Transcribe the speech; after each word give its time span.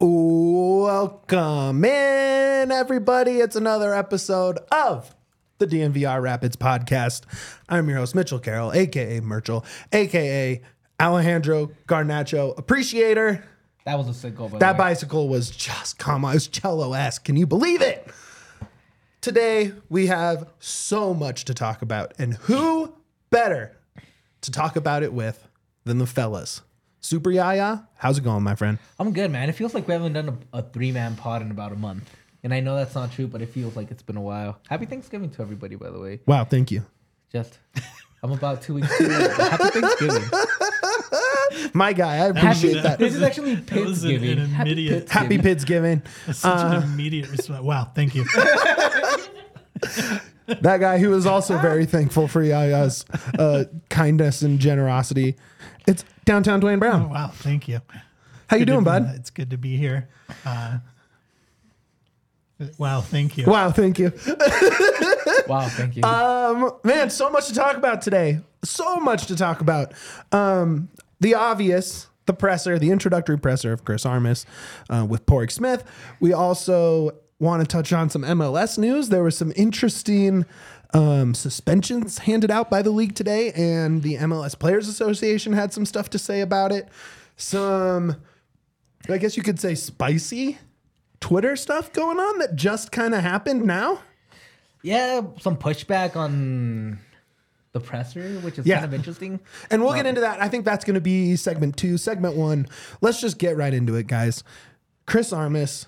Welcome 0.00 1.84
in, 1.84 2.72
everybody. 2.72 3.38
It's 3.38 3.54
another 3.54 3.94
episode 3.94 4.58
of 4.72 5.14
the 5.58 5.66
DNVR 5.68 6.20
Rapids 6.20 6.56
podcast. 6.56 7.22
I'm 7.68 7.88
your 7.88 7.98
host, 7.98 8.12
Mitchell 8.16 8.40
Carroll, 8.40 8.72
aka 8.72 9.20
Merchel, 9.20 9.64
aka 9.92 10.60
Alejandro 11.00 11.70
Garnacho 11.86 12.58
Appreciator. 12.58 13.44
That 13.84 13.96
was 13.96 14.08
a 14.08 14.14
sick 14.14 14.34
goal. 14.34 14.48
By 14.48 14.58
That 14.58 14.76
bicycle 14.76 15.28
was 15.28 15.48
just 15.50 15.96
come 15.96 16.24
on, 16.24 16.32
it 16.32 16.34
was 16.34 16.48
cello 16.48 16.92
esque. 16.92 17.24
Can 17.24 17.36
you 17.36 17.46
believe 17.46 17.80
it? 17.80 18.08
Today 19.20 19.72
we 19.88 20.08
have 20.08 20.48
so 20.58 21.14
much 21.14 21.44
to 21.44 21.54
talk 21.54 21.82
about, 21.82 22.14
and 22.18 22.34
who 22.34 22.92
better 23.30 23.76
to 24.40 24.50
talk 24.50 24.74
about 24.74 25.04
it 25.04 25.12
with 25.12 25.46
than 25.84 25.98
the 25.98 26.06
fellas? 26.06 26.62
Super 27.04 27.30
Yaya, 27.30 27.86
how's 27.96 28.16
it 28.16 28.24
going, 28.24 28.42
my 28.42 28.54
friend? 28.54 28.78
I'm 28.98 29.12
good, 29.12 29.30
man. 29.30 29.50
It 29.50 29.52
feels 29.52 29.74
like 29.74 29.86
we 29.86 29.92
haven't 29.92 30.14
done 30.14 30.38
a, 30.54 30.58
a 30.60 30.62
three 30.62 30.90
man 30.90 31.16
pod 31.16 31.42
in 31.42 31.50
about 31.50 31.70
a 31.70 31.76
month. 31.76 32.08
And 32.42 32.54
I 32.54 32.60
know 32.60 32.76
that's 32.76 32.94
not 32.94 33.12
true, 33.12 33.26
but 33.26 33.42
it 33.42 33.50
feels 33.50 33.76
like 33.76 33.90
it's 33.90 34.02
been 34.02 34.16
a 34.16 34.22
while. 34.22 34.58
Happy 34.70 34.86
Thanksgiving 34.86 35.28
to 35.32 35.42
everybody, 35.42 35.76
by 35.76 35.90
the 35.90 35.98
way. 36.00 36.20
Wow, 36.24 36.44
thank 36.46 36.70
you. 36.70 36.82
Just, 37.30 37.58
I'm 38.22 38.32
about 38.32 38.62
two 38.62 38.72
weeks 38.72 38.88
too 38.96 39.06
late. 39.06 39.30
Happy 39.32 39.80
Thanksgiving. 39.80 40.22
My 41.74 41.92
guy, 41.92 42.14
I 42.16 42.28
appreciate 42.28 42.82
that. 42.82 42.98
This 42.98 43.14
is 43.14 43.20
actually 43.22 43.56
That 43.56 43.84
was 43.84 44.02
an- 44.04 44.10
Pittsgiving. 44.10 44.38
an 44.38 44.48
Happy 44.48 44.70
immediate- 44.72 45.10
Happy 45.10 45.36
Pittsgiving. 45.38 46.00
Pidsgiving. 46.26 46.34
Such 46.34 46.58
Uh, 46.58 46.76
an 46.78 46.82
immediate 46.84 47.28
response. 47.30 47.62
Wow, 47.62 47.84
thank 47.94 48.14
you. 48.14 48.24
that 50.46 50.78
guy 50.80 50.96
who 50.98 51.12
is 51.12 51.26
also 51.26 51.58
very 51.58 51.84
thankful 51.84 52.28
for 52.28 52.42
Yaya's 52.42 53.04
uh, 53.38 53.64
kindness 53.90 54.40
and 54.40 54.58
generosity. 54.58 55.36
It's 55.86 56.04
downtown 56.24 56.60
Duane 56.60 56.76
Oh, 56.76 56.80
Brown. 56.80 57.10
wow, 57.10 57.28
thank 57.28 57.68
you. 57.68 57.80
How 58.48 58.56
you 58.56 58.60
Good 58.64 58.66
to 58.66 58.72
doing, 58.72 58.84
be- 58.84 58.90
bud? 58.90 59.12
It's 59.16 59.30
good 59.30 59.50
to 59.50 59.58
be 59.58 59.76
here. 59.76 60.08
Uh, 60.44 60.78
wow, 62.78 63.00
thank 63.00 63.36
you. 63.36 63.46
Wow, 63.46 63.70
thank 63.70 63.98
you. 63.98 64.12
Wow, 65.46 65.68
thank 65.68 65.94
you. 65.96 66.02
Um, 66.04 66.70
man, 66.84 67.10
so 67.10 67.28
much 67.28 67.48
to 67.48 67.54
talk 67.54 67.76
about 67.76 68.00
today. 68.00 68.40
So 68.64 68.96
much 68.96 69.26
to 69.26 69.36
talk 69.36 69.60
about. 69.60 69.92
Um, 70.32 70.88
the 71.20 71.34
obvious, 71.34 72.06
the 72.24 72.32
presser, 72.32 72.78
the 72.78 72.90
introductory 72.90 73.38
presser 73.38 73.72
of 73.72 73.84
Chris 73.84 74.06
Armas 74.06 74.46
uh, 74.88 75.04
with 75.06 75.26
Padraig 75.26 75.50
Smith. 75.50 75.84
We 76.18 76.32
also 76.32 77.10
want 77.40 77.60
to 77.62 77.66
touch 77.66 77.92
on 77.92 78.08
some 78.08 78.22
MLS 78.22 78.78
news. 78.78 79.10
There 79.10 79.22
was 79.22 79.36
some 79.36 79.52
interesting 79.54 80.46
um, 80.94 81.34
suspensions 81.34 82.18
handed 82.18 82.50
out 82.50 82.70
by 82.70 82.80
the 82.82 82.90
league 82.90 83.14
today, 83.14 83.52
and 83.52 84.02
the 84.02 84.14
MLS 84.16 84.58
Players 84.58 84.88
Association 84.88 85.52
had 85.52 85.72
some 85.72 85.84
stuff 85.84 86.08
to 86.10 86.18
say 86.18 86.40
about 86.40 86.72
it. 86.72 86.88
Some, 87.36 88.16
I 89.08 89.18
guess 89.18 89.36
you 89.36 89.42
could 89.42 89.58
say, 89.60 89.74
spicy 89.74 90.58
Twitter 91.20 91.56
stuff 91.56 91.92
going 91.92 92.18
on 92.20 92.38
that 92.38 92.54
just 92.54 92.92
kind 92.92 93.14
of 93.14 93.20
happened 93.22 93.64
now. 93.64 94.00
yeah, 94.82 95.20
some 95.40 95.56
pushback 95.56 96.14
on 96.14 96.98
the 97.72 97.80
presser, 97.80 98.38
which 98.40 98.58
is 98.58 98.66
Yeah. 98.66 98.76
kind 98.76 98.84
of 98.84 98.94
interesting. 98.94 99.40
And 99.70 99.82
we'll 99.82 99.94
get 99.94 100.04
into 100.06 100.20
that. 100.20 100.40
I 100.40 100.48
think 100.48 100.64
that's 100.66 100.84
going 100.84 100.94
to 100.94 101.00
be 101.00 101.34
segment 101.36 101.76
two. 101.76 101.96
Segment 101.98 102.36
one, 102.36 102.68
let's 103.00 103.20
just 103.20 103.38
get 103.38 103.56
right 103.56 103.72
into 103.74 103.96
it, 103.96 104.06
guys. 104.06 104.44
Chris 105.06 105.32
Armas, 105.32 105.86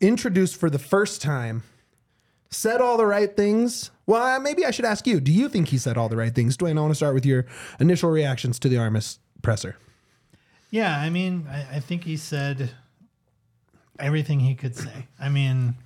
introduced 0.00 0.56
for 0.56 0.68
the 0.68 0.78
first 0.78 1.22
time, 1.22 1.62
said 2.54 2.80
all 2.80 2.96
the 2.96 3.06
right 3.06 3.36
things. 3.36 3.90
Well, 4.06 4.40
maybe 4.40 4.64
I 4.64 4.70
should 4.70 4.84
ask 4.84 5.06
you 5.06 5.20
do 5.20 5.32
you 5.32 5.48
think 5.48 5.68
he 5.68 5.78
said 5.78 5.96
all 5.96 6.08
the 6.08 6.16
right 6.16 6.34
things? 6.34 6.56
Duane, 6.56 6.78
I 6.78 6.80
want 6.80 6.92
to 6.92 6.96
start 6.96 7.14
with 7.14 7.26
your 7.26 7.46
initial 7.80 8.10
reactions 8.10 8.58
to 8.60 8.68
the 8.68 8.78
Armas 8.78 9.18
presser. 9.42 9.76
Yeah, 10.70 10.98
I 10.98 11.10
mean, 11.10 11.46
I, 11.50 11.76
I 11.76 11.80
think 11.80 12.04
he 12.04 12.16
said 12.16 12.70
everything 13.98 14.40
he 14.40 14.54
could 14.54 14.74
say. 14.74 15.06
I 15.20 15.28
mean, 15.28 15.76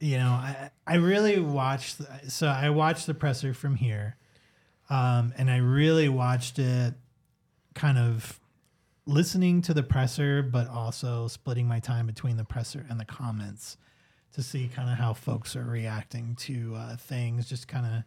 you 0.00 0.18
know, 0.18 0.30
I 0.30 0.70
I 0.86 0.96
really 0.96 1.40
watched. 1.40 2.00
So 2.28 2.46
I 2.46 2.70
watched 2.70 3.06
the 3.06 3.14
presser 3.14 3.54
from 3.54 3.76
here, 3.76 4.16
um, 4.90 5.32
and 5.36 5.50
I 5.50 5.58
really 5.58 6.08
watched 6.08 6.58
it, 6.58 6.94
kind 7.74 7.98
of 7.98 8.40
listening 9.06 9.62
to 9.62 9.74
the 9.74 9.82
presser, 9.82 10.42
but 10.42 10.68
also 10.68 11.28
splitting 11.28 11.66
my 11.66 11.80
time 11.80 12.06
between 12.06 12.36
the 12.36 12.44
presser 12.44 12.86
and 12.88 13.00
the 13.00 13.04
comments 13.04 13.76
to 14.34 14.42
see 14.42 14.68
kind 14.68 14.90
of 14.90 14.96
how 14.96 15.12
folks 15.12 15.56
are 15.56 15.64
reacting 15.64 16.34
to 16.36 16.74
uh, 16.76 16.96
things. 16.96 17.48
Just 17.48 17.68
kind 17.68 17.86
of 17.86 18.04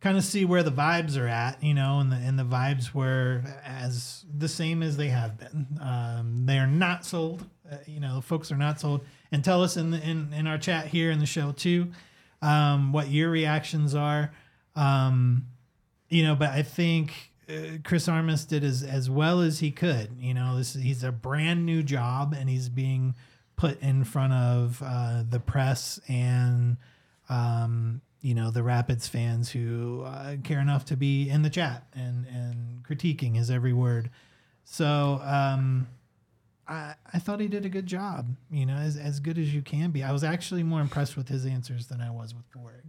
kind 0.00 0.16
of 0.16 0.24
see 0.24 0.44
where 0.44 0.62
the 0.62 0.70
vibes 0.70 1.18
are 1.18 1.26
at, 1.26 1.62
you 1.62 1.74
know, 1.74 1.98
and 2.00 2.12
the 2.12 2.16
and 2.16 2.38
the 2.38 2.44
vibes 2.44 2.94
were 2.94 3.42
as 3.64 4.24
the 4.32 4.48
same 4.48 4.82
as 4.82 4.96
they 4.96 5.08
have 5.08 5.38
been. 5.38 5.66
Um, 5.80 6.42
they 6.46 6.58
are 6.58 6.66
not 6.66 7.04
sold, 7.04 7.46
uh, 7.70 7.78
you 7.86 8.00
know, 8.00 8.20
folks 8.20 8.52
are 8.52 8.56
not 8.56 8.80
sold. 8.80 9.04
And 9.32 9.44
tell 9.44 9.62
us 9.62 9.76
in 9.76 9.90
the, 9.90 10.00
in 10.00 10.32
in 10.32 10.46
our 10.46 10.58
chat 10.58 10.86
here 10.86 11.10
in 11.10 11.18
the 11.18 11.26
show 11.26 11.52
too, 11.52 11.92
um, 12.42 12.92
what 12.92 13.10
your 13.10 13.30
reactions 13.30 13.94
are. 13.94 14.32
Um, 14.74 15.46
you 16.08 16.22
know, 16.22 16.36
but 16.36 16.50
I 16.50 16.62
think 16.62 17.32
uh, 17.48 17.78
Chris 17.84 18.08
Armas 18.08 18.44
did 18.44 18.62
as 18.62 18.82
as 18.82 19.10
well 19.10 19.40
as 19.40 19.58
he 19.60 19.70
could. 19.70 20.10
You 20.20 20.34
know, 20.34 20.56
this 20.56 20.74
he's 20.74 21.02
a 21.02 21.12
brand 21.12 21.66
new 21.66 21.82
job 21.82 22.34
and 22.38 22.48
he's 22.48 22.68
being 22.68 23.14
put 23.56 23.80
in 23.80 24.04
front 24.04 24.32
of 24.32 24.82
uh, 24.84 25.22
the 25.28 25.40
press 25.40 25.98
and 26.08 26.76
um, 27.28 28.00
you 28.20 28.34
know 28.34 28.50
the 28.50 28.62
Rapids 28.62 29.08
fans 29.08 29.50
who 29.50 30.02
uh, 30.02 30.36
care 30.44 30.60
enough 30.60 30.84
to 30.86 30.96
be 30.96 31.28
in 31.28 31.42
the 31.42 31.50
chat 31.50 31.86
and 31.94 32.26
and 32.26 32.84
critiquing 32.84 33.36
his 33.36 33.50
every 33.50 33.72
word. 33.72 34.10
So 34.64 35.20
um, 35.22 35.88
I 36.68 36.94
I 37.12 37.18
thought 37.18 37.40
he 37.40 37.48
did 37.48 37.64
a 37.64 37.68
good 37.68 37.86
job. 37.86 38.28
You 38.50 38.66
know, 38.66 38.76
as 38.76 38.96
as 38.96 39.20
good 39.20 39.38
as 39.38 39.54
you 39.54 39.62
can 39.62 39.90
be. 39.90 40.02
I 40.02 40.12
was 40.12 40.24
actually 40.24 40.62
more 40.62 40.80
impressed 40.80 41.16
with 41.16 41.28
his 41.28 41.46
answers 41.46 41.86
than 41.86 42.00
I 42.00 42.10
was 42.10 42.34
with 42.34 42.50
Padraig. 42.50 42.82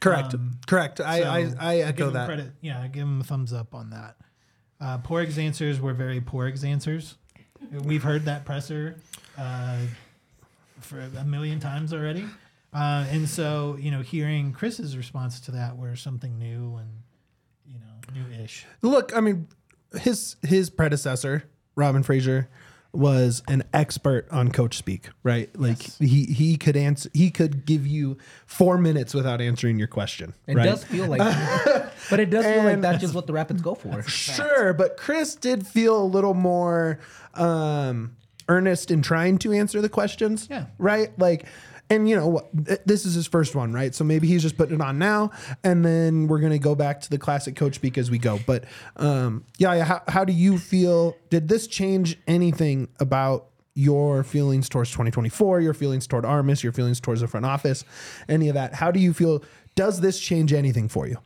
Correct. 0.00 0.34
Um, 0.34 0.58
Correct. 0.66 1.00
I, 1.00 1.20
so 1.20 1.28
I, 1.28 1.38
I 1.38 1.76
give 1.76 1.86
echo 1.88 2.06
him 2.08 2.12
that. 2.14 2.26
Credit. 2.26 2.50
Yeah, 2.60 2.82
I 2.82 2.88
give 2.88 3.02
him 3.02 3.20
a 3.20 3.24
thumbs 3.24 3.52
up 3.52 3.74
on 3.74 3.90
that. 3.90 4.16
Uh, 4.80 4.98
Padraig's 4.98 5.38
answers 5.38 5.80
were 5.80 5.94
very 5.94 6.20
Padraig's 6.20 6.64
answers. 6.64 7.16
We've 7.84 8.02
heard 8.02 8.26
that 8.26 8.44
presser 8.44 8.96
uh, 9.38 9.78
for 10.84 11.00
a 11.00 11.24
million 11.24 11.60
times 11.60 11.92
already. 11.92 12.24
Uh, 12.72 13.06
and 13.10 13.28
so, 13.28 13.76
you 13.80 13.90
know, 13.90 14.00
hearing 14.00 14.52
Chris's 14.52 14.96
response 14.96 15.40
to 15.40 15.52
that 15.52 15.76
were 15.76 15.94
something 15.94 16.38
new 16.38 16.76
and, 16.76 16.90
you 17.66 17.78
know, 17.78 18.22
new-ish. 18.28 18.66
Look, 18.82 19.16
I 19.16 19.20
mean, 19.20 19.46
his 20.00 20.36
his 20.42 20.70
predecessor, 20.70 21.44
Robin 21.76 22.02
Fraser, 22.02 22.48
was 22.92 23.42
an 23.48 23.62
expert 23.72 24.26
on 24.30 24.50
coach 24.50 24.76
speak, 24.76 25.10
right? 25.22 25.48
Like 25.58 25.82
he 26.00 26.24
he 26.24 26.56
could 26.56 26.76
answer 26.76 27.10
he 27.12 27.30
could 27.30 27.64
give 27.64 27.86
you 27.86 28.18
four 28.46 28.78
minutes 28.78 29.14
without 29.14 29.40
answering 29.40 29.78
your 29.78 29.88
question. 29.88 30.34
It 30.46 30.56
right? 30.56 30.64
does 30.64 30.82
feel 30.84 31.06
like, 31.06 31.20
but 32.10 32.20
it 32.20 32.30
does 32.30 32.44
feel 32.44 32.64
like 32.64 32.74
And- 32.74 32.84
that's 32.84 33.00
just 33.00 33.14
what 33.14 33.26
the 33.26 33.32
Rapids 33.32 33.62
go 33.62 33.74
for. 33.74 34.02
Sure, 34.02 34.72
but 34.72 34.96
Chris 34.96 35.34
did 35.36 35.66
feel 35.66 36.00
a 36.00 36.04
little 36.06 36.34
more 36.34 36.98
um, 37.34 38.16
earnest 38.48 38.90
in 38.90 39.02
trying 39.02 39.38
to 39.38 39.52
answer 39.52 39.80
the 39.80 39.88
questions. 39.88 40.48
Yeah. 40.50 40.66
Right? 40.78 41.16
Like, 41.18 41.46
and 41.90 42.08
you 42.08 42.16
know 42.16 42.48
This 42.52 43.04
is 43.04 43.14
his 43.14 43.26
first 43.26 43.54
one, 43.54 43.72
right? 43.72 43.94
So 43.94 44.04
maybe 44.04 44.26
he's 44.26 44.42
just 44.42 44.56
putting 44.56 44.76
it 44.76 44.80
on 44.80 44.98
now, 44.98 45.30
and 45.62 45.84
then 45.84 46.28
we're 46.28 46.40
gonna 46.40 46.58
go 46.58 46.74
back 46.74 47.00
to 47.02 47.10
the 47.10 47.18
classic 47.18 47.56
coach 47.56 47.74
speak 47.74 47.98
as 47.98 48.10
we 48.10 48.18
go. 48.18 48.40
But 48.46 48.64
um, 48.96 49.44
yeah, 49.58 49.74
yeah 49.74 49.84
how, 49.84 50.02
how 50.08 50.24
do 50.24 50.32
you 50.32 50.58
feel? 50.58 51.16
Did 51.30 51.48
this 51.48 51.66
change 51.66 52.18
anything 52.26 52.88
about 53.00 53.48
your 53.74 54.22
feelings 54.22 54.68
towards 54.68 54.90
2024, 54.90 55.60
your 55.60 55.74
feelings 55.74 56.06
toward 56.06 56.24
Armas, 56.24 56.62
your 56.62 56.72
feelings 56.72 57.00
towards 57.00 57.20
the 57.20 57.28
front 57.28 57.44
office, 57.44 57.84
any 58.28 58.48
of 58.48 58.54
that. 58.54 58.74
How 58.74 58.90
do 58.90 59.00
you 59.00 59.12
feel? 59.12 59.42
Does 59.74 60.00
this 60.00 60.20
change 60.20 60.52
anything 60.52 60.88
for 60.88 61.08
you? 61.08 61.18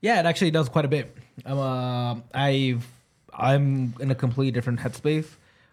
Yeah, 0.00 0.18
it 0.18 0.26
actually 0.26 0.50
does 0.50 0.68
quite 0.68 0.84
a 0.84 0.88
bit. 0.88 1.16
I'm 1.44 1.58
uh, 1.58 2.16
I've 2.34 2.86
I'm 3.32 3.94
in 4.00 4.10
a 4.10 4.14
completely 4.14 4.50
different 4.50 4.80
headspace. 4.80 5.26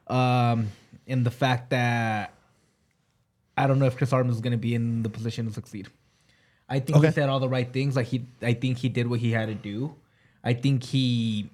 Um, 0.08 0.70
in 1.10 1.24
the 1.24 1.32
fact 1.32 1.72
that 1.72 2.34
I 3.58 3.68
don't 3.68 3.80
know 3.80 3.86
if 3.88 3.98
Chris 3.98 4.14
Armas 4.14 4.36
is 4.36 4.42
going 4.42 4.52
to 4.52 4.58
be 4.58 4.74
in 4.74 5.04
the 5.04 5.10
position 5.10 5.46
to 5.48 5.52
succeed. 5.54 5.90
I 6.70 6.80
think 6.80 6.98
Okay. 7.00 7.08
he 7.08 7.14
said 7.14 7.28
all 7.30 7.40
the 7.42 7.50
right 7.50 7.72
things. 7.74 7.96
Like 7.96 8.06
he, 8.08 8.26
I 8.42 8.54
think 8.54 8.78
he 8.78 8.88
did 8.88 9.08
what 9.08 9.20
he 9.20 9.32
had 9.32 9.48
to 9.50 9.56
do. 9.56 9.94
I 10.44 10.54
think 10.54 10.84
he 10.84 11.50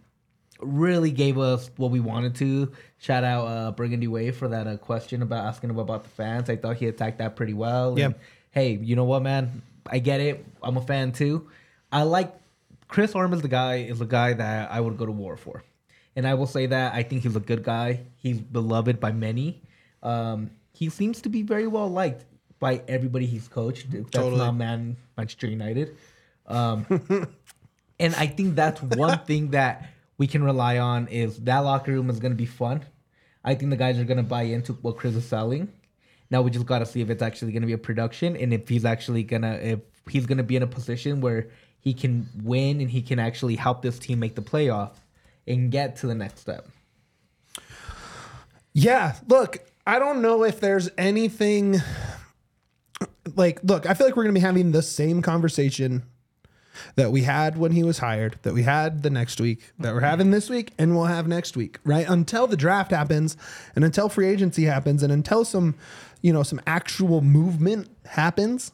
really 0.61 1.09
gave 1.11 1.37
us 1.37 1.71
what 1.77 1.89
we 1.89 1.99
wanted 1.99 2.35
to. 2.35 2.71
Shout 2.99 3.23
out 3.23 3.45
uh, 3.47 3.71
Burgundy 3.71 4.07
Wave 4.07 4.35
for 4.35 4.49
that 4.49 4.67
uh, 4.67 4.77
question 4.77 5.21
about 5.21 5.45
asking 5.45 5.69
him 5.71 5.79
about 5.79 6.03
the 6.03 6.09
fans. 6.09 6.49
I 6.49 6.57
thought 6.57 6.75
he 6.77 6.87
attacked 6.87 7.17
that 7.19 7.35
pretty 7.35 7.53
well. 7.53 7.97
Yeah. 7.97 8.05
And, 8.07 8.15
hey, 8.51 8.73
you 8.81 8.95
know 8.95 9.05
what, 9.05 9.23
man? 9.23 9.61
I 9.87 9.99
get 9.99 10.19
it. 10.19 10.45
I'm 10.61 10.77
a 10.77 10.81
fan 10.81 11.11
too. 11.13 11.47
I 11.91 12.03
like 12.03 12.33
Chris 12.87 13.15
Armas 13.15 13.41
The 13.41 13.47
guy 13.47 13.77
is 13.77 14.01
a 14.01 14.05
guy 14.05 14.33
that 14.33 14.71
I 14.71 14.79
would 14.81 14.97
go 14.97 15.05
to 15.05 15.11
war 15.11 15.37
for, 15.37 15.63
and 16.15 16.27
I 16.27 16.33
will 16.33 16.47
say 16.47 16.65
that 16.67 16.93
I 16.93 17.03
think 17.03 17.23
he's 17.23 17.35
a 17.35 17.41
good 17.41 17.63
guy. 17.63 18.01
He's 18.17 18.39
beloved 18.39 18.99
by 18.99 19.11
many. 19.11 19.61
Um, 20.01 20.51
he 20.73 20.89
seems 20.89 21.21
to 21.21 21.29
be 21.29 21.41
very 21.41 21.67
well 21.67 21.89
liked 21.89 22.25
by 22.59 22.81
everybody 22.87 23.25
he's 23.25 23.47
coached. 23.47 23.85
If 23.87 23.91
That's 23.91 24.11
Totally. 24.11 24.37
not 24.37 24.55
man 24.55 24.97
Manchester 25.17 25.47
United. 25.47 25.95
Um, 26.47 26.85
and 27.99 28.15
I 28.15 28.27
think 28.27 28.55
that's 28.55 28.81
one 28.81 29.19
thing 29.19 29.51
that 29.51 29.89
we 30.17 30.27
can 30.27 30.43
rely 30.43 30.77
on 30.77 31.07
is 31.07 31.37
that 31.39 31.59
locker 31.59 31.91
room 31.91 32.09
is 32.09 32.19
going 32.19 32.31
to 32.31 32.37
be 32.37 32.45
fun. 32.45 32.85
I 33.43 33.55
think 33.55 33.71
the 33.71 33.77
guys 33.77 33.99
are 33.99 34.05
going 34.05 34.17
to 34.17 34.23
buy 34.23 34.43
into 34.43 34.73
what 34.73 34.97
Chris 34.97 35.15
is 35.15 35.25
selling. 35.25 35.71
Now 36.31 36.41
we 36.41 36.49
just 36.49 36.65
got 36.65 36.79
to 36.79 36.85
see 36.85 37.01
if 37.01 37.09
it's 37.09 37.21
actually 37.21 37.51
going 37.51 37.61
to 37.61 37.67
be 37.67 37.73
a 37.73 37.77
production 37.77 38.35
and 38.35 38.53
if 38.53 38.67
he's 38.67 38.85
actually 38.85 39.23
going 39.23 39.43
to 39.43 39.71
if 39.73 39.79
he's 40.09 40.25
going 40.25 40.37
to 40.37 40.43
be 40.43 40.55
in 40.55 40.63
a 40.63 40.67
position 40.67 41.21
where 41.21 41.49
he 41.79 41.93
can 41.93 42.27
win 42.43 42.81
and 42.81 42.89
he 42.89 43.01
can 43.01 43.19
actually 43.19 43.55
help 43.55 43.81
this 43.81 43.99
team 43.99 44.19
make 44.19 44.35
the 44.35 44.41
playoff 44.41 44.93
and 45.47 45.71
get 45.71 45.97
to 45.97 46.07
the 46.07 46.15
next 46.15 46.39
step. 46.39 46.67
Yeah, 48.73 49.15
look, 49.27 49.59
I 49.87 49.99
don't 49.99 50.21
know 50.21 50.43
if 50.43 50.59
there's 50.59 50.89
anything 50.97 51.81
like 53.35 53.59
look, 53.63 53.87
I 53.87 53.93
feel 53.93 54.07
like 54.07 54.15
we're 54.15 54.23
going 54.23 54.35
to 54.35 54.39
be 54.39 54.45
having 54.45 54.71
the 54.71 54.81
same 54.81 55.21
conversation 55.21 56.03
that 56.95 57.11
we 57.11 57.23
had 57.23 57.57
when 57.57 57.71
he 57.71 57.83
was 57.83 57.99
hired, 57.99 58.37
that 58.43 58.53
we 58.53 58.63
had 58.63 59.03
the 59.03 59.09
next 59.09 59.39
week, 59.39 59.71
that 59.79 59.93
we're 59.93 60.01
having 60.01 60.31
this 60.31 60.49
week 60.49 60.73
and 60.77 60.95
we'll 60.95 61.05
have 61.05 61.27
next 61.27 61.55
week, 61.55 61.79
right? 61.83 62.07
Until 62.07 62.47
the 62.47 62.57
draft 62.57 62.91
happens 62.91 63.37
and 63.75 63.85
until 63.85 64.09
free 64.09 64.27
agency 64.27 64.65
happens 64.65 65.03
and 65.03 65.11
until 65.11 65.45
some, 65.45 65.75
you 66.21 66.33
know, 66.33 66.43
some 66.43 66.61
actual 66.67 67.21
movement 67.21 67.89
happens. 68.05 68.71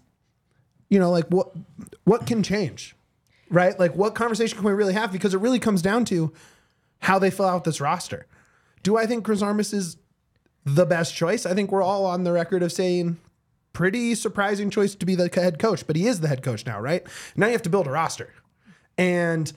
You 0.89 0.99
know, 0.99 1.11
like 1.11 1.27
what 1.27 1.51
what 2.03 2.25
can 2.25 2.43
change? 2.43 2.95
Right? 3.49 3.77
Like 3.79 3.95
what 3.95 4.15
conversation 4.15 4.57
can 4.57 4.65
we 4.65 4.73
really 4.73 4.93
have 4.93 5.11
because 5.11 5.33
it 5.33 5.39
really 5.39 5.59
comes 5.59 5.81
down 5.81 6.05
to 6.05 6.33
how 7.01 7.19
they 7.19 7.29
fill 7.29 7.45
out 7.45 7.63
this 7.63 7.81
roster. 7.81 8.27
Do 8.83 8.97
I 8.97 9.05
think 9.05 9.25
Chris 9.25 9.41
Armas 9.41 9.73
is 9.73 9.97
the 10.65 10.85
best 10.85 11.15
choice? 11.15 11.45
I 11.45 11.53
think 11.53 11.71
we're 11.71 11.83
all 11.83 12.05
on 12.05 12.23
the 12.23 12.31
record 12.31 12.63
of 12.63 12.71
saying 12.71 13.19
pretty 13.73 14.15
surprising 14.15 14.69
choice 14.69 14.95
to 14.95 15.05
be 15.05 15.15
the 15.15 15.29
head 15.33 15.59
coach, 15.59 15.85
but 15.87 15.95
he 15.95 16.07
is 16.07 16.19
the 16.19 16.27
head 16.27 16.43
coach 16.43 16.65
now, 16.65 16.79
right? 16.79 17.05
Now 17.35 17.47
you 17.47 17.53
have 17.53 17.61
to 17.63 17.69
build 17.69 17.87
a 17.87 17.91
roster. 17.91 18.33
And 18.97 19.51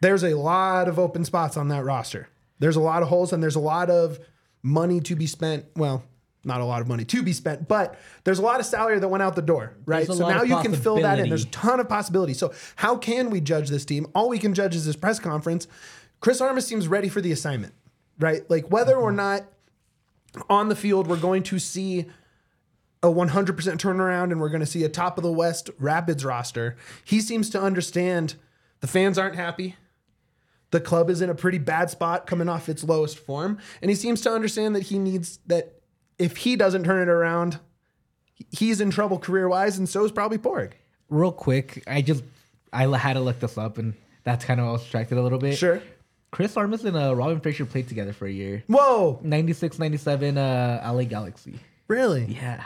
there's 0.00 0.24
a 0.24 0.34
lot 0.34 0.88
of 0.88 0.98
open 0.98 1.24
spots 1.24 1.56
on 1.56 1.68
that 1.68 1.84
roster. 1.84 2.28
There's 2.58 2.76
a 2.76 2.80
lot 2.80 3.02
of 3.02 3.08
holes 3.08 3.32
and 3.32 3.42
there's 3.42 3.56
a 3.56 3.60
lot 3.60 3.90
of 3.90 4.18
money 4.62 5.00
to 5.00 5.16
be 5.16 5.26
spent. 5.26 5.66
Well, 5.76 6.02
not 6.44 6.60
a 6.60 6.64
lot 6.64 6.80
of 6.80 6.88
money 6.88 7.04
to 7.04 7.22
be 7.22 7.32
spent, 7.32 7.68
but 7.68 7.98
there's 8.24 8.38
a 8.38 8.42
lot 8.42 8.60
of 8.60 8.66
salary 8.66 8.98
that 8.98 9.08
went 9.08 9.22
out 9.22 9.36
the 9.36 9.42
door, 9.42 9.76
right? 9.86 10.06
So 10.06 10.28
now 10.28 10.42
you 10.42 10.60
can 10.60 10.74
fill 10.74 11.00
that 11.00 11.18
in. 11.18 11.28
There's 11.28 11.44
a 11.44 11.48
ton 11.48 11.80
of 11.80 11.88
possibilities. 11.88 12.38
So 12.38 12.52
how 12.76 12.96
can 12.96 13.30
we 13.30 13.40
judge 13.40 13.68
this 13.68 13.84
team? 13.84 14.06
All 14.14 14.28
we 14.28 14.38
can 14.38 14.54
judge 14.54 14.74
is 14.74 14.86
this 14.86 14.96
press 14.96 15.18
conference. 15.18 15.66
Chris 16.20 16.40
Armas 16.40 16.66
seems 16.66 16.88
ready 16.88 17.08
for 17.08 17.20
the 17.20 17.32
assignment, 17.32 17.74
right? 18.18 18.48
Like 18.50 18.70
whether 18.70 18.96
or 18.96 19.10
mm-hmm. 19.10 19.16
not 19.16 19.44
on 20.50 20.68
the 20.68 20.76
field 20.76 21.06
we're 21.06 21.16
going 21.16 21.42
to 21.42 21.58
see 21.58 22.06
a 23.02 23.08
100% 23.08 23.30
turnaround 23.54 24.24
and 24.24 24.40
we're 24.40 24.48
going 24.48 24.60
to 24.60 24.66
see 24.66 24.84
a 24.84 24.88
top 24.88 25.18
of 25.18 25.24
the 25.24 25.32
West 25.32 25.70
Rapids 25.78 26.24
roster. 26.24 26.76
He 27.04 27.20
seems 27.20 27.48
to 27.50 27.60
understand 27.60 28.34
the 28.80 28.86
fans 28.86 29.18
aren't 29.18 29.36
happy. 29.36 29.76
The 30.70 30.80
club 30.80 31.08
is 31.08 31.22
in 31.22 31.30
a 31.30 31.34
pretty 31.34 31.58
bad 31.58 31.90
spot 31.90 32.26
coming 32.26 32.48
off 32.48 32.68
its 32.68 32.84
lowest 32.84 33.18
form. 33.18 33.58
And 33.80 33.90
he 33.90 33.94
seems 33.94 34.20
to 34.22 34.30
understand 34.30 34.74
that 34.76 34.84
he 34.84 34.98
needs 34.98 35.38
that 35.46 35.80
if 36.18 36.38
he 36.38 36.56
doesn't 36.56 36.84
turn 36.84 37.00
it 37.00 37.10
around, 37.10 37.58
he's 38.50 38.80
in 38.80 38.90
trouble 38.90 39.18
career 39.18 39.48
wise, 39.48 39.78
and 39.78 39.88
so 39.88 40.04
is 40.04 40.12
probably 40.12 40.38
Padraig. 40.38 40.76
Real 41.08 41.32
quick, 41.32 41.82
I 41.86 42.02
just 42.02 42.22
I 42.72 42.86
had 42.98 43.14
to 43.14 43.20
look 43.20 43.40
this 43.40 43.56
up 43.56 43.78
and 43.78 43.94
that's 44.24 44.44
kind 44.44 44.60
of 44.60 44.66
I 44.66 44.72
was 44.72 44.82
distracted 44.82 45.16
a 45.16 45.22
little 45.22 45.38
bit. 45.38 45.56
Sure. 45.56 45.80
Chris 46.30 46.56
Armas 46.56 46.84
and 46.84 46.96
uh, 46.96 47.14
Robin 47.16 47.40
Fraser 47.40 47.64
played 47.64 47.88
together 47.88 48.12
for 48.12 48.26
a 48.26 48.30
year. 48.30 48.62
Whoa, 48.66 49.18
96, 49.22 49.78
97 49.78 50.36
uh, 50.36 50.90
LA 50.92 51.04
Galaxy. 51.04 51.58
really? 51.88 52.24
Yeah. 52.24 52.64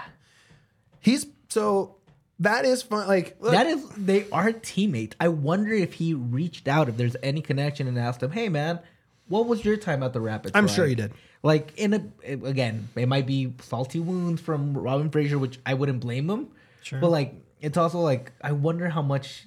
He's 1.01 1.27
so 1.49 1.97
that 2.41 2.65
is 2.65 2.83
fun. 2.83 3.07
Like 3.09 3.37
look, 3.41 3.53
That 3.53 3.67
is, 3.67 3.87
they 3.91 4.27
are 4.31 4.53
teammates. 4.53 5.17
I 5.21 5.29
wonder 5.29 5.73
if 5.73 5.95
he 5.95 6.15
reached 6.15 6.67
out, 6.69 6.89
if 6.89 6.97
there's 6.97 7.17
any 7.23 7.41
connection, 7.41 7.87
and 7.89 7.99
asked 7.99 8.23
him, 8.23 8.31
"Hey, 8.33 8.49
man, 8.49 8.81
what 9.29 9.47
was 9.47 9.65
your 9.65 9.77
time 9.77 10.03
at 10.03 10.13
the 10.13 10.21
Rapids?" 10.21 10.53
I'm 10.55 10.67
like?" 10.67 10.75
sure 10.75 10.87
he 10.87 10.95
did. 10.95 11.13
Like 11.43 11.73
in 11.77 11.93
a 11.95 12.03
again, 12.25 12.89
it 12.95 13.07
might 13.07 13.27
be 13.27 13.53
salty 13.63 13.99
wounds 14.01 14.41
from 14.41 14.77
Robin 14.77 15.11
Fraser, 15.11 15.39
which 15.39 15.59
I 15.67 15.75
wouldn't 15.75 16.01
blame 16.01 16.31
him. 16.31 16.49
Sure. 16.83 17.01
But 17.01 17.11
like, 17.11 17.35
it's 17.61 17.77
also 17.77 17.99
like 18.01 18.33
I 18.41 18.53
wonder 18.53 18.89
how 18.89 19.03
much, 19.03 19.47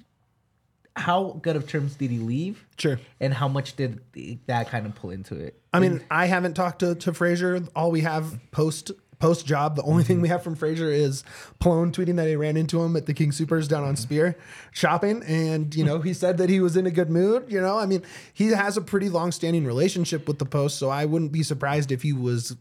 how 0.96 1.38
good 1.42 1.56
of 1.56 1.68
terms 1.68 1.94
did 1.94 2.10
he 2.10 2.18
leave? 2.18 2.64
Sure. 2.78 2.98
And 3.20 3.34
how 3.34 3.48
much 3.48 3.76
did 3.76 4.00
that 4.46 4.68
kind 4.68 4.86
of 4.86 4.94
pull 4.94 5.10
into 5.10 5.34
it? 5.36 5.60
I 5.72 5.80
mean, 5.80 6.02
I 6.10 6.26
haven't 6.26 6.54
talked 6.54 6.78
to, 6.80 6.94
to 6.94 7.12
Fraser. 7.12 7.62
All 7.76 7.90
we 7.90 8.00
have 8.00 8.38
post 8.50 8.92
post 9.18 9.46
job, 9.46 9.76
the 9.76 9.82
only 9.82 10.04
thing 10.04 10.20
we 10.20 10.28
have 10.28 10.42
from 10.42 10.54
Fraser 10.54 10.90
is 10.90 11.24
Plone 11.58 11.92
tweeting 11.92 12.16
that 12.16 12.28
he 12.28 12.36
ran 12.36 12.56
into 12.56 12.82
him 12.82 12.96
at 12.96 13.06
the 13.06 13.14
King 13.14 13.32
Supers 13.32 13.68
down 13.68 13.84
on 13.84 13.96
Spear 13.96 14.36
shopping. 14.72 15.22
And, 15.22 15.74
you 15.74 15.84
know, 15.84 16.00
he 16.00 16.12
said 16.12 16.38
that 16.38 16.50
he 16.50 16.60
was 16.60 16.76
in 16.76 16.86
a 16.86 16.90
good 16.90 17.10
mood. 17.10 17.46
You 17.48 17.60
know, 17.60 17.78
I 17.78 17.86
mean, 17.86 18.02
he 18.32 18.48
has 18.48 18.76
a 18.76 18.82
pretty 18.82 19.08
long 19.08 19.32
standing 19.32 19.64
relationship 19.64 20.26
with 20.28 20.38
the 20.38 20.44
post. 20.44 20.78
So 20.78 20.90
I 20.90 21.04
wouldn't 21.04 21.32
be 21.32 21.42
surprised 21.42 21.92
if 21.92 22.02
he 22.02 22.12
was 22.12 22.56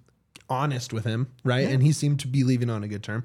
honest 0.49 0.93
with 0.93 1.05
him. 1.05 1.31
Right. 1.43 1.67
And 1.67 1.81
he 1.81 1.91
seemed 1.91 2.19
to 2.21 2.27
be 2.27 2.43
leaving 2.43 2.69
on 2.69 2.83
a 2.83 2.87
good 2.87 3.03
term. 3.03 3.23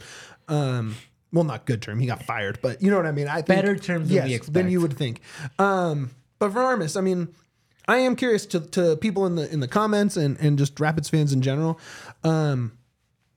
Um, 0.48 0.96
well, 1.32 1.44
not 1.44 1.64
good 1.64 1.80
term. 1.82 2.00
He 2.00 2.06
got 2.06 2.22
fired, 2.22 2.58
but 2.62 2.82
you 2.82 2.90
know 2.90 2.96
what 2.96 3.06
I 3.06 3.12
mean. 3.12 3.28
I 3.28 3.36
think, 3.36 3.46
Better 3.46 3.76
terms 3.76 4.08
than 4.08 4.24
we 4.24 4.30
yes, 4.30 4.46
than 4.46 4.70
you 4.70 4.80
would 4.80 4.96
think. 4.96 5.20
Um, 5.58 6.10
but 6.38 6.52
for 6.52 6.60
Armas, 6.60 6.96
I 6.96 7.00
mean, 7.00 7.28
I 7.86 7.98
am 7.98 8.16
curious 8.16 8.46
to, 8.46 8.60
to 8.60 8.96
people 8.96 9.26
in 9.26 9.36
the 9.36 9.50
in 9.52 9.60
the 9.60 9.68
comments 9.68 10.16
and, 10.16 10.38
and 10.40 10.58
just 10.58 10.78
Rapids 10.80 11.08
fans 11.08 11.32
in 11.32 11.42
general. 11.42 11.78
Um, 12.24 12.72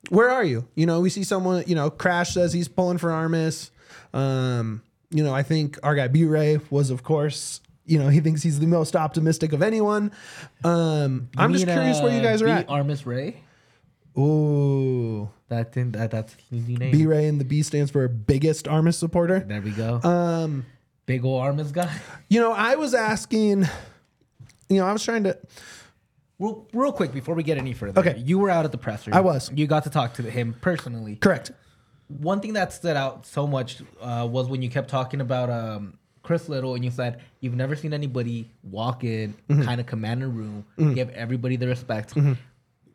where 0.10 0.30
are 0.30 0.44
you? 0.44 0.68
You 0.76 0.86
know, 0.86 1.00
we 1.00 1.10
see 1.10 1.24
someone, 1.24 1.64
you 1.68 1.76
know, 1.76 1.90
Crash 1.90 2.34
says 2.34 2.54
he's 2.54 2.68
pulling 2.68 2.98
for 2.98 3.12
Armas. 3.12 3.72
Um, 4.14 4.82
you 5.12 5.24
know, 5.24 5.34
I 5.34 5.44
think 5.44 5.80
our 5.84 5.96
guy 5.96 6.08
B 6.08 6.26
Ray 6.26 6.60
was, 6.70 6.90
of 6.90 7.04
course, 7.04 7.62
you 7.86 8.00
know, 8.00 8.10
he 8.10 8.20
thinks 8.20 8.42
he's 8.42 8.60
the 8.60 8.68
most 8.68 8.96
optimistic 8.96 9.54
of 9.54 9.62
anyone. 9.62 10.12
Um, 10.64 11.30
I'm 11.38 11.54
just 11.54 11.66
mean, 11.66 11.76
curious 11.76 12.02
where 12.02 12.12
you 12.12 12.20
uh, 12.20 12.24
guys 12.24 12.42
are 12.42 12.46
B. 12.46 12.52
at. 12.52 12.70
Armas 12.70 13.06
Ray. 13.06 13.44
Ooh, 14.18 15.30
That 15.50 15.74
thing, 15.74 15.92
that 15.92 16.12
that's 16.12 16.36
his 16.50 16.68
new 16.68 16.78
name. 16.78 16.92
B 16.92 17.06
Ray 17.06 17.28
and 17.28 17.40
the 17.40 17.46
B 17.46 17.64
stands 17.64 17.92
for 17.92 18.08
biggest 18.08 18.68
Armas 18.68 18.98
supporter. 18.98 19.40
There 19.40 19.62
we 19.62 19.72
go. 19.72 20.00
Um, 20.04 20.66
Big 21.06 21.26
ol' 21.26 21.38
Armas 21.40 21.72
guy. 21.72 21.94
you 22.30 22.40
know, 22.40 22.52
I 22.54 22.76
was 22.76 22.94
asking, 22.94 23.66
you 24.70 24.78
know, 24.78 24.86
I 24.86 24.94
was 24.94 25.04
trying 25.04 25.24
to, 25.26 25.38
Real, 26.40 26.68
real 26.74 26.92
quick 26.92 27.14
before 27.14 27.36
we 27.36 27.44
get 27.44 27.58
any 27.58 27.74
further. 27.74 28.00
Okay. 28.00 28.18
You 28.20 28.40
were 28.40 28.50
out 28.50 28.66
at 28.66 28.72
the 28.72 28.78
presser. 28.78 29.12
I 29.14 29.20
was. 29.22 29.52
You 29.54 29.68
got 29.68 29.84
to 29.84 29.90
talk 29.90 30.14
to 30.16 30.24
him 30.24 30.56
personally. 30.62 31.16
correct. 31.18 31.52
One 32.08 32.40
thing 32.42 32.54
that 32.54 32.74
stood 32.74 32.96
out 32.98 33.26
so 33.26 33.48
much 33.48 33.82
uh, 34.02 34.28
was 34.30 34.48
when 34.48 34.62
you 34.62 34.70
kept 34.70 34.90
talking 34.90 35.22
about 35.22 35.50
um, 35.50 35.98
Chris 36.22 36.48
Little 36.50 36.76
and 36.76 36.84
you 36.84 36.92
said 36.92 37.22
you've 37.40 37.56
never 37.56 37.76
seen 37.76 37.94
anybody 37.94 38.50
walk 38.64 39.04
in, 39.04 39.36
Mm-hmm. 39.50 39.64
kind 39.64 39.80
of 39.82 39.88
command 39.88 40.22
a 40.24 40.28
room, 40.28 40.66
give 40.96 41.10
everybody 41.12 41.56
the 41.56 41.68
respect. 41.68 42.14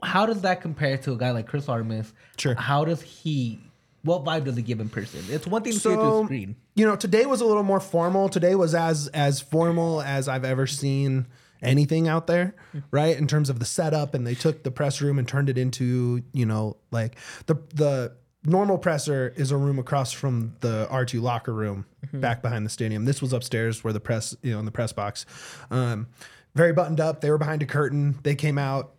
How 0.02 0.26
does 0.26 0.42
that 0.42 0.60
compare 0.60 0.96
to 0.98 1.12
a 1.12 1.16
guy 1.16 1.30
like 1.32 1.46
Chris 1.46 1.68
Armas? 1.68 2.12
Sure. 2.36 2.54
How 2.54 2.84
does 2.84 3.02
he? 3.02 3.60
What 4.02 4.24
vibe 4.24 4.44
does 4.44 4.56
he 4.56 4.62
give 4.62 4.80
in 4.80 4.88
person? 4.88 5.20
It's 5.28 5.46
one 5.46 5.62
thing 5.62 5.72
to 5.72 5.78
see 5.78 5.88
through 5.92 6.24
screen. 6.24 6.56
you 6.76 6.86
know, 6.86 6.94
today 6.96 7.26
was 7.26 7.40
a 7.40 7.44
little 7.44 7.64
more 7.64 7.80
formal. 7.80 8.28
Today 8.28 8.54
was 8.54 8.74
as 8.74 9.08
as 9.08 9.40
formal 9.40 10.00
as 10.00 10.28
I've 10.28 10.44
ever 10.44 10.66
seen 10.66 11.26
anything 11.60 12.06
out 12.06 12.28
there, 12.28 12.54
right? 12.92 13.16
In 13.18 13.26
terms 13.26 13.50
of 13.50 13.58
the 13.58 13.64
setup, 13.64 14.14
and 14.14 14.24
they 14.24 14.36
took 14.36 14.62
the 14.62 14.70
press 14.70 15.00
room 15.00 15.18
and 15.18 15.26
turned 15.26 15.48
it 15.50 15.58
into, 15.58 16.22
you 16.32 16.46
know, 16.46 16.76
like 16.92 17.16
the 17.46 17.56
the 17.74 18.12
normal 18.44 18.78
presser 18.78 19.34
is 19.36 19.50
a 19.50 19.56
room 19.56 19.80
across 19.80 20.12
from 20.12 20.54
the 20.60 20.86
R2 20.90 21.20
locker 21.20 21.52
room 21.52 21.84
back 22.12 22.40
behind 22.40 22.64
the 22.64 22.70
stadium. 22.70 23.04
This 23.04 23.20
was 23.20 23.32
upstairs 23.32 23.82
where 23.82 23.92
the 23.92 24.00
press, 24.00 24.34
you 24.42 24.52
know, 24.52 24.60
in 24.60 24.64
the 24.64 24.70
press 24.70 24.92
box. 24.92 25.26
Um, 25.72 26.06
very 26.54 26.72
buttoned 26.72 27.00
up. 27.00 27.20
They 27.20 27.30
were 27.30 27.36
behind 27.38 27.62
a 27.62 27.66
curtain. 27.66 28.16
They 28.22 28.36
came 28.36 28.56
out 28.56 28.94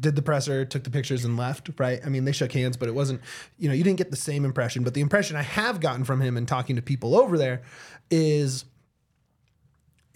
did 0.00 0.16
the 0.16 0.22
presser, 0.22 0.64
took 0.64 0.84
the 0.84 0.90
pictures, 0.90 1.24
and 1.24 1.36
left. 1.36 1.70
Right? 1.78 2.00
I 2.04 2.08
mean, 2.08 2.24
they 2.24 2.32
shook 2.32 2.52
hands, 2.52 2.76
but 2.76 2.88
it 2.88 2.94
wasn't. 2.94 3.20
You 3.58 3.68
know, 3.68 3.74
you 3.74 3.84
didn't 3.84 3.98
get 3.98 4.10
the 4.10 4.16
same 4.16 4.44
impression. 4.44 4.84
But 4.84 4.94
the 4.94 5.00
impression 5.00 5.36
I 5.36 5.42
have 5.42 5.80
gotten 5.80 6.04
from 6.04 6.20
him 6.20 6.36
and 6.36 6.46
talking 6.46 6.76
to 6.76 6.82
people 6.82 7.16
over 7.16 7.38
there 7.38 7.62
is 8.10 8.64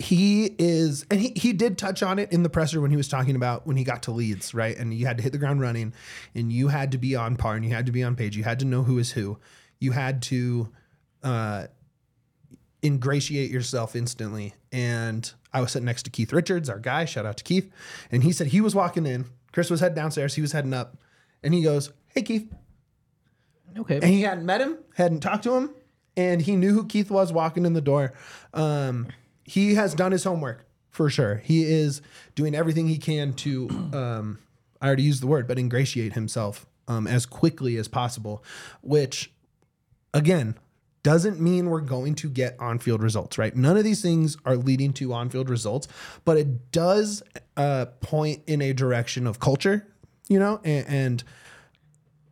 he 0.03 0.55
is 0.59 1.07
and 1.11 1.21
he, 1.21 1.33
he 1.37 1.53
did 1.53 1.79
touch 1.79 2.03
on 2.03 2.19
it 2.19 2.33
in 2.33 2.43
the 2.43 2.51
presser 2.51 2.81
when 2.81 2.91
he 2.91 2.97
was 2.97 3.09
talking 3.09 3.37
about 3.37 3.67
when 3.67 3.77
he 3.77 3.85
got 3.85 4.03
to 4.03 4.11
Leeds, 4.11 4.53
right 4.53 4.77
and 4.77 4.93
you 4.93 5.07
had 5.07 5.17
to 5.17 5.23
hit 5.23 5.33
the 5.33 5.39
ground 5.39 5.61
running 5.61 5.95
and 6.35 6.53
you 6.53 6.69
had 6.69 6.93
to 6.93 6.99
be 6.99 7.15
on 7.15 7.37
par 7.37 7.55
and 7.55 7.65
you 7.65 7.73
had 7.73 7.87
to 7.87 7.93
be 7.93 8.03
on 8.03 8.17
page 8.17 8.37
you 8.37 8.45
had 8.45 8.59
to 8.59 8.65
know 8.65 8.83
who 8.83 8.99
is 8.99 9.13
who 9.13 9.39
you 9.79 9.93
had 9.93 10.21
to 10.23 10.69
uh 11.23 11.67
ingratiate 12.83 13.51
yourself 13.51 13.95
instantly 13.95 14.55
and 14.73 15.33
i 15.53 15.61
was 15.61 15.71
sitting 15.71 15.87
next 15.87 16.03
to 16.03 16.11
keith 16.11 16.33
richards 16.33 16.69
our 16.69 16.81
guy 16.81 17.05
shout 17.05 17.25
out 17.25 17.37
to 17.37 17.45
keith 17.45 17.71
and 18.11 18.25
he 18.25 18.33
said 18.33 18.49
he 18.49 18.61
was 18.61 18.75
walking 18.75 19.07
in 19.07 19.25
chris 19.53 19.71
was 19.71 19.81
heading 19.81 19.95
downstairs 19.97 20.35
he 20.35 20.41
was 20.41 20.53
heading 20.53 20.75
up 20.75 20.97
and 21.43 21.53
he 21.55 21.63
goes 21.63 21.93
hey 22.09 22.23
keith 22.23 22.53
Okay. 23.79 23.97
and 23.97 24.05
he 24.05 24.21
hadn't 24.23 24.45
met 24.45 24.61
him, 24.61 24.77
hadn't 24.97 25.21
talked 25.21 25.45
to 25.45 25.55
him, 25.55 25.71
and 26.15 26.43
he 26.43 26.57
knew 26.57 26.75
who 26.75 26.85
Keith 26.87 27.11
was 27.11 27.33
walking 27.33 27.65
in 27.65 27.73
the 27.73 27.81
door. 27.81 28.13
Um, 28.53 29.07
he 29.45 29.77
has 29.77 29.95
done 29.95 30.13
his 30.13 30.25
homework 30.25 30.67
for 30.91 31.09
sure. 31.09 31.37
He 31.37 31.65
is 31.65 32.03
doing 32.35 32.55
everything 32.55 32.87
he 32.89 32.99
can 32.99 33.33
to, 33.33 33.69
um, 33.95 34.39
I 34.83 34.87
already 34.87 35.05
used 35.05 35.23
the 35.23 35.27
word, 35.27 35.49
but 35.49 35.59
ingratiate 35.59 36.13
himself 36.13 36.67
um, 36.87 37.07
as 37.07 37.25
quickly 37.25 37.79
as 37.79 37.89
possible, 37.89 38.45
which 38.83 39.33
again, 40.13 40.57
doesn't 41.03 41.41
mean 41.41 41.67
we're 41.67 41.81
going 41.81 42.15
to 42.17 42.29
get 42.29 42.57
on 42.61 42.79
field 42.79 43.03
results, 43.03 43.39
right? 43.39 43.55
None 43.57 43.77
of 43.77 43.85
these 43.85 44.03
things 44.03 44.37
are 44.45 44.57
leading 44.57 44.93
to 44.95 45.13
on 45.13 45.31
field 45.31 45.51
results, 45.51 45.89
but 46.25 46.37
it 46.37 46.71
does 46.71 47.23
uh, 47.57 47.87
point 48.01 48.43
in 48.47 48.63
a 48.63 48.73
direction 48.73 49.27
of 49.27 49.41
culture, 49.41 49.87
you 50.29 50.39
know, 50.39 50.61
and, 50.65 50.87
and 50.87 51.25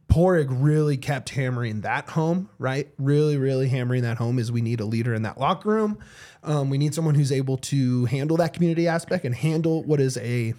Padraig 0.08 0.50
really 0.50 0.96
kept 0.96 1.30
hammering 1.30 1.82
that 1.82 2.10
home, 2.10 2.50
right? 2.58 2.88
Really, 2.98 3.36
really 3.36 3.68
hammering 3.68 4.02
that 4.02 4.18
home 4.18 4.38
is 4.38 4.50
we 4.50 4.60
need 4.60 4.80
a 4.80 4.84
leader 4.84 5.14
in 5.14 5.22
that 5.22 5.38
locker 5.38 5.68
room. 5.70 5.98
Um, 6.42 6.68
we 6.68 6.78
need 6.78 6.94
someone 6.94 7.14
who's 7.14 7.32
able 7.32 7.56
to 7.58 8.06
handle 8.06 8.36
that 8.38 8.52
community 8.52 8.88
aspect 8.88 9.24
and 9.24 9.34
handle 9.34 9.84
what 9.84 10.00
is 10.00 10.16
a, 10.18 10.54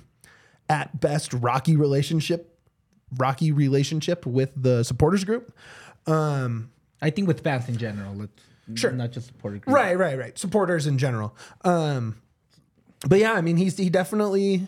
at 0.70 1.00
best, 1.00 1.34
rocky 1.34 1.76
relationship, 1.76 2.58
rocky 3.18 3.52
relationship 3.52 4.26
with 4.26 4.52
the 4.56 4.84
supporters 4.84 5.26
group. 5.26 5.54
Um, 6.08 6.72
I 7.02 7.10
think 7.10 7.28
with 7.28 7.42
fans 7.42 7.68
in 7.68 7.78
general, 7.78 8.28
Sure. 8.76 8.92
not 8.92 9.12
just 9.12 9.28
supporter 9.28 9.58
group. 9.58 9.76
Right, 9.76 9.98
right, 9.98 10.18
right. 10.18 10.38
Supporters 10.38 10.88
in 10.88 10.98
general. 10.98 11.36
Um, 11.64 12.22
but 13.08 13.20
yeah, 13.20 13.34
I 13.34 13.42
mean, 13.42 13.58
he's 13.58 13.78
he 13.78 13.90
definitely 13.90 14.68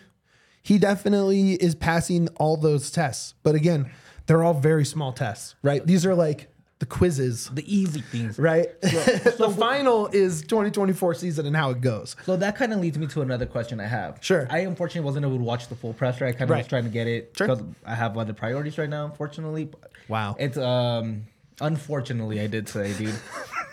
he 0.61 0.77
definitely 0.77 1.53
is 1.53 1.75
passing 1.75 2.27
all 2.35 2.57
those 2.57 2.89
tests. 2.91 3.35
But 3.43 3.55
again, 3.55 3.91
they're 4.25 4.43
all 4.43 4.53
very 4.55 4.85
small 4.85 5.13
tests, 5.13 5.55
right? 5.61 5.85
These 5.85 6.05
are 6.05 6.15
like 6.15 6.49
the 6.79 6.85
quizzes, 6.87 7.49
The 7.53 7.63
easy 7.73 8.01
things. 8.01 8.37
right? 8.39 8.67
the 8.81 9.55
final 9.57 10.07
is 10.07 10.41
2024 10.41 11.13
season 11.13 11.45
and 11.45 11.55
how 11.55 11.69
it 11.69 11.79
goes. 11.79 12.15
So 12.25 12.35
that 12.37 12.57
kind 12.57 12.73
of 12.73 12.79
leads 12.79 12.97
me 12.97 13.07
to 13.07 13.21
another 13.21 13.45
question 13.45 13.79
I 13.79 13.85
have. 13.87 14.17
Sure. 14.21 14.47
I 14.49 14.59
unfortunately 14.59 15.05
wasn't 15.05 15.25
able 15.25 15.37
to 15.37 15.43
watch 15.43 15.67
the 15.69 15.75
full 15.75 15.93
presser. 15.93 16.25
I 16.25 16.31
kind 16.31 16.43
of 16.43 16.49
Right. 16.49 16.57
was 16.59 16.67
trying 16.67 16.83
to 16.83 16.89
get 16.89 17.07
it 17.07 17.33
Sure. 17.37 17.47
because 17.47 17.63
I 17.85 17.95
have 17.95 18.17
other 18.17 18.33
priorities 18.33 18.77
right 18.77 18.89
now, 18.89 19.05
unfortunately. 19.05 19.69
Wow. 20.09 20.35
It's 20.39 20.57
um 20.57 21.23
unfortunately 21.61 22.39
I 22.39 22.47
did 22.47 22.67
say, 22.69 22.93
dude. 22.93 23.15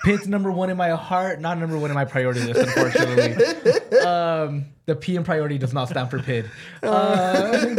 Pitt's 0.05 0.27
number 0.27 0.51
one 0.51 0.71
in 0.71 0.79
my 0.79 0.91
heart, 0.91 1.41
not 1.41 1.59
number 1.59 1.79
one 1.79 1.91
in 1.91 1.95
my 1.95 2.07
priority 2.07 2.41
list, 2.41 2.61
unfortunately. 2.61 3.99
um 4.07 4.67
the 4.87 4.97
P 4.97 5.17
in 5.17 5.25
priority 5.25 5.59
does 5.59 5.73
not 5.73 5.89
stand 5.89 6.11
for 6.11 6.19
Pitt. 6.21 6.47
Uh, 6.83 7.77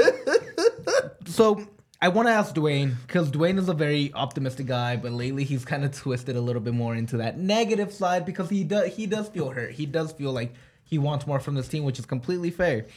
so 1.26 1.66
I 2.02 2.08
want 2.08 2.28
to 2.28 2.32
ask 2.32 2.54
Duane 2.54 2.98
because 3.06 3.30
Duane 3.30 3.58
is 3.60 3.70
a 3.70 3.74
very 3.74 4.12
optimistic 4.14 4.66
guy, 4.66 4.96
but 4.96 5.12
lately 5.12 5.44
he's 5.44 5.66
kind 5.66 5.84
of 5.84 5.96
twisted 5.96 6.36
a 6.36 6.42
little 6.42 6.62
bit 6.62 6.74
more 6.74 6.96
into 6.96 7.18
that 7.18 7.38
negative 7.38 7.94
side 7.94 8.26
because 8.26 8.50
he 8.50 8.64
does 8.64 8.96
he 8.96 9.06
does 9.06 9.30
feel 9.30 9.50
hurt. 9.50 9.72
He 9.72 9.86
does 9.86 10.12
feel 10.12 10.32
like 10.32 10.54
he 10.84 10.98
wants 10.98 11.28
more 11.28 11.40
from 11.40 11.56
this 11.56 11.68
team, 11.68 11.84
which 11.84 12.00
is 12.00 12.06
completely 12.06 12.50
fair. 12.50 12.88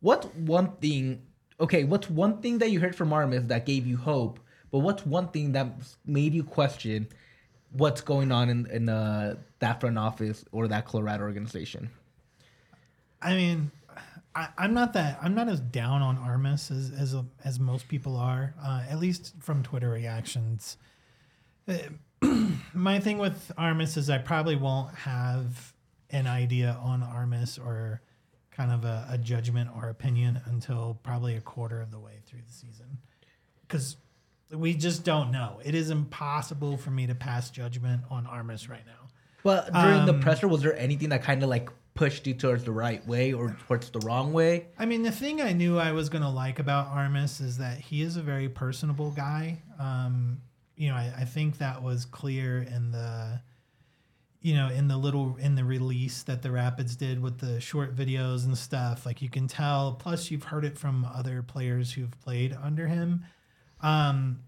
What's 0.00 0.26
one 0.26 0.72
thing? 0.76 1.22
Okay, 1.60 1.84
what's 1.84 2.10
one 2.10 2.42
thing 2.42 2.58
that 2.58 2.70
you 2.70 2.80
heard 2.80 2.94
from 2.94 3.12
Armas 3.12 3.46
that 3.46 3.64
gave 3.64 3.86
you 3.86 3.96
hope? 3.96 4.38
But 4.72 4.78
what's 4.78 5.06
one 5.06 5.28
thing 5.28 5.52
that 5.52 5.68
made 6.04 6.34
you 6.34 6.42
question 6.42 7.06
what's 7.72 8.00
going 8.00 8.32
on 8.32 8.48
in 8.48 8.66
in 8.66 8.88
uh, 8.88 9.36
that 9.60 9.80
front 9.80 9.98
office 9.98 10.44
or 10.50 10.66
that 10.68 10.86
Colorado 10.86 11.22
organization? 11.22 11.90
I 13.20 13.34
mean, 13.34 13.70
I, 14.34 14.48
I'm 14.58 14.74
not 14.74 14.94
that 14.94 15.18
I'm 15.22 15.34
not 15.34 15.48
as 15.48 15.60
down 15.60 16.02
on 16.02 16.16
Armas 16.16 16.70
as 16.70 16.90
as, 16.90 17.14
as 17.44 17.60
most 17.60 17.86
people 17.86 18.16
are. 18.16 18.54
Uh, 18.60 18.82
at 18.88 18.98
least 18.98 19.34
from 19.40 19.62
Twitter 19.62 19.90
reactions. 19.90 20.78
Uh, 21.68 21.76
my 22.74 22.98
thing 22.98 23.18
with 23.18 23.52
Armas 23.58 23.96
is 23.96 24.08
I 24.08 24.18
probably 24.18 24.56
won't 24.56 24.94
have 24.94 25.74
an 26.10 26.26
idea 26.26 26.78
on 26.80 27.02
Armas 27.02 27.58
or 27.58 28.00
kind 28.50 28.70
of 28.70 28.84
a, 28.84 29.06
a 29.10 29.18
judgment 29.18 29.70
or 29.76 29.88
opinion 29.88 30.40
until 30.46 30.98
probably 31.02 31.36
a 31.36 31.40
quarter 31.40 31.80
of 31.80 31.90
the 31.90 31.98
way 31.98 32.20
through 32.26 32.40
the 32.46 32.52
season, 32.52 32.98
because 33.62 33.96
we 34.52 34.74
just 34.74 35.04
don't 35.04 35.30
know. 35.32 35.60
It 35.64 35.74
is 35.74 35.90
impossible 35.90 36.76
for 36.76 36.90
me 36.90 37.06
to 37.06 37.14
pass 37.14 37.50
judgment 37.50 38.02
on 38.10 38.26
Armas 38.26 38.68
right 38.68 38.84
now. 38.86 39.08
But 39.42 39.72
during 39.72 40.06
the 40.06 40.14
Um, 40.14 40.20
presser, 40.20 40.46
was 40.46 40.62
there 40.62 40.76
anything 40.76 41.08
that 41.08 41.22
kind 41.22 41.42
of 41.42 41.48
like 41.48 41.70
pushed 41.94 42.26
you 42.26 42.34
towards 42.34 42.64
the 42.64 42.72
right 42.72 43.06
way 43.06 43.32
or 43.32 43.56
towards 43.66 43.90
the 43.90 43.98
wrong 44.00 44.32
way? 44.32 44.68
I 44.78 44.86
mean, 44.86 45.02
the 45.02 45.10
thing 45.10 45.42
I 45.42 45.52
knew 45.52 45.78
I 45.78 45.92
was 45.92 46.08
going 46.08 46.22
to 46.22 46.28
like 46.28 46.58
about 46.58 46.86
Armas 46.88 47.40
is 47.40 47.58
that 47.58 47.78
he 47.78 48.02
is 48.02 48.16
a 48.16 48.22
very 48.22 48.48
personable 48.48 49.10
guy. 49.10 49.62
Um, 49.78 50.40
you 50.76 50.88
know, 50.88 50.94
I, 50.94 51.12
I 51.18 51.24
think 51.24 51.58
that 51.58 51.82
was 51.82 52.04
clear 52.04 52.62
in 52.62 52.92
the, 52.92 53.40
you 54.40 54.54
know, 54.54 54.68
in 54.68 54.88
the 54.88 54.96
little 54.96 55.36
in 55.36 55.54
the 55.54 55.64
release 55.64 56.22
that 56.24 56.42
the 56.42 56.50
Rapids 56.50 56.96
did 56.96 57.20
with 57.20 57.38
the 57.38 57.60
short 57.60 57.94
videos 57.96 58.44
and 58.44 58.56
stuff. 58.56 59.04
Like 59.04 59.22
you 59.22 59.28
can 59.28 59.48
tell. 59.48 59.94
Plus, 59.94 60.30
you've 60.30 60.44
heard 60.44 60.64
it 60.64 60.78
from 60.78 61.04
other 61.04 61.42
players 61.42 61.92
who've 61.92 62.18
played 62.20 62.56
under 62.62 62.86
him. 62.86 63.24
Um, 63.82 64.40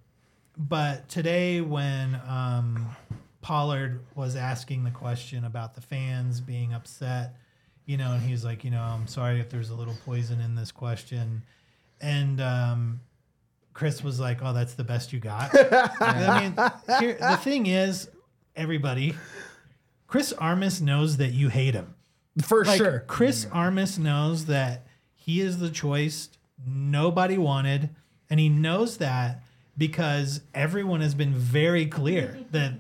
but 0.57 1.09
today, 1.09 1.61
when 1.61 2.21
um, 2.29 2.87
Pollard 3.43 4.00
was 4.14 4.37
asking 4.37 4.85
the 4.85 4.91
question 4.91 5.45
about 5.45 5.75
the 5.75 5.81
fans 5.81 6.41
being 6.41 6.73
upset, 6.73 7.37
you 7.87 7.97
know, 7.97 8.12
and 8.12 8.23
he 8.23 8.33
was 8.33 8.45
like, 8.45 8.64
you 8.64 8.71
know, 8.71 8.81
I'm 8.81 9.07
sorry 9.07 9.41
if 9.41 9.50
there's 9.50 9.71
a 9.71 9.75
little 9.75 9.97
poison 10.05 10.41
in 10.41 10.55
this 10.55 10.73
question. 10.73 11.43
And 12.00 12.41
um, 12.41 13.00
Chris 13.73 14.03
was 14.03 14.21
like, 14.21 14.38
oh, 14.43 14.53
that's 14.53 14.75
the 14.75 14.85
best 14.85 15.12
you 15.12 15.21
got. 15.21 15.50
I 16.00 16.41
mean, 16.41 16.99
here, 17.00 17.17
the 17.21 17.37
thing 17.37 17.67
is, 17.67 18.09
everybody, 18.57 19.14
Chris 20.07 20.33
Armas 20.33 20.81
knows 20.81 21.17
that 21.19 21.33
you 21.33 21.49
hate 21.49 21.75
him. 21.75 21.95
For 22.43 22.64
Like, 22.64 22.79
sure. 22.79 23.05
Chris 23.07 23.47
Armas 23.53 23.99
knows 23.99 24.47
that 24.47 24.87
he 25.14 25.41
is 25.41 25.59
the 25.59 25.71
choice 25.71 26.29
nobody 26.67 27.37
wanted, 27.37 27.91
and 28.31 28.40
he 28.40 28.49
knows 28.49 28.99
that 28.99 29.43
because 29.76 30.40
everyone 30.54 31.00
has 31.00 31.14
been 31.14 31.35
very 31.35 31.87
clear 31.87 32.38
that 32.50 32.75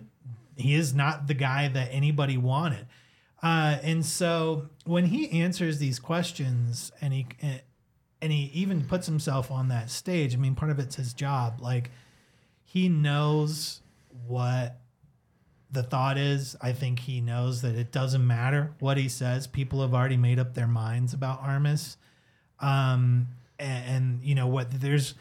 he 0.56 0.74
is 0.74 0.94
not 0.94 1.26
the 1.26 1.34
guy 1.34 1.68
that 1.68 1.88
anybody 1.90 2.36
wanted. 2.36 2.86
Uh, 3.42 3.78
and 3.82 4.06
so 4.06 4.68
when 4.84 5.06
he 5.06 5.42
answers 5.42 5.78
these 5.78 5.98
questions 5.98 6.90
and 7.00 7.12
he 7.12 7.26
and 8.22 8.32
he 8.32 8.50
even 8.54 8.86
puts 8.86 9.06
himself 9.06 9.50
on 9.50 9.68
that 9.68 9.90
stage, 9.90 10.34
I 10.34 10.38
mean, 10.38 10.54
part 10.54 10.70
of 10.70 10.78
it's 10.78 10.96
his 10.96 11.12
job. 11.12 11.60
Like 11.60 11.90
he 12.64 12.88
knows 12.88 13.82
what 14.26 14.78
the 15.70 15.82
thought 15.82 16.16
is. 16.16 16.56
I 16.62 16.72
think 16.72 17.00
he 17.00 17.20
knows 17.20 17.60
that 17.60 17.74
it 17.74 17.92
doesn't 17.92 18.26
matter 18.26 18.72
what 18.78 18.96
he 18.96 19.10
says. 19.10 19.46
People 19.46 19.82
have 19.82 19.92
already 19.92 20.16
made 20.16 20.38
up 20.38 20.54
their 20.54 20.66
minds 20.66 21.12
about 21.12 21.42
Armas. 21.42 21.98
Um, 22.60 23.28
and, 23.58 23.84
and 23.84 24.24
you 24.24 24.34
know 24.34 24.46
what? 24.46 24.70
There's 24.70 25.14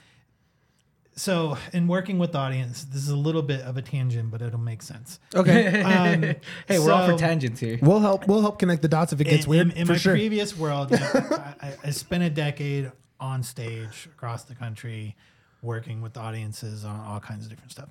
so 1.15 1.57
in 1.73 1.87
working 1.87 2.17
with 2.19 2.31
the 2.31 2.39
audience, 2.39 2.83
this 2.85 3.03
is 3.03 3.09
a 3.09 3.15
little 3.15 3.41
bit 3.43 3.61
of 3.61 3.77
a 3.77 3.81
tangent, 3.81 4.31
but 4.31 4.41
it'll 4.41 4.59
make 4.59 4.81
sense. 4.81 5.19
Okay. 5.35 5.81
Um, 5.83 6.21
Hey, 6.67 6.79
we're 6.79 6.91
all 6.91 7.07
for 7.09 7.17
tangents 7.17 7.59
here. 7.59 7.77
we'll 7.81 7.99
help 7.99 8.27
we'll 8.27 8.41
help 8.41 8.57
connect 8.59 8.81
the 8.81 8.87
dots 8.87 9.13
if 9.13 9.21
it 9.21 9.25
gets 9.25 9.45
in, 9.45 9.49
weird. 9.49 9.71
In, 9.71 9.77
in 9.77 9.85
for 9.85 9.93
my 9.93 9.97
sure. 9.97 10.13
previous 10.13 10.57
world, 10.63 10.93
I, 10.93 11.55
I- 11.61 11.73
I 11.85 11.89
spent 11.91 12.23
a 12.23 12.29
decade 12.29 12.91
on 13.19 13.43
stage 13.43 14.07
across 14.13 14.43
the 14.43 14.55
country, 14.55 15.15
working 15.61 16.01
with 16.01 16.17
audiences 16.17 16.83
on 16.83 16.99
all 16.99 17.19
kinds 17.19 17.45
of 17.45 17.49
different 17.51 17.71
stuff. 17.71 17.89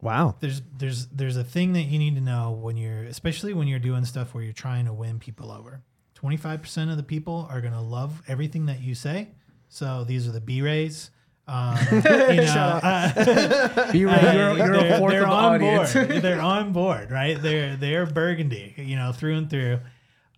wow. 0.00 0.34
There's 0.40 0.60
there's 0.76 1.06
there's 1.08 1.36
a 1.36 1.44
thing 1.44 1.72
that 1.74 1.82
you 1.84 1.98
need 1.98 2.14
to 2.16 2.20
know 2.20 2.50
when 2.52 2.76
you're, 2.76 3.04
especially 3.04 3.54
when 3.54 3.68
you're 3.68 3.78
doing 3.78 4.04
stuff 4.04 4.34
where 4.34 4.42
you're 4.44 4.52
trying 4.52 4.84
to 4.86 4.92
win 4.92 5.18
people 5.18 5.50
over. 5.50 5.82
Twenty 6.14 6.36
five 6.36 6.62
percent 6.62 6.90
of 6.90 6.96
the 6.96 7.02
people 7.02 7.46
are 7.50 7.60
gonna 7.60 7.82
love 7.82 8.22
everything 8.28 8.66
that 8.66 8.80
you 8.80 8.94
say. 8.94 9.28
So 9.68 10.04
these 10.04 10.26
are 10.26 10.32
the 10.32 10.40
B 10.40 10.62
rays. 10.62 11.10
Um, 11.48 11.78
you 11.92 12.00
know, 12.42 12.80
uh, 12.82 13.92
Be 13.92 14.04
ready, 14.04 14.36
you're, 14.36 14.56
you're 14.58 14.80
they're, 14.82 14.98
fourth 14.98 15.12
they're 15.12 15.22
of 15.24 15.30
the 15.30 15.34
on 15.34 15.54
audience. 15.54 15.94
board. 15.94 16.08
they're 16.22 16.40
on 16.42 16.72
board, 16.72 17.10
right? 17.10 17.40
They're 17.40 17.74
they're 17.76 18.04
burgundy, 18.06 18.74
you 18.76 18.96
know, 18.96 19.12
through 19.12 19.36
and 19.36 19.48
through. 19.50 19.80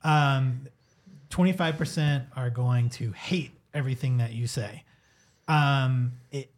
Um, 0.05 0.69
25% 1.31 2.27
are 2.37 2.51
going 2.51 2.91
to 2.91 3.13
hate 3.13 3.53
everything 3.75 4.19
that 4.19 4.33
you 4.33 4.47
say. 4.47 4.85
um, 5.49 6.13
it 6.33 6.51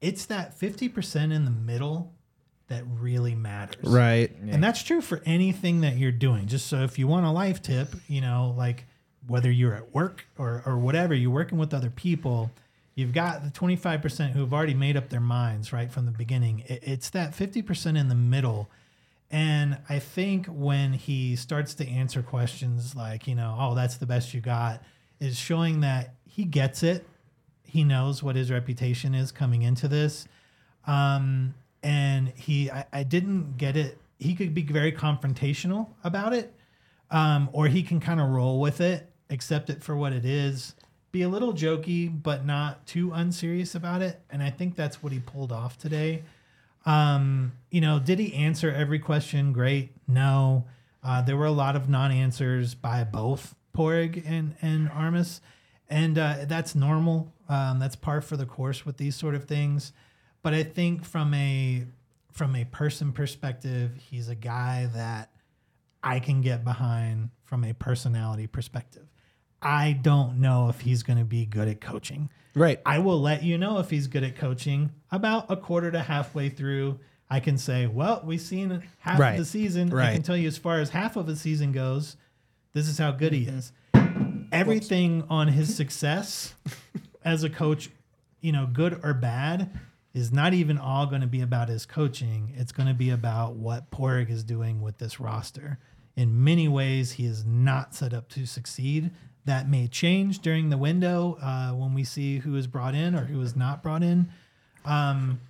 it's 0.00 0.24
that 0.26 0.54
fifty 0.54 0.88
percent 0.88 1.32
in 1.32 1.44
the 1.44 1.50
middle 1.50 2.12
that 2.68 2.84
really 2.98 3.34
matters, 3.34 3.84
Right. 3.84 4.30
And 4.48 4.62
that's 4.62 4.82
true 4.82 5.00
for 5.00 5.20
anything 5.26 5.80
that 5.82 5.96
you're 5.96 6.12
doing. 6.12 6.46
Just 6.46 6.66
so 6.68 6.82
if 6.82 6.98
you 6.98 7.06
want 7.08 7.26
a 7.26 7.30
life 7.30 7.60
tip, 7.60 7.88
you 8.08 8.20
know, 8.20 8.54
like 8.56 8.86
whether 9.26 9.50
you're 9.50 9.74
at 9.74 9.92
work 9.94 10.24
or 10.38 10.62
or 10.64 10.78
whatever, 10.78 11.12
you're 11.14 11.30
working 11.32 11.58
with 11.58 11.74
other 11.74 11.90
people. 11.90 12.50
You've 13.00 13.14
got 13.14 13.42
the 13.42 13.50
25% 13.50 14.32
who 14.32 14.40
have 14.40 14.52
already 14.52 14.74
made 14.74 14.94
up 14.94 15.08
their 15.08 15.20
minds 15.20 15.72
right 15.72 15.90
from 15.90 16.04
the 16.04 16.12
beginning. 16.12 16.64
It, 16.66 16.82
it's 16.82 17.08
that 17.10 17.32
50% 17.32 17.98
in 17.98 18.08
the 18.08 18.14
middle. 18.14 18.68
And 19.30 19.78
I 19.88 19.98
think 20.00 20.46
when 20.48 20.92
he 20.92 21.34
starts 21.34 21.72
to 21.76 21.88
answer 21.88 22.22
questions 22.22 22.94
like, 22.94 23.26
you 23.26 23.34
know, 23.34 23.56
oh, 23.58 23.74
that's 23.74 23.96
the 23.96 24.04
best 24.04 24.34
you 24.34 24.42
got, 24.42 24.82
is 25.18 25.38
showing 25.38 25.80
that 25.80 26.14
he 26.26 26.44
gets 26.44 26.82
it. 26.82 27.06
He 27.62 27.84
knows 27.84 28.22
what 28.22 28.36
his 28.36 28.50
reputation 28.50 29.14
is 29.14 29.32
coming 29.32 29.62
into 29.62 29.88
this. 29.88 30.28
Um, 30.86 31.54
and 31.82 32.28
he, 32.28 32.70
I, 32.70 32.84
I 32.92 33.02
didn't 33.02 33.56
get 33.56 33.78
it. 33.78 33.96
He 34.18 34.34
could 34.34 34.52
be 34.52 34.62
very 34.62 34.92
confrontational 34.92 35.88
about 36.04 36.34
it, 36.34 36.54
um, 37.10 37.48
or 37.54 37.66
he 37.68 37.82
can 37.82 37.98
kind 37.98 38.20
of 38.20 38.28
roll 38.28 38.60
with 38.60 38.82
it, 38.82 39.10
accept 39.30 39.70
it 39.70 39.82
for 39.82 39.96
what 39.96 40.12
it 40.12 40.26
is, 40.26 40.74
be 41.12 41.22
a 41.22 41.28
little 41.28 41.52
jokey, 41.52 42.10
but 42.22 42.44
not 42.44 42.86
too 42.86 43.12
unserious 43.12 43.74
about 43.74 44.02
it. 44.02 44.20
And 44.30 44.42
I 44.42 44.50
think 44.50 44.76
that's 44.76 45.02
what 45.02 45.12
he 45.12 45.18
pulled 45.18 45.52
off 45.52 45.78
today. 45.78 46.22
Um, 46.86 47.52
you 47.70 47.80
know, 47.80 47.98
did 47.98 48.18
he 48.18 48.34
answer 48.34 48.70
every 48.70 48.98
question? 48.98 49.52
Great. 49.52 49.90
No. 50.06 50.64
Uh, 51.02 51.22
there 51.22 51.36
were 51.36 51.46
a 51.46 51.52
lot 51.52 51.76
of 51.76 51.88
non-answers 51.88 52.74
by 52.74 53.04
both 53.04 53.54
Padraig 53.72 54.22
and 54.26 54.54
and 54.60 54.90
Armas, 54.90 55.40
and 55.88 56.18
uh, 56.18 56.44
that's 56.46 56.74
normal. 56.74 57.32
Um, 57.48 57.78
that's 57.78 57.96
par 57.96 58.20
for 58.20 58.36
the 58.36 58.46
course 58.46 58.86
with 58.86 58.96
these 58.96 59.16
sort 59.16 59.34
of 59.34 59.44
things. 59.44 59.92
But 60.42 60.54
I 60.54 60.62
think 60.62 61.04
from 61.04 61.34
a 61.34 61.86
from 62.32 62.54
a 62.54 62.64
person 62.64 63.12
perspective, 63.12 63.92
he's 64.10 64.28
a 64.28 64.34
guy 64.34 64.88
that 64.94 65.30
I 66.02 66.20
can 66.20 66.40
get 66.40 66.64
behind 66.64 67.30
from 67.44 67.64
a 67.64 67.72
personality 67.72 68.46
perspective. 68.46 69.09
I 69.62 69.92
don't 70.00 70.40
know 70.40 70.68
if 70.68 70.80
he's 70.80 71.02
going 71.02 71.18
to 71.18 71.24
be 71.24 71.44
good 71.46 71.68
at 71.68 71.80
coaching. 71.80 72.30
Right. 72.54 72.80
I 72.84 72.98
will 72.98 73.20
let 73.20 73.42
you 73.42 73.58
know 73.58 73.78
if 73.78 73.90
he's 73.90 74.06
good 74.06 74.24
at 74.24 74.36
coaching 74.36 74.90
about 75.12 75.46
a 75.50 75.56
quarter 75.56 75.90
to 75.90 76.00
halfway 76.00 76.48
through. 76.48 76.98
I 77.28 77.38
can 77.40 77.58
say, 77.58 77.86
well, 77.86 78.22
we've 78.24 78.40
seen 78.40 78.82
half 78.98 79.18
Right. 79.20 79.32
of 79.32 79.38
the 79.38 79.44
season. 79.44 79.92
I 79.96 80.14
can 80.14 80.22
tell 80.22 80.36
you 80.36 80.48
as 80.48 80.58
far 80.58 80.80
as 80.80 80.90
half 80.90 81.16
of 81.16 81.26
the 81.26 81.36
season 81.36 81.70
goes, 81.72 82.16
this 82.72 82.88
is 82.88 82.98
how 82.98 83.12
good 83.12 83.32
he 83.32 83.44
is. 83.44 83.72
Everything 84.52 85.24
on 85.30 85.48
his 85.48 85.74
success 85.76 86.54
as 87.24 87.44
a 87.44 87.50
coach, 87.50 87.90
you 88.40 88.50
know, 88.50 88.66
good 88.66 88.98
or 89.04 89.14
bad, 89.14 89.70
is 90.12 90.32
not 90.32 90.54
even 90.54 90.76
all 90.76 91.06
going 91.06 91.20
to 91.20 91.26
be 91.28 91.40
about 91.40 91.68
his 91.68 91.86
coaching. 91.86 92.52
It's 92.56 92.72
going 92.72 92.88
to 92.88 92.94
be 92.94 93.10
about 93.10 93.54
what 93.54 93.92
Padraig 93.92 94.28
is 94.28 94.42
doing 94.42 94.80
with 94.82 94.98
this 94.98 95.20
roster. 95.20 95.78
In 96.16 96.42
many 96.42 96.66
ways, 96.66 97.12
he 97.12 97.26
is 97.26 97.44
not 97.44 97.94
set 97.94 98.12
up 98.12 98.28
to 98.30 98.44
succeed. 98.44 99.12
That 99.50 99.68
may 99.68 99.88
change 99.88 100.38
during 100.38 100.70
the 100.70 100.78
window 100.78 101.36
uh, 101.42 101.70
when 101.72 101.92
we 101.92 102.04
see 102.04 102.38
who 102.38 102.54
is 102.54 102.68
brought 102.68 102.94
in 102.94 103.16
or 103.16 103.24
who 103.24 103.40
is 103.40 103.56
not 103.56 103.82
brought 103.82 104.04
in. 104.04 104.30
Um, 104.84 105.40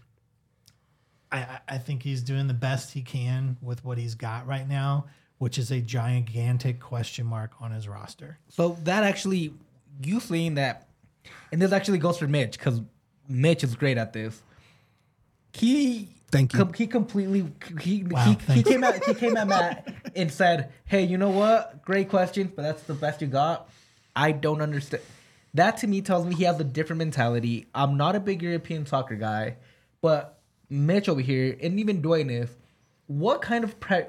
I, 1.30 1.40
I- 1.40 1.60
I 1.68 1.76
think 1.76 2.02
he's 2.02 2.22
doing 2.22 2.46
the 2.48 2.54
best 2.54 2.92
he 2.94 3.02
can 3.02 3.58
with 3.60 3.84
what 3.84 3.98
he's 3.98 4.14
got 4.14 4.46
right 4.46 4.66
now, 4.66 5.04
which 5.36 5.58
is 5.58 5.70
a 5.70 5.82
gigantic 5.82 6.80
question 6.80 7.26
mark 7.26 7.52
on 7.60 7.72
his 7.72 7.86
roster. 7.86 8.38
So 8.48 8.78
that 8.84 9.04
actually, 9.04 9.52
you 10.02 10.18
saying 10.18 10.54
that, 10.54 10.88
and 11.52 11.60
this 11.60 11.70
actually 11.70 11.98
goes 11.98 12.16
for 12.16 12.26
Mitch 12.26 12.52
because 12.52 12.80
Mitch 13.28 13.62
is 13.62 13.74
great 13.74 13.98
at 13.98 14.14
this. 14.14 14.42
He 15.52 16.08
Thank 16.30 16.54
you. 16.54 16.58
com- 16.60 16.72
he 16.72 16.86
completely 16.86 17.52
he 17.82 18.04
Wow, 18.04 18.34
he, 18.48 18.54
he 18.54 18.62
came 18.62 18.82
at 18.82 19.04
he 19.04 19.12
came 19.12 19.36
at 19.36 19.46
Matt 19.46 19.92
and 20.16 20.32
said, 20.32 20.72
"Hey, 20.86 21.02
you 21.04 21.18
know 21.18 21.28
what? 21.30 21.82
Great 21.84 22.08
question, 22.08 22.50
but 22.56 22.62
that's 22.62 22.84
the 22.84 22.94
best 22.94 23.20
you 23.20 23.26
got. 23.26 23.68
I 24.14 24.32
don't 24.32 24.60
understand." 24.60 25.02
That 25.54 25.78
to 25.78 25.86
me 25.86 26.00
tells 26.00 26.26
me 26.26 26.34
he 26.34 26.44
has 26.44 26.60
a 26.60 26.64
different 26.64 26.98
mentality. 26.98 27.66
I'm 27.74 27.96
not 27.96 28.14
a 28.14 28.20
big 28.20 28.42
European 28.42 28.86
soccer 28.86 29.16
guy, 29.16 29.56
but 30.00 30.38
Mitch 30.68 31.08
over 31.08 31.20
here, 31.20 31.56
and 31.60 31.80
even 31.80 32.00
Duane 32.00 32.30
is. 32.30 32.50
What 33.08 33.42
kind 33.42 33.64
of 33.64 33.80
pre- 33.80 34.04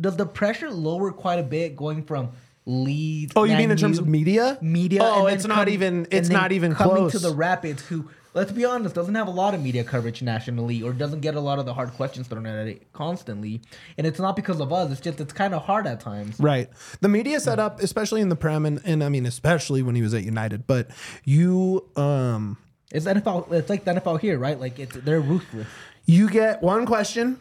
does 0.00 0.16
the 0.16 0.24
pressure 0.24 0.70
lower 0.70 1.12
quite 1.12 1.38
a 1.38 1.42
bit 1.42 1.76
going 1.76 2.04
from 2.04 2.30
Leeds? 2.64 3.34
Oh, 3.36 3.44
you 3.44 3.56
mean 3.56 3.70
in 3.70 3.76
terms 3.76 3.98
of 3.98 4.06
media? 4.08 4.58
media. 4.62 5.00
Oh, 5.02 5.26
it's 5.26 5.46
not 5.46 5.68
even- 5.68 6.06
it's 6.10 6.30
not 6.30 6.52
even 6.52 6.74
coming 6.74 6.96
close. 6.96 7.12
to 7.12 7.18
the 7.18 7.34
Rapids, 7.34 7.82
who 7.86 8.08
let's 8.34 8.52
be 8.52 8.64
honest, 8.64 8.94
doesn't 8.94 9.14
have 9.14 9.28
a 9.28 9.32
lot 9.32 9.54
of 9.54 9.62
media 9.62 9.84
coverage 9.84 10.22
nationally, 10.22 10.82
or 10.82 10.92
doesn't 10.92 11.20
get 11.20 11.34
a 11.34 11.40
lot 11.40 11.58
of 11.58 11.66
the 11.66 11.74
hard 11.74 11.90
questions 11.92 12.28
thrown 12.28 12.46
at 12.46 12.66
it 12.66 12.92
constantly. 12.92 13.60
And 13.96 14.06
it's 14.06 14.18
not 14.20 14.36
because 14.36 14.60
of 14.60 14.72
us; 14.72 14.90
it's 14.90 15.00
just 15.00 15.20
it's 15.20 15.32
kind 15.32 15.54
of 15.54 15.62
hard 15.62 15.86
at 15.86 16.00
times. 16.00 16.38
Right. 16.38 16.68
The 17.00 17.08
media 17.08 17.40
setup, 17.40 17.80
especially 17.80 18.20
in 18.20 18.28
the 18.28 18.36
Prem, 18.36 18.66
and, 18.66 18.80
and 18.84 19.02
I 19.02 19.08
mean, 19.08 19.26
especially 19.26 19.82
when 19.82 19.94
he 19.94 20.02
was 20.02 20.14
at 20.14 20.24
United, 20.24 20.66
but 20.66 20.88
you, 21.24 21.88
um, 21.96 22.56
It's 22.92 23.06
NFL. 23.06 23.52
It's 23.52 23.70
like 23.70 23.84
the 23.84 23.94
NFL 23.94 24.20
here, 24.20 24.38
right? 24.38 24.58
Like 24.58 24.78
it's 24.78 24.94
they're 24.96 25.20
ruthless. 25.20 25.66
you 26.06 26.28
get 26.30 26.62
one 26.62 26.86
question, 26.86 27.38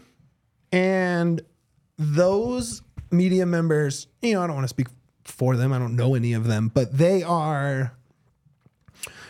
and 0.72 1.42
those 1.98 2.82
media 3.12 3.46
members, 3.46 4.08
you 4.22 4.34
know, 4.34 4.42
I 4.42 4.48
don't 4.48 4.56
want 4.56 4.66
to 4.66 4.70
speak 4.70 4.88
for 5.24 5.56
them. 5.56 5.74
I 5.74 5.80
don't 5.80 5.96
know 5.96 6.16
any 6.16 6.34
of 6.34 6.46
them, 6.46 6.72
but 6.74 6.98
they 6.98 7.24
are. 7.24 7.94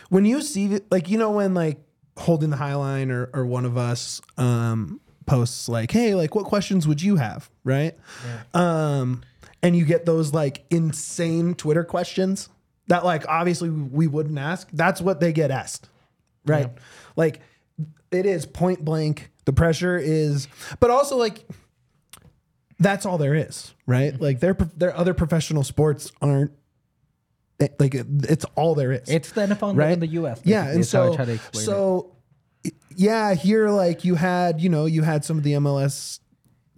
When 0.08 0.24
you 0.24 0.42
see, 0.42 0.80
like, 0.90 1.08
you 1.10 1.18
know, 1.18 1.32
when 1.32 1.54
like 1.54 1.78
holding 2.16 2.50
the 2.50 2.56
high 2.56 2.74
line 2.74 3.10
or, 3.10 3.30
or 3.32 3.46
one 3.46 3.64
of 3.64 3.76
us 3.76 4.20
um, 4.36 5.00
posts 5.26 5.68
like, 5.68 5.90
"Hey, 5.90 6.14
like, 6.14 6.34
what 6.34 6.44
questions 6.46 6.88
would 6.88 7.02
you 7.02 7.16
have?" 7.16 7.50
Right. 7.64 7.96
Um, 8.54 9.22
and 9.62 9.76
you 9.76 9.84
get 9.84 10.06
those 10.06 10.32
like 10.32 10.64
insane 10.70 11.54
Twitter 11.54 11.84
questions 11.84 12.48
that 12.88 13.04
like 13.04 13.28
obviously 13.28 13.70
we 13.70 14.06
wouldn't 14.06 14.38
ask. 14.38 14.68
That's 14.72 15.00
what 15.00 15.20
they 15.20 15.32
get 15.32 15.50
asked, 15.50 15.88
right? 16.46 16.70
Like 17.16 17.40
it 18.10 18.26
is 18.26 18.46
point 18.46 18.84
blank. 18.84 19.30
The 19.44 19.52
pressure 19.52 19.96
is, 19.96 20.46
but 20.78 20.90
also 20.90 21.16
like 21.16 21.46
that's 22.78 23.06
all 23.06 23.18
there 23.18 23.34
is, 23.34 23.74
right? 23.86 24.18
Like 24.20 24.40
their 24.40 24.54
their 24.54 24.96
other 24.96 25.14
professional 25.14 25.64
sports 25.64 26.12
aren't 26.20 26.52
it- 27.60 27.74
like 27.78 27.94
it- 27.94 28.06
it's 28.28 28.44
all 28.54 28.74
there 28.74 28.92
is. 28.92 29.08
It's 29.08 29.30
the 29.32 29.42
NFL 29.42 29.70
in 29.70 29.76
the- 29.76 29.82
right 29.82 29.92
in 29.92 30.00
the 30.00 30.06
US. 30.08 30.40
Yeah, 30.44 30.68
and 30.68 30.80
is 30.80 30.92
how 30.92 31.02
I 31.02 31.16
so 31.16 31.24
to 31.24 31.32
explain 31.32 31.62
it. 31.62 31.66
so 31.66 32.12
yeah, 32.96 33.34
here 33.34 33.70
like 33.70 34.04
you 34.04 34.14
had 34.16 34.60
you 34.60 34.68
know 34.68 34.86
you 34.86 35.02
had 35.02 35.24
some 35.24 35.38
of 35.38 35.44
the 35.44 35.52
MLS 35.54 36.20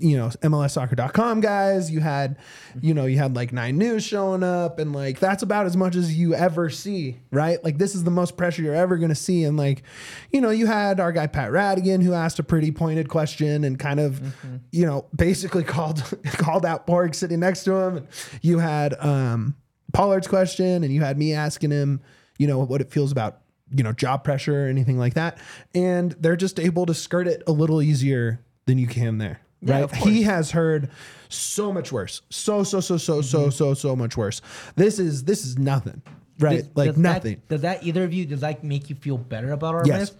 you 0.02 0.16
know 0.16 0.28
MLSsoccer.com 0.42 1.40
guys. 1.40 1.90
You 1.90 2.00
had 2.00 2.36
you 2.80 2.94
know 2.94 3.04
you 3.06 3.18
had 3.18 3.36
like 3.36 3.52
Nine 3.52 3.76
News 3.78 4.02
showing 4.04 4.42
up, 4.42 4.78
and 4.78 4.92
like 4.94 5.18
that's 5.18 5.42
about 5.42 5.66
as 5.66 5.76
much 5.76 5.94
as 5.96 6.16
you 6.16 6.34
ever 6.34 6.70
see, 6.70 7.18
right? 7.30 7.62
Like 7.62 7.76
this 7.78 7.94
is 7.94 8.04
the 8.04 8.10
most 8.10 8.36
pressure 8.36 8.62
you're 8.62 8.74
ever 8.74 8.96
gonna 8.96 9.14
see, 9.14 9.44
and 9.44 9.56
like 9.58 9.82
you 10.32 10.40
know 10.40 10.50
you 10.50 10.66
had 10.66 11.00
our 11.00 11.12
guy 11.12 11.26
Pat 11.26 11.50
Radigan 11.50 12.02
who 12.02 12.12
asked 12.14 12.38
a 12.38 12.42
pretty 12.42 12.70
pointed 12.70 13.08
question 13.08 13.64
and 13.64 13.78
kind 13.78 14.00
of 14.00 14.20
you 14.72 14.86
know 14.86 15.04
basically 15.14 15.64
called 15.74 16.02
called 16.24 16.64
out 16.64 16.86
Padraig 16.86 17.14
sitting 17.14 17.40
next 17.40 17.64
to 17.64 17.74
him. 17.74 18.08
You 18.42 18.58
had 18.58 18.94
um, 19.04 19.54
Pollard's 19.92 20.28
question, 20.28 20.84
and 20.84 20.92
you 20.92 21.00
had 21.00 21.18
me 21.18 21.32
asking 21.32 21.70
him, 21.70 22.00
you 22.38 22.46
know, 22.46 22.58
what 22.60 22.80
it 22.80 22.90
feels 22.90 23.12
about 23.12 23.40
you 23.72 23.84
know 23.84 23.92
job 23.92 24.24
pressure 24.24 24.66
or 24.66 24.68
anything 24.68 24.98
like 24.98 25.14
that, 25.14 25.38
and 25.74 26.12
they're 26.12 26.36
just 26.36 26.58
able 26.58 26.86
to 26.86 26.94
skirt 26.94 27.26
it 27.26 27.42
a 27.46 27.52
little 27.52 27.82
easier 27.82 28.40
than 28.66 28.78
you 28.78 28.86
can 28.86 29.18
there. 29.18 29.40
Right. 29.62 29.94
he 29.94 30.22
has 30.22 30.52
heard 30.52 30.90
so 31.28 31.70
much 31.70 31.92
worse. 31.92 32.22
So, 32.30 32.64
so, 32.64 32.80
so, 32.80 32.96
so, 32.96 33.20
so, 33.20 33.40
mm-hmm. 33.40 33.50
so, 33.50 33.74
so 33.74 33.94
much 33.94 34.16
worse. 34.16 34.40
This 34.74 34.98
is 34.98 35.24
this 35.24 35.44
is 35.44 35.58
nothing. 35.58 36.02
Right. 36.38 36.60
Does- 36.60 36.70
like 36.74 36.88
does 36.88 36.96
nothing. 36.96 37.34
That, 37.34 37.48
does 37.48 37.60
that 37.62 37.84
either 37.84 38.04
of 38.04 38.14
you 38.14 38.24
does 38.24 38.40
that 38.40 38.64
make 38.64 38.88
you 38.88 38.96
feel 38.96 39.18
better 39.18 39.52
about 39.52 39.74
our 39.74 39.86
Yes. 39.86 40.12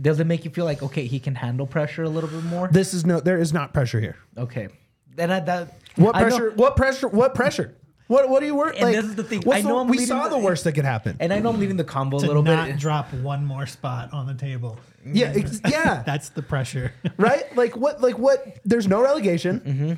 Does 0.00 0.20
it 0.20 0.26
make 0.26 0.44
you 0.44 0.50
feel 0.50 0.66
like 0.66 0.82
okay, 0.82 1.06
he 1.06 1.18
can 1.18 1.34
handle 1.34 1.66
pressure 1.66 2.02
a 2.02 2.08
little 2.08 2.28
bit 2.28 2.44
more? 2.44 2.68
this 2.68 2.92
is 2.94 3.06
no 3.06 3.18
there 3.18 3.38
is 3.38 3.52
not 3.52 3.72
pressure 3.72 3.98
here. 3.98 4.16
okay, 4.36 4.68
then 5.14 5.30
I, 5.30 5.40
that 5.40 5.80
What 5.96 6.14
pressure? 6.14 6.50
What 6.50 6.76
pressure? 6.76 7.08
What 7.08 7.34
pressure? 7.34 7.74
What 8.08 8.28
what 8.28 8.40
do 8.40 8.46
you 8.46 8.54
work 8.54 8.74
And 8.74 8.82
like? 8.84 8.94
this 8.96 9.04
is 9.04 9.14
the 9.16 9.24
thing. 9.24 9.40
what's 9.42 9.58
I 9.58 9.62
know 9.68 9.76
the- 9.76 9.80
I'm 9.82 9.88
we 9.88 9.98
saw 9.98 10.24
the- 10.28 10.36
the 10.36 10.38
worst 10.44 10.64
that 10.64 10.72
could 10.72 10.84
happen. 10.84 11.16
And 11.20 11.32
I 11.32 11.40
know 11.40 11.50
I'm 11.50 11.58
leaving 11.58 11.76
the 11.76 11.84
combo 11.84 12.18
a 12.18 12.20
To 12.20 12.26
little 12.26 12.42
not 12.42 12.68
bit. 12.68 12.78
drop 12.78 13.12
one 13.14 13.44
more 13.44 13.66
spot 13.66 14.12
on 14.12 14.26
the 14.26 14.34
table. 14.34 14.78
yeah, 15.04 15.32
ex- 15.34 15.60
yeah. 15.68 16.02
That's 16.06 16.28
the 16.30 16.42
pressure. 16.42 16.92
right? 17.16 17.44
Like 17.56 17.76
what? 17.76 18.00
Like 18.00 18.18
what? 18.18 18.58
There's 18.64 18.86
no 18.86 19.02
relegation, 19.02 19.60
Mm-hmm. 19.60 19.92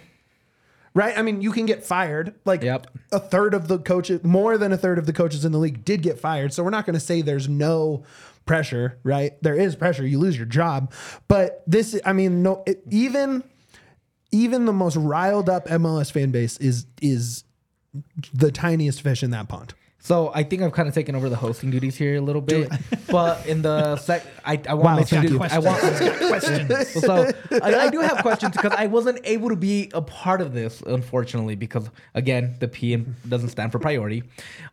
right? 0.94 1.16
I 1.18 1.22
mean, 1.22 1.42
you 1.42 1.52
can 1.52 1.66
get 1.66 1.84
fired. 1.84 2.34
Like 2.44 2.62
Yep. 2.62 2.86
a 3.12 3.20
third 3.20 3.54
of 3.54 3.68
the 3.68 3.78
coaches, 3.78 4.24
more 4.24 4.56
than 4.58 4.72
a 4.72 4.76
third 4.78 4.98
of 4.98 5.06
the 5.06 5.12
coaches 5.12 5.44
in 5.44 5.52
the 5.52 5.58
league 5.58 5.84
did 5.84 6.02
get 6.02 6.18
fired. 6.18 6.52
So 6.52 6.64
we're 6.64 6.70
not 6.70 6.86
going 6.86 6.94
to 6.94 7.00
say 7.00 7.20
there's 7.22 7.48
no 7.48 8.04
pressure, 8.46 8.98
right? 9.02 9.32
There 9.42 9.54
is 9.54 9.76
pressure. 9.76 10.06
You 10.06 10.18
lose 10.18 10.36
your 10.36 10.46
job, 10.46 10.92
but 11.28 11.62
this, 11.66 11.98
I 12.06 12.14
mean, 12.14 12.42
no, 12.42 12.62
it, 12.66 12.82
even 12.90 13.44
even 14.30 14.64
the 14.66 14.72
most 14.72 14.96
riled 14.96 15.48
up 15.48 15.66
MLS 15.68 16.10
fan 16.10 16.30
base 16.30 16.56
is 16.58 16.86
is 17.02 17.44
the 18.34 18.50
tiniest 18.52 19.02
fish 19.02 19.22
in 19.22 19.30
that 19.30 19.48
pond. 19.48 19.74
So 20.00 20.30
I 20.32 20.44
think 20.44 20.62
I've 20.62 20.72
kind 20.72 20.88
of 20.88 20.94
taken 20.94 21.16
over 21.16 21.28
the 21.28 21.34
hosting 21.36 21.70
duties 21.70 21.96
here 21.96 22.16
a 22.16 22.20
little 22.20 22.40
bit, 22.40 22.70
but 23.10 23.44
in 23.46 23.62
the 23.62 23.96
sec, 23.96 24.24
I, 24.44 24.60
I 24.68 24.74
want 24.74 24.84
Wow, 24.84 24.90
to 25.04 25.14
mention 25.16 25.38
thank. 25.38 25.52
I 25.52 25.58
want 25.58 25.80
questions. 25.80 26.88
So 27.04 27.30
I, 27.60 27.74
I 27.74 27.90
do 27.90 28.00
have 28.00 28.18
questions 28.18 28.54
because 28.56 28.72
I 28.76 28.86
wasn't 28.86 29.18
able 29.24 29.48
to 29.48 29.56
be 29.56 29.90
a 29.92 30.00
part 30.00 30.40
of 30.40 30.52
this, 30.54 30.80
unfortunately, 30.82 31.56
because 31.56 31.90
again, 32.14 32.54
the 32.60 32.68
P 32.68 32.96
doesn't 33.28 33.48
stand 33.48 33.72
for 33.72 33.80
priority. 33.80 34.22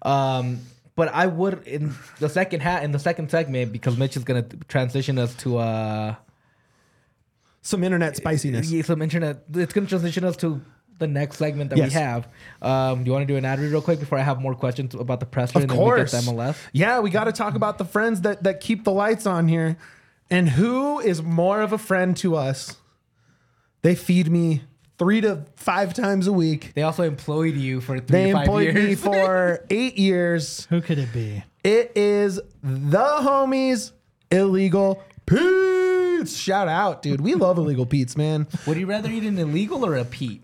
Um, 0.03 0.59
but 0.95 1.09
I 1.09 1.25
would 1.25 1.67
in 1.67 1.93
the 2.19 2.29
second 2.29 2.61
hat 2.61 2.83
in 2.83 2.91
the 2.91 2.99
second 2.99 3.29
segment 3.31 3.71
because 3.73 3.97
Mitch 3.97 4.15
is 4.15 4.23
gonna 4.23 4.43
transition 4.69 5.17
us 5.17 5.33
to 5.37 5.57
uh 5.57 6.15
Some 7.61 7.83
internet 7.83 8.15
spiciness. 8.15 8.71
yeah, 8.71 8.83
some 8.83 9.01
internet. 9.01 9.43
It's 9.55 9.73
gonna 9.73 9.87
transition 9.87 10.23
us 10.23 10.37
to 10.37 10.61
the 10.97 11.07
next 11.07 11.37
segment 11.37 11.69
that 11.71 11.77
Yes. 11.77 11.89
we 11.89 11.93
have. 11.99 12.27
Um, 12.61 13.03
do 13.03 13.09
you 13.09 13.13
want 13.13 13.27
to 13.27 13.33
do 13.33 13.37
an 13.37 13.45
ad 13.45 13.59
read 13.59 13.71
real 13.71 13.81
quick 13.81 13.99
before 13.99 14.17
I 14.17 14.21
have 14.21 14.39
more 14.41 14.55
questions 14.55 14.95
about 14.95 15.19
the 15.19 15.25
press? 15.25 15.53
Of 15.55 15.63
and 15.63 15.69
course. 15.71 16.11
then 16.11 16.21
we 16.21 16.25
get 16.25 16.31
to 16.31 16.35
MLS? 16.51 16.55
Yeah, 16.73 16.99
we 17.01 17.09
got 17.09 17.25
to 17.25 17.31
talk 17.31 17.55
about 17.55 17.77
the 17.77 17.85
friends 17.85 18.21
that 18.21 18.43
that 18.43 18.59
keep 18.61 18.83
the 18.83 18.91
lights 18.91 19.25
on 19.25 19.47
here. 19.47 19.77
And 20.29 20.49
who 20.49 20.99
is 20.99 21.21
more 21.21 21.61
of 21.61 21.71
a 21.73 21.77
friend 21.77 22.15
to 22.17 22.35
us? 22.35 22.77
They 23.81 23.93
feed 23.95 24.31
me 24.31 24.63
three 24.97 25.21
to 25.21 25.45
five 25.55 25.93
times 25.93 26.25
a 26.27 26.33
week. 26.33 26.71
They 26.73 26.81
also 26.81 27.03
employed 27.03 27.55
you 27.55 27.81
for 27.81 27.99
three 27.99 28.05
They 28.21 28.25
to 28.27 28.33
five 28.33 28.41
employed 28.47 28.63
years. 28.75 28.75
me 28.89 28.95
for 28.95 29.65
eight 29.69 29.97
years. 29.97 30.65
Who 30.69 30.81
could 30.81 30.97
it 30.97 31.11
be? 31.13 31.43
It 31.63 31.91
is 31.95 32.39
the 32.63 33.05
homies, 33.21 33.91
illegal 34.31 35.03
Pete's. 35.25 36.35
Shout 36.37 36.67
out, 36.67 37.01
dude. 37.01 37.21
We 37.21 37.35
love 37.35 37.57
illegal 37.57 37.85
Pete's, 37.85 38.15
man. 38.17 38.47
Would 38.65 38.77
you 38.77 38.85
rather 38.87 39.09
eat 39.11 39.23
an 39.23 39.37
illegal 39.37 39.85
or 39.85 39.95
a 39.95 40.05
Pete? 40.05 40.41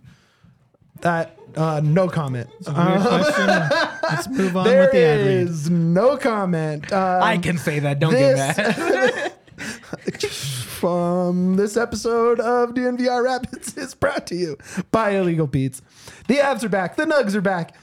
That 1.02 1.38
uh, 1.56 1.82
no 1.84 2.08
comment. 2.08 2.50
Weird 2.66 3.02
question. 3.02 3.48
Let's 3.48 4.28
move 4.30 4.56
on 4.56 4.64
There 4.68 4.82
with 4.84 4.92
the 4.92 5.00
ad 5.04 5.20
read. 5.20 5.38
is 5.48 5.70
no 5.70 6.16
comment. 6.18 6.92
Um, 6.94 7.22
I 7.24 7.38
can 7.38 7.58
say 7.58 7.80
that. 7.80 8.00
Don't 8.00 8.14
this- 8.14 8.56
get 8.56 8.78
mad. 8.78 9.34
from 10.32 11.56
this 11.56 11.78
episode 11.78 12.40
of 12.40 12.72
DNVR 12.72 13.24
Rapids 13.24 13.78
is 13.78 13.94
brought 13.94 14.26
to 14.28 14.36
you 14.36 14.58
by 14.92 15.12
Illegal 15.12 15.48
Pete's. 15.48 15.82
The 16.28 16.36
Avs 16.38 16.64
are 16.64 16.70
back. 16.70 16.96
The 16.96 17.06
Nugs 17.06 17.36
are 17.36 17.42
back. 17.42 17.76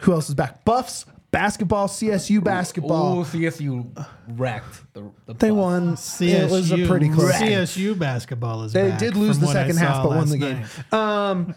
Who 0.00 0.12
else 0.12 0.28
is 0.28 0.34
back? 0.34 0.64
Buffs, 0.64 1.04
basketball, 1.30 1.88
CSU 1.88 2.42
basketball. 2.42 3.20
Oh, 3.20 3.24
CSU 3.24 4.06
wrecked 4.28 4.92
the, 4.94 5.10
the 5.26 5.34
they 5.34 5.50
Buffs. 5.50 5.58
won. 5.58 5.96
CSU, 5.96 6.28
It 6.30 6.50
was 6.50 6.72
a 6.72 6.86
pretty 6.86 7.08
close. 7.08 7.32
CSU 7.32 7.98
basketball 7.98 8.64
is 8.64 8.72
They 8.72 8.90
back 8.90 8.98
did 8.98 9.16
lose 9.16 9.38
the 9.38 9.46
second 9.46 9.76
half, 9.76 10.02
but 10.02 10.10
won 10.10 10.28
the 10.28 10.38
game. 10.38 10.64
Um, 10.92 11.54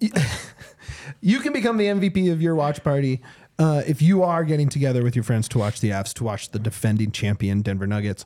you 1.20 1.40
can 1.40 1.52
become 1.52 1.76
the 1.76 1.86
MVP 1.86 2.32
of 2.32 2.40
your 2.42 2.54
watch 2.54 2.82
party 2.84 3.22
uh, 3.58 3.82
if 3.86 4.02
you 4.02 4.22
are 4.22 4.44
getting 4.44 4.68
together 4.68 5.02
with 5.02 5.16
your 5.16 5.22
friends 5.22 5.48
to 5.48 5.58
watch 5.58 5.80
the 5.80 5.90
Avs, 5.90 6.12
to 6.14 6.24
watch 6.24 6.50
the 6.50 6.58
defending 6.58 7.10
champion 7.10 7.62
Denver 7.62 7.86
Nuggets. 7.86 8.24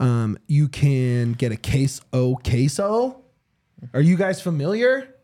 Um, 0.00 0.36
you 0.48 0.68
can 0.68 1.32
get 1.32 1.52
a 1.52 1.56
case 1.56 2.00
o 2.12 2.36
queso. 2.36 3.20
Are 3.94 4.00
you 4.00 4.16
guys 4.16 4.40
familiar? 4.40 5.14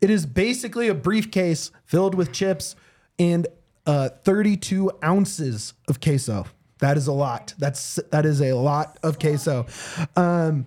It 0.00 0.08
is 0.08 0.24
basically 0.24 0.88
a 0.88 0.94
briefcase 0.94 1.70
filled 1.84 2.14
with 2.14 2.32
chips 2.32 2.74
and 3.20 3.46
uh, 3.86 4.08
32 4.08 4.90
ounces 5.04 5.74
of 5.86 6.00
queso. 6.00 6.46
That 6.78 6.96
is 6.96 7.06
a 7.06 7.12
lot. 7.12 7.54
That's 7.58 8.00
that 8.10 8.24
is 8.24 8.40
a 8.40 8.54
lot 8.54 8.98
of 9.02 9.18
queso. 9.18 9.66
Um, 10.16 10.66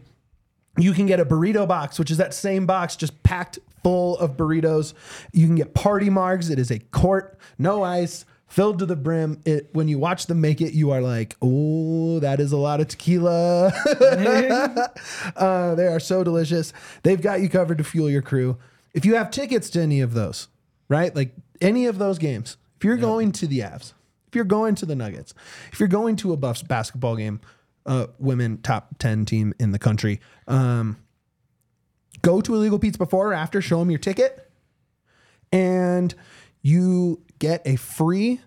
you 0.78 0.94
can 0.94 1.08
get 1.08 1.20
a 1.20 1.26
burrito 1.26 1.68
box, 1.68 1.98
which 1.98 2.12
is 2.12 2.18
that 2.18 2.34
same 2.34 2.66
box 2.66 2.96
just 2.96 3.24
packed 3.24 3.60
full 3.84 4.18
of 4.20 4.38
burritos. 4.38 4.94
You 5.32 5.48
can 5.48 5.56
get 5.56 5.74
party 5.74 6.10
margs. 6.10 6.52
It 6.52 6.60
is 6.60 6.70
a 6.70 6.80
quart, 6.80 7.40
no 7.58 7.84
ice, 7.84 8.26
filled 8.48 8.78
to 8.80 8.86
the 8.86 8.96
brim. 8.96 9.42
It 9.44 9.70
when 9.74 9.88
you 9.88 9.98
watch 9.98 10.28
them 10.28 10.40
make 10.40 10.62
it, 10.62 10.74
you 10.74 10.92
are 10.92 11.02
like, 11.02 11.36
oh, 11.42 12.20
that 12.20 12.40
is 12.40 12.52
a 12.52 12.58
lot 12.58 12.80
of 12.80 12.90
tequila. 12.90 13.74
uh, 15.36 15.74
they 15.74 15.88
are 15.88 16.00
so 16.00 16.24
delicious. 16.24 16.74
They've 17.02 17.22
got 17.22 17.42
you 17.42 17.50
covered 17.50 17.80
to 17.80 17.84
fuel 17.84 18.10
your 18.10 18.22
crew. 18.22 18.60
If 18.94 19.04
you 19.04 19.16
have 19.16 19.32
tickets 19.32 19.72
to 19.72 19.82
any 19.82 20.02
of 20.02 20.14
those, 20.14 20.48
right? 20.90 21.16
Like 21.16 21.34
any 21.62 21.86
of 21.86 21.98
those 21.98 22.18
games, 22.18 22.58
if 22.78 22.84
you're 22.84 22.98
going 22.98 23.32
to 23.34 23.48
the 23.48 23.60
Avs, 23.60 23.94
if 24.28 24.36
you're 24.36 24.44
going 24.46 24.76
to 24.76 24.86
the 24.86 24.96
Nuggets, 24.96 25.34
if 25.72 25.80
you're 25.80 25.88
going 25.88 26.16
to 26.18 26.34
a 26.34 26.38
Buffs 26.38 26.64
basketball 26.64 27.16
game, 27.16 27.40
uh, 27.86 28.08
women 28.20 28.58
top 28.62 28.98
10 29.00 29.26
team 29.26 29.54
in 29.60 29.72
the 29.72 29.80
country, 29.80 30.20
um, 30.48 30.98
go 32.22 32.42
to 32.42 32.56
Illegal 32.56 32.80
Pete's 32.80 32.98
before 32.98 33.30
or 33.30 33.34
after, 33.34 33.62
show 33.62 33.80
them 33.80 33.90
your 33.90 34.00
ticket, 34.00 34.52
and 35.52 36.16
you 36.62 37.22
get 37.40 37.62
a 37.66 37.76
free 37.76 38.42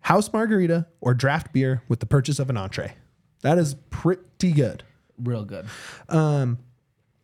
house 0.00 0.32
margarita 0.32 0.86
or 1.00 1.14
draft 1.14 1.52
beer 1.52 1.82
with 1.88 2.00
the 2.00 2.06
purchase 2.06 2.38
of 2.38 2.50
an 2.50 2.56
entree. 2.56 2.94
That 3.42 3.58
is 3.58 3.76
pretty 3.90 4.52
good. 4.52 4.82
Real 5.18 5.44
good. 5.44 5.66
Um, 6.08 6.58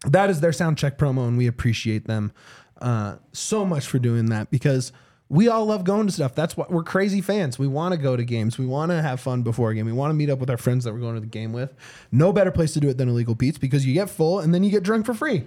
that 0.07 0.31
is 0.31 0.41
their 0.41 0.53
sound 0.53 0.79
check 0.79 0.97
promo, 0.97 1.27
and 1.27 1.37
we 1.37 1.47
appreciate 1.47 2.07
them 2.07 2.33
uh, 2.81 3.17
so 3.33 3.65
much 3.65 3.87
for 3.87 3.99
doing 3.99 4.27
that 4.27 4.51
because 4.51 4.93
we 5.29 5.49
all 5.49 5.67
love 5.67 5.85
going 5.85 6.07
to 6.07 6.13
stuff. 6.13 6.35
That's 6.35 6.57
what 6.57 6.71
we're 6.71 6.83
crazy 6.83 7.21
fans. 7.21 7.59
We 7.59 7.67
want 7.67 7.93
to 7.93 7.99
go 7.99 8.17
to 8.17 8.25
games. 8.25 8.59
We 8.59 8.67
want 8.67 8.91
to 8.93 9.03
have 9.03 9.21
fun 9.21 9.43
before 9.43 9.71
a 9.71 9.75
game. 9.75 9.87
We 9.87 9.93
want 9.93 10.11
to 10.11 10.15
meet 10.15 10.31
up 10.31 10.39
with 10.39 10.49
our 10.49 10.57
friends 10.57 10.85
that 10.85 10.93
we're 10.93 11.01
going 11.01 11.15
to 11.15 11.21
the 11.21 11.27
game 11.27 11.53
with. 11.53 11.75
No 12.11 12.33
better 12.33 12.51
place 12.51 12.73
to 12.75 12.81
do 12.81 12.89
it 12.89 12.97
than 12.97 13.09
Illegal 13.09 13.35
Pete's 13.35 13.59
because 13.59 13.85
you 13.85 13.93
get 13.95 14.09
full 14.09 14.41
and 14.41 14.55
then 14.55 14.63
you 14.63 14.71
get 14.71 14.83
drunk 14.83 15.05
for 15.07 15.15
free. 15.15 15.47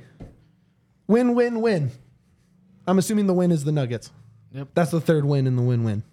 Win, 1.07 1.33
win, 1.33 1.61
win. 1.61 1.91
I'm 2.87 2.99
assuming 2.99 3.27
the 3.27 3.33
win 3.33 3.51
is 3.51 3.63
the 3.63 3.71
Nuggets. 3.71 4.11
Yep. 4.53 4.69
That's 4.73 4.91
the 4.91 5.01
third 5.01 5.25
win 5.25 5.47
in 5.47 5.55
the 5.55 5.61
win 5.61 5.83
win. 5.83 6.03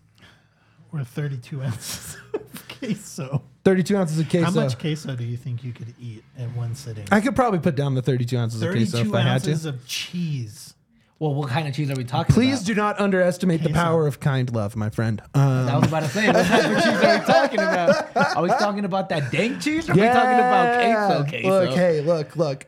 Or 0.93 1.05
32 1.05 1.63
ounces 1.63 2.17
of 2.35 2.69
queso. 2.79 3.43
32 3.65 3.97
ounces 3.97 4.19
of 4.19 4.29
queso. 4.31 4.47
How 4.47 4.51
much 4.53 4.79
queso 4.79 5.15
do 5.15 5.25
you 5.25 5.37
think 5.37 5.63
you 5.63 5.73
could 5.73 5.93
eat 6.01 6.25
in 6.39 6.55
one 6.55 6.75
sitting? 6.75 7.07
I 7.13 7.21
could 7.21 7.37
probably 7.37 7.59
put 7.59 7.75
down 7.75 7.95
the 7.95 8.03
32 8.03 8.39
ounces 8.39 8.63
of 8.63 8.71
queso 8.71 8.99
if 8.99 9.13
I 9.13 9.21
had 9.21 9.43
to. 9.45 9.51
ounces 9.51 9.67
of 9.67 9.87
cheese. 9.87 10.75
Well, 11.21 11.35
what 11.35 11.49
kind 11.49 11.67
of 11.67 11.75
cheese 11.75 11.91
are 11.91 11.97
we 11.97 12.05
talking 12.05 12.33
Please 12.33 12.59
about? 12.61 12.67
do 12.67 12.75
not 12.77 13.01
underestimate 13.01 13.65
the 13.65 13.71
power 13.71 14.07
of 14.07 14.21
kind 14.21 14.53
love, 14.55 14.77
my 14.77 14.89
friend. 14.89 15.21
Um, 15.35 15.43
I 15.69 15.77
was 15.79 15.89
about 15.89 16.05
to 16.05 16.09
say, 16.09 16.27
what 16.29 16.47
type 16.47 16.65
of 16.65 16.77
cheese 16.77 16.87
are 17.05 17.19
we 17.19 17.25
talking 17.33 17.59
about? 17.59 18.17
Are 18.37 18.43
we 18.45 18.49
talking 18.51 18.85
about 18.85 19.09
that 19.09 19.33
dank 19.33 19.61
cheese? 19.61 19.89
Or 19.89 19.93
are 19.93 19.97
we 19.97 20.03
talking 20.03 20.39
about 20.39 21.25
queso? 21.25 21.25
Queso. 21.31 21.49
Look, 21.67 21.71
hey, 21.77 22.01
look, 22.03 22.37
look. 22.37 22.67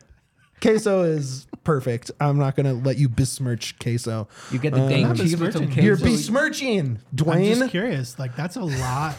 Queso 0.61 1.03
is 1.03 1.47
perfect. 1.63 2.11
I'm 2.19 2.37
not 2.37 2.55
gonna 2.57 2.73
let 2.73 2.97
you 2.97 3.07
besmirch 3.07 3.79
queso. 3.79 4.27
You 4.51 4.59
get 4.59 4.73
the 4.73 4.87
dank 4.89 5.07
not 5.07 5.17
cheese 5.17 5.37
with 5.37 5.53
some 5.53 5.61
besmirching. 5.67 5.83
You're 5.85 5.95
queso. 5.97 6.11
besmirching, 6.11 6.99
I'm 7.27 7.43
just 7.45 7.69
curious. 7.71 8.19
Like 8.19 8.35
that's 8.35 8.57
a 8.57 8.63
lot. 8.63 9.15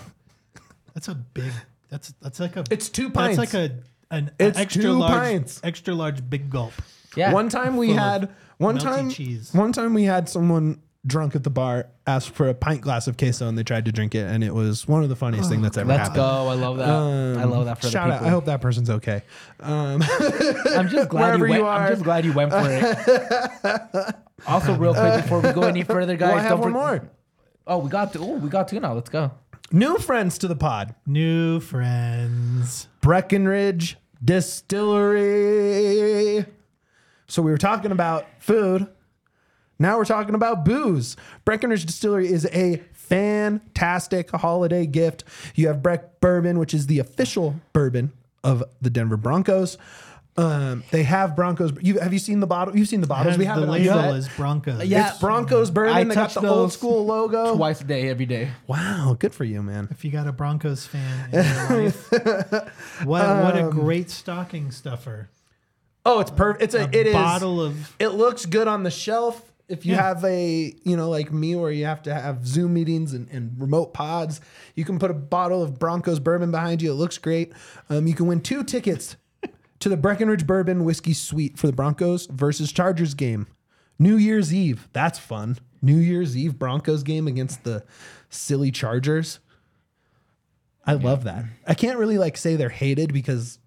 That's 0.95 1.09
a 1.09 1.14
big. 1.14 1.53
That's 1.88 2.12
that's 2.21 2.38
like 2.38 2.57
a. 2.57 2.64
It's 2.71 2.90
two 2.90 3.09
pints. 3.11 3.38
That's 3.38 3.55
like 3.55 3.71
a 3.71 3.75
an 4.14 4.31
It's 4.38 4.59
extra 4.59 4.83
two 4.83 4.92
large 4.92 5.12
pints. 5.23 5.61
extra 5.64 5.95
large 5.95 6.29
big 6.29 6.51
gulp. 6.51 6.75
Yeah. 7.16 7.33
One 7.33 7.48
time 7.48 7.77
we 7.77 7.88
Full 7.88 7.96
of 7.98 8.03
had 8.03 8.29
one 8.59 8.79
melty 8.79 8.83
time 8.83 9.11
cheese. 9.11 9.53
one 9.53 9.72
time 9.72 9.94
we 9.94 10.05
had 10.05 10.29
someone 10.29 10.81
drunk 11.05 11.35
at 11.35 11.42
the 11.42 11.51
bar 11.51 11.88
ask 12.07 12.33
for 12.33 12.48
a 12.48 12.55
pint 12.55 12.81
glass 12.81 13.09
of 13.09 13.16
queso 13.16 13.48
and 13.48 13.59
they 13.59 13.64
tried 13.64 13.85
to 13.87 13.90
drink 13.92 14.14
it 14.14 14.25
and 14.25 14.44
it 14.44 14.55
was 14.55 14.87
one 14.87 15.03
of 15.03 15.09
the 15.09 15.16
funniest 15.16 15.51
things 15.51 15.61
that's 15.62 15.77
ever 15.77 15.88
Let's 15.88 16.01
happened. 16.09 16.16
go. 16.16 16.48
I 16.48 16.55
love 16.55 16.77
that. 16.79 16.88
I 16.88 17.42
love 17.44 17.64
that 17.64 17.81
for 17.81 17.88
Shout 17.90 18.07
the 18.07 18.12
out. 18.14 18.18
people. 18.18 18.27
I 18.29 18.31
hope 18.31 18.44
that 18.44 18.61
person's 18.61 18.88
okay. 18.88 19.22
Um, 19.61 20.01
I'm 20.70 20.88
just 20.88 21.09
glad 21.09 21.38
Wherever 21.38 21.46
you 21.46 21.51
went. 21.51 21.62
you 21.62 21.66
are. 21.66 21.81
I'm 21.81 21.92
just 21.92 22.05
glad 22.05 22.25
you 22.25 22.33
went 22.33 22.53
for 22.53 22.62
it. 22.64 24.14
also, 24.46 24.77
real 24.77 24.94
quick 24.94 25.22
before 25.22 25.40
we 25.40 25.53
go 25.53 25.62
any 25.62 25.83
further, 25.83 26.16
guys, 26.16 26.29
well, 26.31 26.38
I 26.38 26.42
have 26.42 26.51
don't 26.61 26.62
one 26.72 26.72
forget- 26.72 27.03
more. 27.03 27.11
Oh, 27.66 27.79
we 27.79 27.90
got 27.90 28.12
two. 28.12 28.20
Oh, 28.22 28.35
we 28.38 28.48
got 28.48 28.68
two 28.68 28.79
now. 28.81 28.92
Let's 28.94 29.11
go. 29.11 29.33
New 29.72 29.98
friends 29.98 30.38
to 30.38 30.46
the 30.48 30.57
pod. 30.57 30.94
New 31.07 31.59
friends. 31.61 32.88
Breckenridge 33.01 33.96
Distillery. 34.25 36.44
So 37.33 37.40
we 37.40 37.51
were 37.51 37.57
talking 37.57 37.92
about 37.92 38.27
food. 38.40 38.87
Now 39.79 39.97
we're 39.97 40.05
talking 40.05 40.35
about 40.35 40.66
booze. 40.66 41.16
Breckenridge 41.47 41.87
Distillery 41.87 42.31
is 42.31 42.45
a 42.53 42.83
fantastic 42.92 44.31
holiday 44.33 44.85
gift. 44.85 45.25
You 45.55 45.68
have 45.68 45.83
Breck 45.83 46.21
Bourbon, 46.21 46.59
which 46.59 46.75
is 46.75 46.88
the 46.88 46.99
official 46.99 47.55
bourbon 47.73 48.12
of 48.45 48.62
the 48.83 48.90
Denver 48.90 49.16
Broncos. 49.16 49.79
Um, 50.37 50.85
they 50.90 51.05
have 51.05 51.35
Broncos. 51.35 51.73
You 51.81 52.01
have 52.01 52.12
you 52.12 52.18
seen 52.18 52.40
the 52.40 52.47
bottle? 52.47 52.77
You've 52.77 52.88
seen 52.88 53.01
the 53.01 53.07
bottles. 53.07 53.38
We 53.38 53.47
have 53.47 53.57
the 53.57 53.62
it 53.62 53.66
on 53.66 53.73
label 53.73 53.95
set. 53.95 54.14
is 54.14 54.29
Broncos. 54.29 54.85
Yeah. 54.85 55.09
It's 55.09 55.18
Broncos 55.18 55.71
bourbon. 55.71 55.95
I 55.95 56.05
they 56.05 56.14
got 56.14 56.33
touch 56.33 56.35
the 56.35 56.49
old 56.49 56.68
those 56.68 56.75
school 56.75 57.07
logo. 57.07 57.57
Twice 57.57 57.81
a 57.81 57.85
day, 57.85 58.11
every 58.11 58.27
day. 58.27 58.51
Wow, 58.66 59.16
good 59.18 59.35
for 59.35 59.45
you, 59.45 59.62
man. 59.62 59.88
If 59.90 60.05
you 60.05 60.11
got 60.11 60.27
a 60.27 60.33
Broncos 60.33 60.85
fan 60.85 61.31
in 61.33 61.45
your 61.45 61.83
life, 61.85 62.12
what 63.05 63.07
what 63.07 63.57
a 63.57 63.71
great 63.71 64.11
stocking 64.11 64.71
stuffer. 64.71 65.31
Oh, 66.05 66.21
it's 66.21 66.31
perfect. 66.31 66.62
It's 66.62 66.75
a, 66.75 66.83
A 66.85 66.91
it 66.93 67.07
is 67.07 67.15
bottle 67.15 67.61
of 67.61 67.95
it 67.99 68.09
looks 68.09 68.47
good 68.47 68.69
on 68.69 68.83
the 68.83 68.91
shelf. 68.91 69.53
If 69.69 69.87
you 69.87 69.95
have 69.95 70.23
a, 70.25 70.75
you 70.83 70.97
know, 70.97 71.09
like 71.09 71.33
me, 71.33 71.57
where 71.57 71.71
you 71.71 71.87
have 71.87 72.03
to 72.03 72.12
have 72.12 72.47
Zoom 72.47 72.75
meetings 72.75 73.15
and, 73.15 73.27
and 73.31 73.55
remote 73.59 73.95
pods, 73.95 74.41
you 74.75 74.85
can 74.85 74.99
put 74.99 75.11
a 75.11 75.15
bottle 75.15 75.62
of 75.62 75.79
Broncos 75.79 76.21
bourbon 76.21 76.51
behind 76.51 76.83
you. 76.83 76.91
It 76.91 76.97
looks 76.97 77.17
great. 77.17 77.53
Um, 77.88 78.07
you 78.07 78.12
can 78.15 78.27
win 78.27 78.43
two 78.43 78.65
tickets 78.65 79.17
to 79.79 79.88
the 79.88 79.97
Breckenridge 79.97 80.47
Bourbon 80.47 80.85
Whiskey 80.85 81.15
Suite 81.15 81.57
for 81.57 81.69
the 81.69 81.73
Broncos 81.73 82.27
versus 82.27 82.71
Chargers 82.71 83.15
game, 83.15 83.47
New 83.99 84.17
Year's 84.17 84.53
Eve. 84.53 84.88
That's 84.93 85.19
fun. 85.19 85.57
New 85.81 85.97
Year's 85.97 86.37
Eve 86.37 86.59
Broncos 86.59 87.03
game 87.03 87.27
against 87.27 87.65
the 87.65 87.85
silly 88.29 88.71
Chargers. 88.71 89.38
I 90.85 90.95
love 90.95 91.25
that. 91.25 91.45
I 91.67 91.75
can't 91.75 91.99
really 91.99 92.19
like 92.19 92.37
say 92.37 92.57
they're 92.57 92.69
hated 92.69 93.12
because 93.12 93.59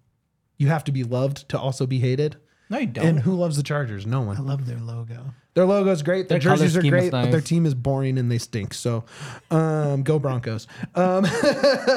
you 0.58 0.68
have 0.68 0.84
to 0.84 0.92
be 0.92 1.04
loved 1.04 1.48
to 1.50 1.58
also 1.58 1.86
be 1.86 1.98
hated. 1.98 2.36
No, 2.68 2.78
you 2.78 2.86
don't. 2.86 3.06
And 3.06 3.18
who 3.20 3.34
loves 3.34 3.56
the 3.56 3.62
Chargers? 3.62 4.06
No 4.06 4.22
one. 4.22 4.36
I 4.36 4.40
love 4.40 4.66
their 4.66 4.78
logo. 4.78 5.34
Their 5.54 5.64
logo 5.64 5.90
is 5.90 6.02
great. 6.02 6.28
Their, 6.28 6.38
Their 6.38 6.50
color 6.50 6.64
jerseys 6.64 6.76
are 6.76 6.80
scheme 6.80 6.94
is 6.94 7.00
great, 7.00 7.12
but 7.12 7.30
their 7.30 7.40
team 7.40 7.64
is 7.64 7.74
boring 7.74 8.18
and 8.18 8.30
they 8.30 8.38
stink. 8.38 8.74
So, 8.74 9.04
um, 9.50 10.02
go 10.02 10.18
Broncos. 10.18 10.66
Um, 10.94 11.24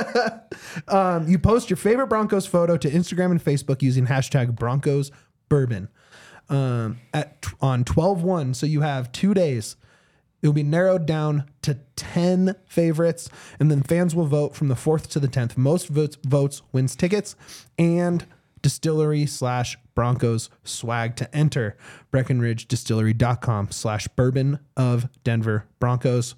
um, 0.88 1.28
you 1.28 1.40
post 1.40 1.70
your 1.70 1.78
favorite 1.78 2.08
Broncos 2.08 2.46
photo 2.46 2.78
to 2.78 2.90
Instagram 2.90 3.32
and 3.32 3.44
Facebook 3.44 3.82
using 3.82 4.08
hashtag 4.08 4.56
Broncos 4.56 5.12
Bourbon 5.50 5.90
um, 6.50 7.00
at 7.14 7.46
on 7.60 7.84
12-1. 7.84 8.56
So 8.56 8.66
you 8.66 8.82
have 8.82 9.12
two 9.12 9.34
days. 9.34 9.76
It 10.42 10.48
will 10.48 10.54
be 10.54 10.64
narrowed 10.64 11.06
down 11.06 11.50
to 11.64 11.80
10 11.98 12.56
favorites, 12.66 13.30
and 13.60 13.70
then 13.70 13.84
fans 13.84 14.16
will 14.16 14.26
vote 14.26 14.56
from 14.56 14.70
the 14.70 14.76
4th 14.76 15.08
to 15.08 15.20
the 15.20 15.28
10th. 15.28 15.58
Most 15.58 15.90
votes, 15.90 16.18
votes 16.26 16.62
wins 16.72 16.96
tickets 16.96 17.36
and 17.78 18.26
distillery 18.62 19.26
slash 19.26 19.78
Broncos 19.96 20.50
swag 20.64 21.16
to 21.18 21.36
enter. 21.36 21.78
BreckenridgeDistillery.com 22.12 23.72
slash 23.72 24.08
bourbon 24.10 24.60
of 24.78 25.10
Denver 25.24 25.66
Broncos. 25.80 26.36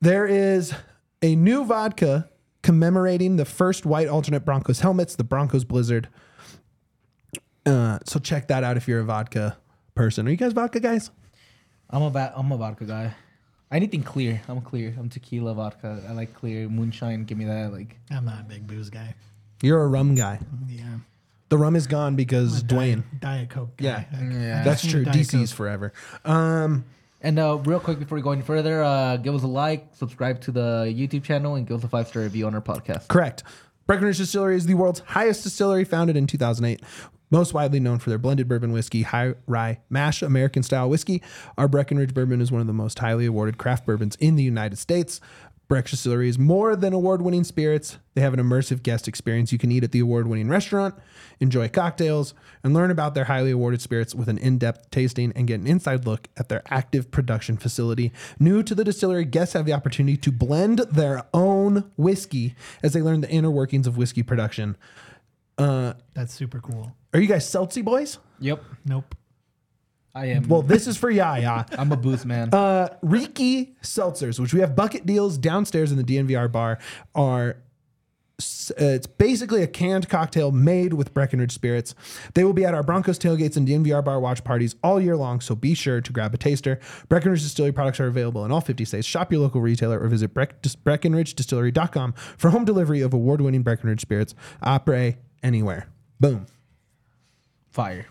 There 0.00 0.26
is 0.26 0.74
a 1.22 1.36
new 1.36 1.64
vodka 1.64 2.28
commemorating 2.62 3.36
the 3.36 3.44
first 3.44 3.86
white 3.86 4.08
alternate 4.08 4.44
Broncos 4.44 4.80
helmets, 4.80 5.16
the 5.16 5.24
Broncos 5.24 5.64
Blizzard. 5.64 6.08
Uh, 7.64 7.98
so 8.04 8.18
check 8.18 8.48
that 8.48 8.64
out 8.64 8.76
if 8.76 8.86
you're 8.86 9.00
a 9.00 9.04
vodka 9.04 9.56
person. 9.94 10.26
Are 10.26 10.30
you 10.30 10.36
guys 10.36 10.52
vodka 10.52 10.80
guys? 10.80 11.10
I'm 11.90 12.02
a 12.02 12.10
va- 12.10 12.32
I'm 12.36 12.50
a 12.52 12.56
vodka 12.56 12.84
guy. 12.84 13.14
Anything 13.70 14.02
clear. 14.02 14.40
I'm 14.48 14.60
clear. 14.60 14.94
I'm 14.98 15.08
tequila 15.08 15.54
vodka. 15.54 16.02
I 16.08 16.12
like 16.12 16.34
clear 16.34 16.68
moonshine. 16.68 17.24
Give 17.24 17.38
me 17.38 17.44
that. 17.46 17.72
Like 17.72 17.96
I'm 18.10 18.24
not 18.24 18.40
a 18.40 18.44
big 18.44 18.66
booze 18.66 18.90
guy. 18.90 19.14
You're 19.62 19.82
a 19.82 19.88
rum 19.88 20.14
guy. 20.14 20.40
Yeah. 20.68 20.82
The 21.48 21.58
rum 21.58 21.76
is 21.76 21.86
gone 21.86 22.16
because 22.16 22.62
Duane. 22.62 23.04
Diet, 23.20 23.20
Diet 23.20 23.50
Coke. 23.50 23.76
Guy. 23.76 23.84
Yeah. 23.84 24.04
I- 24.12 24.24
I 24.24 24.28
Yeah. 24.28 24.62
That's 24.64 24.82
true. 24.86 25.00
need 25.00 25.08
a 25.08 25.12
Diet 25.12 25.26
DC's 25.28 25.50
Coke. 25.50 25.56
forever. 25.56 25.92
Um, 26.24 26.84
And 27.22 27.38
uh, 27.38 27.58
real 27.64 27.80
quick 27.80 27.98
before 27.98 28.16
we 28.16 28.22
go 28.22 28.30
any 28.32 28.42
further, 28.42 28.82
uh, 28.84 29.16
give 29.16 29.34
us 29.34 29.42
a 29.42 29.46
like, 29.48 29.88
subscribe 29.94 30.40
to 30.42 30.52
the 30.52 30.84
YouTube 30.94 31.24
channel, 31.24 31.54
and 31.54 31.66
give 31.66 31.78
us 31.78 31.84
a 31.84 31.88
five 31.88 32.08
star 32.08 32.22
review 32.22 32.46
on 32.46 32.54
our 32.54 32.60
podcast. 32.60 33.08
Correct. 33.08 33.42
Breckenridge 33.86 34.18
Distillery 34.18 34.56
is 34.56 34.66
the 34.66 34.74
world's 34.74 35.00
highest 35.00 35.42
distillery, 35.44 35.84
founded 35.84 36.16
in 36.16 36.26
2008. 36.26 36.80
Most 37.30 37.54
widely 37.54 37.80
known 37.80 37.98
for 37.98 38.10
their 38.10 38.18
blended 38.18 38.46
bourbon 38.48 38.70
whiskey, 38.70 39.02
high 39.02 39.34
rye 39.46 39.80
mash 39.90 40.22
American 40.22 40.62
style 40.62 40.88
whiskey. 40.88 41.22
Our 41.58 41.66
Breckenridge 41.66 42.14
bourbon 42.14 42.40
is 42.40 42.52
one 42.52 42.60
of 42.60 42.66
the 42.68 42.72
most 42.72 42.98
highly 43.00 43.26
awarded 43.26 43.58
craft 43.58 43.84
bourbons 43.86 44.14
in 44.16 44.36
the 44.36 44.44
United 44.44 44.76
States. 44.76 45.20
Breck 45.68 45.88
Distillery 45.88 46.28
is 46.28 46.38
more 46.38 46.76
than 46.76 46.92
award 46.92 47.22
winning 47.22 47.42
spirits. 47.42 47.98
They 48.14 48.20
have 48.20 48.32
an 48.32 48.38
immersive 48.40 48.84
guest 48.84 49.08
experience 49.08 49.50
you 49.50 49.58
can 49.58 49.72
eat 49.72 49.82
at 49.82 49.90
the 49.90 49.98
award 49.98 50.28
winning 50.28 50.48
restaurant, 50.48 50.94
enjoy 51.40 51.68
cocktails, 51.68 52.34
and 52.62 52.72
learn 52.72 52.92
about 52.92 53.14
their 53.14 53.24
highly 53.24 53.50
awarded 53.50 53.80
spirits 53.80 54.14
with 54.14 54.28
an 54.28 54.38
in 54.38 54.58
depth 54.58 54.90
tasting 54.90 55.32
and 55.34 55.48
get 55.48 55.58
an 55.58 55.66
inside 55.66 56.06
look 56.06 56.28
at 56.36 56.48
their 56.48 56.62
active 56.70 57.10
production 57.10 57.56
facility. 57.56 58.12
New 58.38 58.62
to 58.62 58.76
the 58.76 58.84
distillery, 58.84 59.24
guests 59.24 59.54
have 59.54 59.66
the 59.66 59.72
opportunity 59.72 60.16
to 60.16 60.30
blend 60.30 60.78
their 60.90 61.24
own 61.34 61.90
whiskey 61.96 62.54
as 62.84 62.92
they 62.92 63.02
learn 63.02 63.20
the 63.20 63.30
inner 63.30 63.50
workings 63.50 63.88
of 63.88 63.96
whiskey 63.96 64.22
production. 64.22 64.76
Uh, 65.58 65.94
That's 66.14 66.32
super 66.32 66.60
cool. 66.60 66.94
Are 67.12 67.18
you 67.18 67.26
guys 67.26 67.44
Seltzy 67.44 67.82
boys? 67.84 68.18
Yep, 68.38 68.62
Nope. 68.84 69.14
I 70.16 70.26
am. 70.26 70.48
Well, 70.48 70.62
this 70.62 70.86
is 70.86 70.96
for 70.96 71.10
Yaya. 71.10 71.66
I'm 71.78 71.92
a 71.92 71.96
booth 71.96 72.24
man. 72.24 72.48
Uh, 72.50 72.88
Riki 73.02 73.76
seltzers, 73.82 74.40
which 74.40 74.54
we 74.54 74.60
have 74.60 74.74
bucket 74.74 75.04
deals 75.04 75.36
downstairs 75.36 75.92
in 75.92 75.98
the 75.98 76.04
DNVR 76.04 76.50
bar, 76.50 76.78
are 77.14 77.58
uh, 78.38 78.84
it's 78.84 79.06
basically 79.06 79.62
a 79.62 79.66
canned 79.66 80.08
cocktail 80.08 80.52
made 80.52 80.94
with 80.94 81.12
Breckenridge 81.12 81.52
spirits. 81.52 81.94
They 82.32 82.44
will 82.44 82.54
be 82.54 82.64
at 82.64 82.72
our 82.72 82.82
Broncos 82.82 83.18
tailgates 83.18 83.58
and 83.58 83.68
DNVR 83.68 84.02
bar 84.02 84.18
watch 84.18 84.42
parties 84.42 84.74
all 84.82 84.98
year 85.00 85.18
long, 85.18 85.40
so 85.40 85.54
be 85.54 85.74
sure 85.74 86.00
to 86.00 86.12
grab 86.12 86.32
a 86.32 86.38
taster. 86.38 86.80
Breckenridge 87.10 87.42
Distillery 87.42 87.72
products 87.72 88.00
are 88.00 88.06
available 88.06 88.44
in 88.46 88.50
all 88.52 88.62
50 88.62 88.86
states. 88.86 89.06
Shop 89.06 89.30
your 89.30 89.42
local 89.42 89.60
retailer 89.60 90.00
or 90.00 90.08
visit 90.08 90.32
Breck- 90.32 90.62
Dis- 90.62 90.76
BreckenridgeDistillery.com 90.76 92.14
for 92.38 92.50
home 92.50 92.64
delivery 92.64 93.02
of 93.02 93.12
award-winning 93.12 93.62
Breckenridge 93.62 94.00
spirits. 94.00 94.34
Opera 94.62 95.14
anywhere. 95.42 95.88
Boom. 96.20 96.46
Fire, 97.70 98.06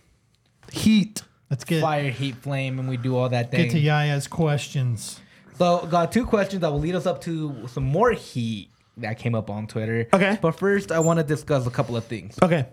Heat. 0.72 1.24
Let's 1.50 1.64
get 1.64 1.82
fire, 1.82 2.10
heat, 2.10 2.36
flame, 2.38 2.80
and 2.80 2.90
we 2.90 2.98
do 2.98 3.16
all 3.16 3.30
that 3.30 3.52
Thing. 3.52 3.64
get 3.66 3.72
thing. 3.72 3.82
to 3.84 3.88
Yaya's 3.88 4.28
questions. 4.28 5.20
So, 5.58 5.86
got 5.86 6.12
two 6.12 6.26
questions 6.26 6.62
that 6.62 6.72
will 6.72 6.80
lead 6.80 6.96
us 6.96 7.06
up 7.06 7.22
to 7.22 7.68
some 7.68 7.84
more 7.84 8.12
heat 8.12 8.70
that 8.98 9.20
came 9.20 9.36
up 9.36 9.50
on 9.50 9.68
Twitter. 9.68 10.08
Okay. 10.14 10.38
But 10.42 10.54
first, 10.54 10.92
I 10.92 11.00
want 11.00 11.20
to 11.20 11.24
discuss 11.24 11.66
a 11.68 11.70
couple 11.70 11.96
of 11.96 12.04
things. 12.06 12.38
Okay. 12.42 12.66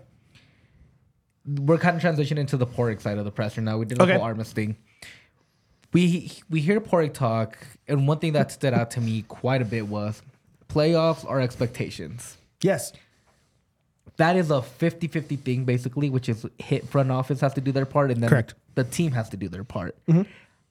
We're 1.45 1.77
kind 1.77 1.95
of 1.97 2.01
transitioning 2.01 2.47
to 2.47 2.57
the 2.57 2.65
Padraig 2.65 3.01
side 3.01 3.17
of 3.17 3.25
the 3.25 3.31
presser 3.31 3.61
now. 3.61 3.77
We 3.77 3.85
did 3.85 3.97
the 3.99 4.03
Okay. 4.03 4.13
whole 4.13 4.21
Armas 4.23 4.51
thing. 4.53 4.77
We 5.91 6.31
we 6.49 6.61
hear 6.61 6.79
Padraig 6.79 7.13
talk, 7.13 7.57
and 7.87 8.07
one 8.07 8.17
thing 8.19 8.33
that 8.33 8.51
stood 8.51 8.73
out 8.73 8.91
to 8.91 9.01
me 9.01 9.23
quite 9.27 9.61
a 9.61 9.65
bit 9.65 9.87
was 9.87 10.21
playoffs 10.69 11.29
are 11.29 11.39
expectations. 11.39 12.37
Yes. 12.61 12.93
That 14.17 14.35
is 14.35 14.51
a 14.51 14.61
50-50 14.61 15.39
thing, 15.39 15.65
basically, 15.65 16.09
which 16.09 16.29
is 16.29 16.45
hit 16.59 16.87
front 16.87 17.11
office 17.11 17.41
has 17.41 17.53
to 17.55 17.61
do 17.61 17.71
their 17.71 17.85
part, 17.85 18.09
and 18.11 18.21
then 18.21 18.29
Correct. 18.29 18.53
The 18.75 18.83
team 18.83 19.11
has 19.13 19.29
to 19.29 19.37
do 19.37 19.47
their 19.49 19.63
part. 19.63 19.97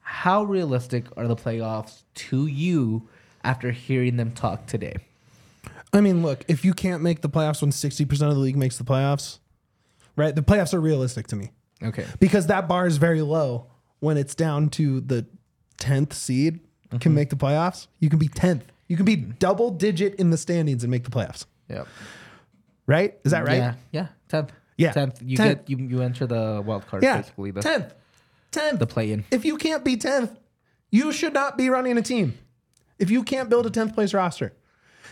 How 0.00 0.42
realistic 0.44 1.04
are 1.16 1.26
the 1.28 1.36
playoffs 1.36 2.02
to 2.14 2.46
you 2.46 3.08
after 3.44 3.70
hearing 3.70 4.16
them 4.16 4.32
talk 4.32 4.66
today? 4.66 4.96
I 5.92 6.00
mean, 6.00 6.22
look, 6.22 6.44
if 6.48 6.64
you 6.64 6.72
can't 6.74 7.02
make 7.02 7.20
the 7.20 7.28
playoffs 7.28 7.60
when 7.60 7.70
60% 7.70 8.10
of 8.10 8.34
the 8.34 8.40
league 8.40 8.56
makes 8.56 8.78
the 8.78 8.84
playoffs, 8.84 9.38
right? 10.16 10.34
The 10.34 10.42
playoffs 10.42 10.72
are 10.74 10.80
realistic 10.80 11.26
to 11.28 11.36
me 11.36 11.50
Okay. 11.82 12.04
because 12.18 12.46
that 12.48 12.66
bar 12.68 12.86
is 12.86 12.96
very 12.96 13.22
low 13.22 13.66
when 14.00 14.16
it's 14.16 14.34
down 14.34 14.68
to 14.70 15.00
the 15.00 15.26
10th 15.78 16.12
seed 16.12 16.60
Mm-hmm. 16.88 16.98
can 16.98 17.14
make 17.14 17.30
the 17.30 17.36
playoffs. 17.36 17.86
You 18.00 18.10
can 18.10 18.18
be 18.18 18.28
10th. 18.28 18.60
You 18.86 18.96
can 18.98 19.06
be 19.06 19.16
double 19.16 19.70
digit 19.70 20.16
in 20.16 20.28
the 20.28 20.36
standings 20.36 20.84
and 20.84 20.90
make 20.90 21.04
the 21.04 21.10
playoffs, 21.10 21.46
Yep. 21.70 21.88
right? 22.86 23.14
Is 23.24 23.32
that 23.32 23.46
right? 23.46 23.56
Yeah. 23.56 23.74
Yeah. 23.92 24.06
Tenth. 24.28 24.52
Yeah. 24.76 24.92
Tenth. 24.92 25.20
You 25.22 25.36
10th. 25.36 25.66
get 25.66 25.70
you 25.70 25.76
you 25.78 26.02
enter 26.02 26.26
the 26.26 26.62
wild 26.64 26.86
card 26.86 27.02
Yeah. 27.02 27.18
basically. 27.18 27.50
The 27.50 27.60
10th. 27.60 27.92
10th. 28.52 28.78
the 28.78 28.86
play 28.86 29.12
in. 29.12 29.24
if 29.30 29.44
you 29.44 29.56
can't 29.56 29.84
be 29.84 29.96
10th, 29.96 30.36
you 30.90 31.10
should 31.12 31.32
not 31.32 31.56
be 31.56 31.70
running 31.70 31.96
a 31.96 32.02
team. 32.02 32.34
If 32.98 33.10
you 33.10 33.22
can't 33.24 33.48
build 33.48 33.66
a 33.66 33.70
10th 33.70 33.94
place 33.94 34.12
roster, 34.14 34.52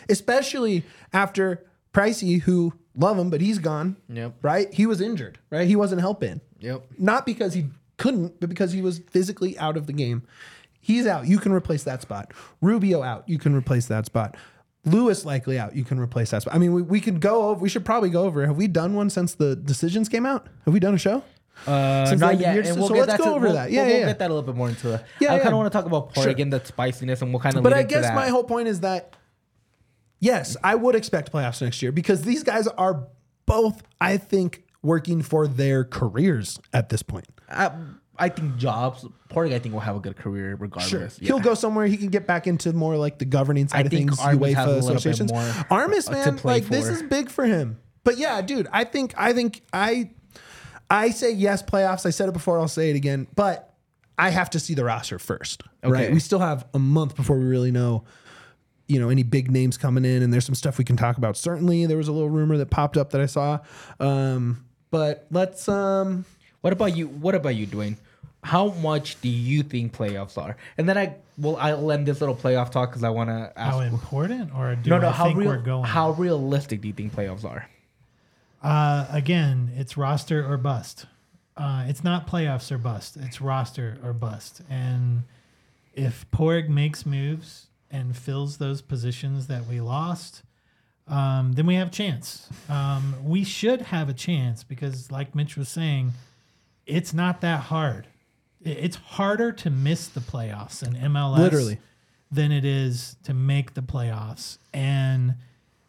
especially 0.09 0.85
after 1.13 1.65
Pricey, 1.93 2.41
who 2.43 2.73
love 2.95 3.19
him, 3.19 3.31
but 3.31 3.41
he's 3.41 3.59
gone. 3.59 3.97
Yep. 4.09 4.35
Right? 4.43 4.73
He 4.73 4.87
was 4.87 5.01
injured, 5.01 5.39
right? 5.51 5.67
He 5.67 5.77
wasn't 5.77 6.01
helping. 6.01 6.41
Yep. 6.61 6.85
Not 6.99 7.27
because 7.27 7.55
he 7.55 7.67
couldn't, 7.97 8.39
but 8.41 8.49
because 8.49 8.73
he 8.73 8.83
was 8.83 9.01
physically 9.11 9.59
out 9.59 9.77
of 9.77 9.87
the 9.87 9.93
game. 9.93 10.23
He's 10.81 11.07
out. 11.07 11.27
You 11.27 11.39
can 11.39 11.53
replace 11.53 11.83
that 11.85 12.01
spot. 12.03 12.33
Rubio 12.61 13.03
out. 13.03 13.29
You 13.29 13.39
can 13.39 13.55
replace 13.55 13.87
that 13.87 14.07
spot. 14.07 14.37
Lewis 14.85 15.25
likely 15.25 15.59
out. 15.59 15.77
You 15.77 15.85
can 15.85 15.99
replace 16.01 16.31
that 16.31 16.43
spot. 16.43 16.55
I 16.55 16.59
mean, 16.59 16.73
we, 16.73 16.83
we 16.83 17.01
could 17.01 17.21
go 17.21 17.49
over. 17.49 17.61
We 17.61 17.69
should 17.69 17.85
probably 17.85 18.11
go 18.11 18.25
over. 18.25 18.47
Have 18.47 18.57
we 18.57 18.67
done 18.67 18.95
one 18.95 19.11
since 19.11 19.35
the 19.35 19.55
decisions 19.57 20.09
came 20.09 20.25
out? 20.25 20.47
Have 20.65 20.73
we 20.75 20.81
done 20.81 20.95
a 20.95 20.99
show? 20.99 21.23
Uh, 21.67 22.07
Since 22.07 22.21
not 22.23 22.39
yet. 22.41 22.57
And 22.57 22.67
so 22.69 22.75
we'll 22.77 22.89
get 22.89 22.97
let's 23.01 23.07
that 23.13 23.19
go 23.19 23.25
to- 23.25 23.31
over 23.33 23.47
we'll- 23.47 23.55
that. 23.55 23.71
Yeah, 23.71 23.83
we'll, 23.83 23.89
yeah, 23.89 23.93
we'll 23.93 24.01
yeah. 24.03 24.07
get 24.07 24.19
that 24.21 24.31
a 24.31 24.33
little 24.35 24.47
bit 24.47 24.57
more 24.57 24.69
into 24.71 24.95
it. 24.95 25.05
Yeah, 25.21 25.33
I 25.33 25.37
yeah. 25.37 25.43
kind 25.43 25.53
of 25.53 25.59
want 25.59 25.71
to 25.71 25.77
talk 25.79 25.85
about 25.85 26.15
Padraig 26.15 26.37
Sure. 26.39 26.43
and 26.45 26.53
the 26.53 26.65
spiciness, 26.65 27.21
and 27.21 27.33
we'll 27.33 27.41
kind 27.43 27.57
of. 27.57 27.63
But 27.63 27.75
I 27.75 27.83
guess 27.83 28.15
my 28.15 28.29
whole 28.29 28.45
point 28.45 28.69
is 28.69 28.81
that 28.81 29.15
yes, 30.21 30.57
I 30.65 30.75
would 30.75 30.95
expect 30.95 31.31
playoffs 31.33 31.61
next 31.61 31.83
year 31.83 31.93
because 31.93 32.23
these 32.23 32.43
guys 32.43 32.67
are 32.67 33.07
both, 33.47 33.83
I 34.01 34.17
think, 34.17 34.65
working 34.83 35.21
for 35.23 35.47
their 35.47 35.85
careers 35.85 36.59
at 36.73 36.89
this 36.89 37.03
point. 37.03 37.27
I, 37.51 37.71
I 38.21 38.29
think 38.29 38.57
Jobs 38.59 39.07
Padraig, 39.31 39.53
I 39.55 39.59
think 39.59 39.73
will 39.73 39.81
have 39.81 39.97
a 39.97 40.01
good 40.01 40.17
career 40.17 40.55
regardless. 40.55 41.19
Yeah. 41.19 41.29
He'll 41.29 41.41
go 41.41 41.55
somewhere. 41.55 41.87
He 41.87 41.97
can 41.97 42.09
get 42.09 42.27
back 42.27 42.47
into 42.47 42.73
more 42.75 42.97
like 42.97 43.19
the 43.19 43.25
governing 43.25 43.67
side 43.67 43.79
I 43.79 43.81
of 43.83 43.91
things, 43.91 44.21
Armas 44.21 44.55
has 44.55 44.67
a 44.67 44.71
UEFA 44.71 44.79
associations. 44.79 45.33
Armas, 45.71 46.11
man, 46.11 46.39
like 46.45 46.67
this 46.67 46.87
is 46.87 47.03
big 47.03 47.31
for 47.31 47.47
him. 47.47 47.79
But 48.05 48.19
yeah, 48.19 48.43
dude, 48.43 48.69
I 48.73 48.85
think, 48.85 49.15
I 49.17 49.33
think, 49.33 49.63
I, 49.73 50.11
I 50.91 51.11
say 51.11 51.33
yes, 51.33 51.63
playoffs. 51.63 52.05
I 52.05 52.11
said 52.11 52.29
it 52.29 52.33
before. 52.33 52.59
I'll 52.59 52.69
say 52.69 52.91
it 52.91 52.97
again. 52.97 53.27
But 53.35 53.75
I 54.19 54.31
have 54.31 54.51
to 54.51 54.61
see 54.61 54.75
the 54.75 54.85
roster 54.85 55.19
first. 55.19 55.63
Right? 55.83 56.05
Okay. 56.05 56.13
We 56.13 56.21
still 56.21 56.41
have 56.41 56.67
a 56.75 56.79
month 56.79 57.17
before 57.17 57.39
we 57.39 57.47
really 57.47 57.71
know 57.71 58.05
you 58.87 59.01
know 59.01 59.09
any 59.09 59.23
big 59.23 59.51
names 59.51 59.79
coming 59.79 60.05
in 60.05 60.23
and 60.23 60.33
there's 60.33 60.45
some 60.45 60.55
stuff 60.55 60.77
we 60.77 60.85
can 60.85 60.97
talk 60.97 61.17
about 61.17 61.37
certainly 61.37 61.87
there 61.87 61.97
was 61.97 62.09
a 62.09 62.13
little 62.13 62.29
rumor 62.29 62.57
that 62.57 62.71
popped 62.71 62.97
up 62.97 63.11
that 63.11 63.21
i 63.21 63.27
saw 63.27 63.57
um 64.01 64.65
but 64.91 65.29
let's 65.31 65.69
um 65.69 66.25
What 66.61 66.73
about 66.73 66.97
you? 66.97 67.07
What 67.09 67.35
about 67.35 67.55
you, 67.55 67.67
Dwayne? 67.67 67.97
How 68.43 68.69
much 68.69 69.21
do 69.21 69.29
you 69.29 69.63
think 69.63 69.95
playoffs 69.95 70.39
are? 70.39 70.57
And 70.79 70.89
then 70.89 70.97
I 70.97 71.17
well, 71.37 71.57
I'll 71.57 71.91
end 71.93 72.07
this 72.07 72.21
little 72.21 72.37
playoff 72.37 72.71
talk 72.71 72.91
because 72.91 73.05
I 73.05 73.11
want 73.11 73.31
to 73.31 73.53
ask. 73.57 73.73
How 73.73 73.81
important, 73.81 74.55
or 74.55 74.75
do 74.77 74.91
no, 74.91 74.99
no. 74.99 75.09
I 75.09 75.13
how 75.13 75.25
think 75.27 75.39
real? 75.39 75.49
we're 75.49 75.59
going? 75.59 75.85
How 75.85 76.13
realistic 76.13 76.81
do 76.81 76.89
you 76.89 76.95
think 76.95 77.15
playoffs 77.15 77.45
are? 77.45 77.69
Uh, 78.63 79.07
again, 79.11 79.73
it's 79.77 79.97
roster 79.97 80.47
or 80.47 80.57
bust. 80.57 81.07
Uh, 81.57 81.85
it's 81.89 82.05
not 82.05 82.27
playoffs 82.27 82.71
or 82.71 82.79
bust. 82.79 83.17
It's 83.17 83.41
roster 83.41 83.99
or 84.03 84.13
bust. 84.13 84.63
And 84.69 85.25
if 85.95 86.31
Padraig 86.31 86.71
makes 86.71 87.05
moves 87.05 87.67
and 87.91 88.17
fills 88.17 88.59
those 88.59 88.81
positions 88.83 89.47
that 89.49 89.67
we 89.67 89.81
lost, 89.81 90.43
um, 91.09 91.53
then 91.53 91.67
we 91.67 91.75
have 91.75 91.89
a 91.89 91.91
chance. 91.91 92.49
Um, 92.69 93.17
we 93.25 93.45
should 93.45 93.83
have 93.83 94.09
a 94.09 94.15
chance 94.15 94.63
because, 94.63 95.11
like 95.11 95.35
Mitch 95.35 95.57
was 95.57 95.69
saying, 95.69 96.13
it's 96.87 97.13
not 97.13 97.41
that 97.41 97.65
hard. 97.65 98.07
It's 98.63 98.97
harder 98.97 99.53
to 99.53 99.71
miss 99.71 100.09
the 100.09 100.21
playoffs 100.21 100.87
in 100.87 100.95
MLS 100.95 101.39
Literally. 101.39 101.79
than 102.31 102.53
it 102.53 102.65
is 102.65 103.17
to 103.25 103.33
make 103.35 103.75
the 103.75 103.81
playoffs. 103.81 104.59
And 104.75 105.35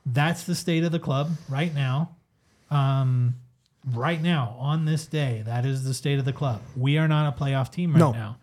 that's 0.06 0.44
the 0.44 0.56
state 0.56 0.84
of 0.84 0.92
the 0.92 1.00
club 1.00 1.32
right 1.50 1.74
now. 1.74 2.16
Um, 2.70 3.36
right 3.94 4.22
now, 4.22 4.56
on 4.60 4.86
this 4.86 5.06
day, 5.06 5.44
that 5.46 5.66
is 5.66 5.84
the 5.84 5.94
state 5.94 6.18
of 6.20 6.26
the 6.26 6.34
club. 6.34 6.62
We 6.78 6.98
are 6.98 7.08
not 7.08 7.36
a 7.36 7.38
playoff 7.38 7.72
team 7.72 7.92
right 7.94 8.00
No. 8.00 8.12
now. 8.12 8.38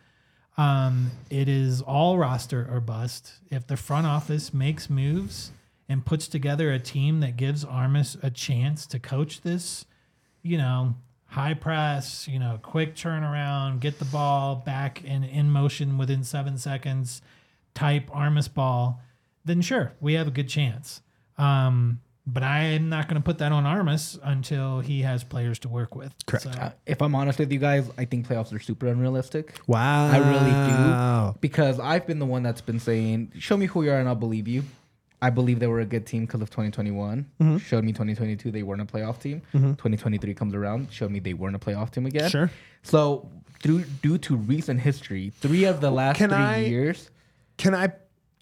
Um, 0.59 1.13
it 1.31 1.49
is 1.49 1.81
all 1.83 2.19
roster 2.19 2.69
or 2.71 2.81
bust. 2.81 3.33
If 3.51 3.67
the 3.67 3.77
front 3.77 4.07
office 4.07 4.53
makes 4.53 4.91
moves 4.91 5.53
and 5.89 6.05
puts 6.05 6.29
together 6.29 6.73
a 6.73 6.79
team 6.81 7.21
that 7.21 7.37
gives 7.37 7.65
Armas 7.65 8.17
a 8.23 8.31
chance 8.31 8.85
to 8.89 8.99
coach 8.99 9.41
this, 9.43 9.87
you 10.43 10.59
know, 10.59 10.97
high 11.29 11.55
press, 11.55 12.27
you 12.27 12.39
know, 12.39 12.59
quick 12.63 12.95
turnaround, 12.95 13.81
get 13.81 13.99
the 13.99 14.05
ball 14.07 14.57
back 14.57 15.05
in, 15.05 15.23
in 15.25 15.51
motion 15.51 15.99
within 15.99 16.25
seven 16.25 16.57
seconds, 16.59 17.23
type 17.75 18.09
Armas 18.13 18.49
ball, 18.49 19.01
then 19.45 19.61
sure, 19.61 19.93
we 20.01 20.15
have 20.15 20.27
a 20.27 20.31
good 20.31 20.49
chance. 20.49 21.01
Um, 21.37 22.01
but 22.27 22.43
I 22.43 22.61
am 22.65 22.91
not 22.91 23.09
going 23.09 23.21
to 23.21 23.25
put 23.25 23.39
that 23.39 23.53
on 23.53 23.65
Armas 23.65 24.19
until 24.23 24.81
he 24.81 25.01
has 25.03 25.25
players 25.25 25.59
to 25.61 25.69
work 25.69 25.95
with. 25.95 26.13
Correct. 26.27 26.45
So, 26.45 26.51
Uh, 26.51 26.73
if 26.85 27.01
I'm 27.01 27.15
honest 27.15 27.39
with 27.39 27.51
you 27.51 27.59
guys, 27.59 27.91
I 27.97 28.05
think 28.05 28.27
playoffs 28.29 28.53
are 28.53 28.59
super 28.59 28.87
unrealistic. 28.87 29.59
Wow. 29.67 30.09
I 30.11 30.19
really 30.19 31.33
do 31.33 31.39
because 31.41 31.81
I've 31.81 32.07
been 32.07 32.19
the 32.19 32.27
one 32.27 32.43
that's 32.43 32.61
been 32.61 32.81
saying, 32.81 33.33
"Show 33.39 33.57
me 33.57 33.65
who 33.67 33.83
you 33.83 33.93
are, 33.93 33.99
and 33.99 34.09
I'll 34.09 34.15
believe 34.15 34.47
you." 34.47 34.65
I 35.21 35.31
believe 35.31 35.59
they 35.59 35.67
were 35.67 35.81
a 35.81 35.85
good 35.85 36.07
team 36.07 36.27
because 36.27 36.41
of 36.43 36.51
2021. 36.51 37.27
Mm-hmm. 37.41 37.57
Showed 37.59 37.83
me 37.85 37.93
2022 37.93 38.51
they 38.53 38.63
weren't 38.63 38.81
a 38.83 38.85
playoff 38.85 39.19
team. 39.21 39.43
2023 39.53 40.33
comes 40.35 40.55
around, 40.55 40.93
showed 40.93 41.11
me 41.11 41.19
they 41.19 41.35
weren't 41.35 41.57
a 41.57 41.59
playoff 41.59 41.91
team 41.91 42.07
again. 42.07 42.31
Sure. 42.31 42.51
So 42.83 43.29
through 43.61 43.85
due 44.03 44.19
to 44.19 44.37
recent 44.37 44.81
history, 44.81 45.31
three 45.41 45.65
of 45.65 45.81
the 45.81 45.91
last 45.91 46.17
Can 46.19 46.31
three 46.31 46.39
I- 46.39 46.59
years. 46.59 47.11
Can 47.57 47.75
I 47.75 47.93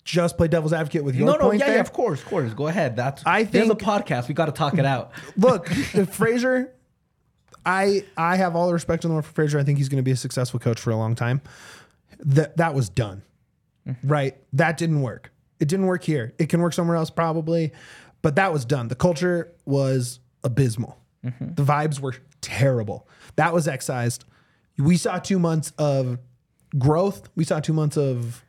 just 0.04 0.36
play 0.36 0.46
devil's 0.48 0.74
advocate 0.74 1.02
with 1.02 1.16
your 1.16 1.26
No, 1.26 1.36
no, 1.36 1.50
yeah, 1.52 1.58
there? 1.66 1.74
yeah, 1.76 1.80
of 1.80 1.92
course, 1.92 2.20
of 2.22 2.26
course. 2.28 2.52
Go 2.52 2.66
ahead. 2.68 2.94
That's 2.94 3.22
I 3.26 3.44
there's 3.44 3.64
a 3.70 3.74
think- 3.74 3.80
podcast. 3.80 4.28
We 4.28 4.34
got 4.34 4.46
to 4.46 4.52
talk 4.52 4.76
it 4.78 4.84
out. 4.84 5.12
Look, 5.36 5.68
if 5.70 6.14
Fraser, 6.14 6.72
I 7.64 8.04
I 8.16 8.36
have 8.36 8.54
all 8.54 8.66
the 8.66 8.74
respect 8.74 9.04
in 9.04 9.08
the 9.08 9.14
world 9.14 9.24
for 9.24 9.32
Fraser. 9.32 9.58
I 9.58 9.64
think 9.64 9.78
he's 9.78 9.88
going 9.88 9.96
to 9.96 10.02
be 10.04 10.10
a 10.12 10.16
successful 10.16 10.60
coach 10.60 10.78
for 10.78 10.90
a 10.90 10.96
long 10.96 11.14
time. 11.14 11.40
That 12.20 12.56
that 12.58 12.74
was 12.74 12.88
done, 12.88 13.22
right? 14.04 14.36
That 14.52 14.76
didn't 14.76 15.00
work. 15.02 15.32
It 15.58 15.68
didn't 15.68 15.86
work 15.86 16.04
here. 16.04 16.34
It 16.38 16.48
can 16.48 16.60
work 16.60 16.72
somewhere 16.72 16.96
else 16.96 17.10
probably, 17.10 17.72
but 18.22 18.36
that 18.36 18.52
was 18.52 18.64
done. 18.64 18.88
The 18.88 18.94
culture 18.94 19.52
was 19.64 20.20
abysmal. 20.44 20.98
The 21.40 21.64
vibes 21.64 21.98
were 21.98 22.14
terrible. 22.40 23.08
That 23.34 23.52
was 23.52 23.66
excised. 23.66 24.24
We 24.78 24.96
saw 24.96 25.18
two 25.18 25.40
months 25.40 25.72
of 25.76 26.18
growth. 26.78 27.28
We 27.34 27.42
saw 27.42 27.58
two 27.58 27.72
months 27.72 27.96
of 27.96 28.44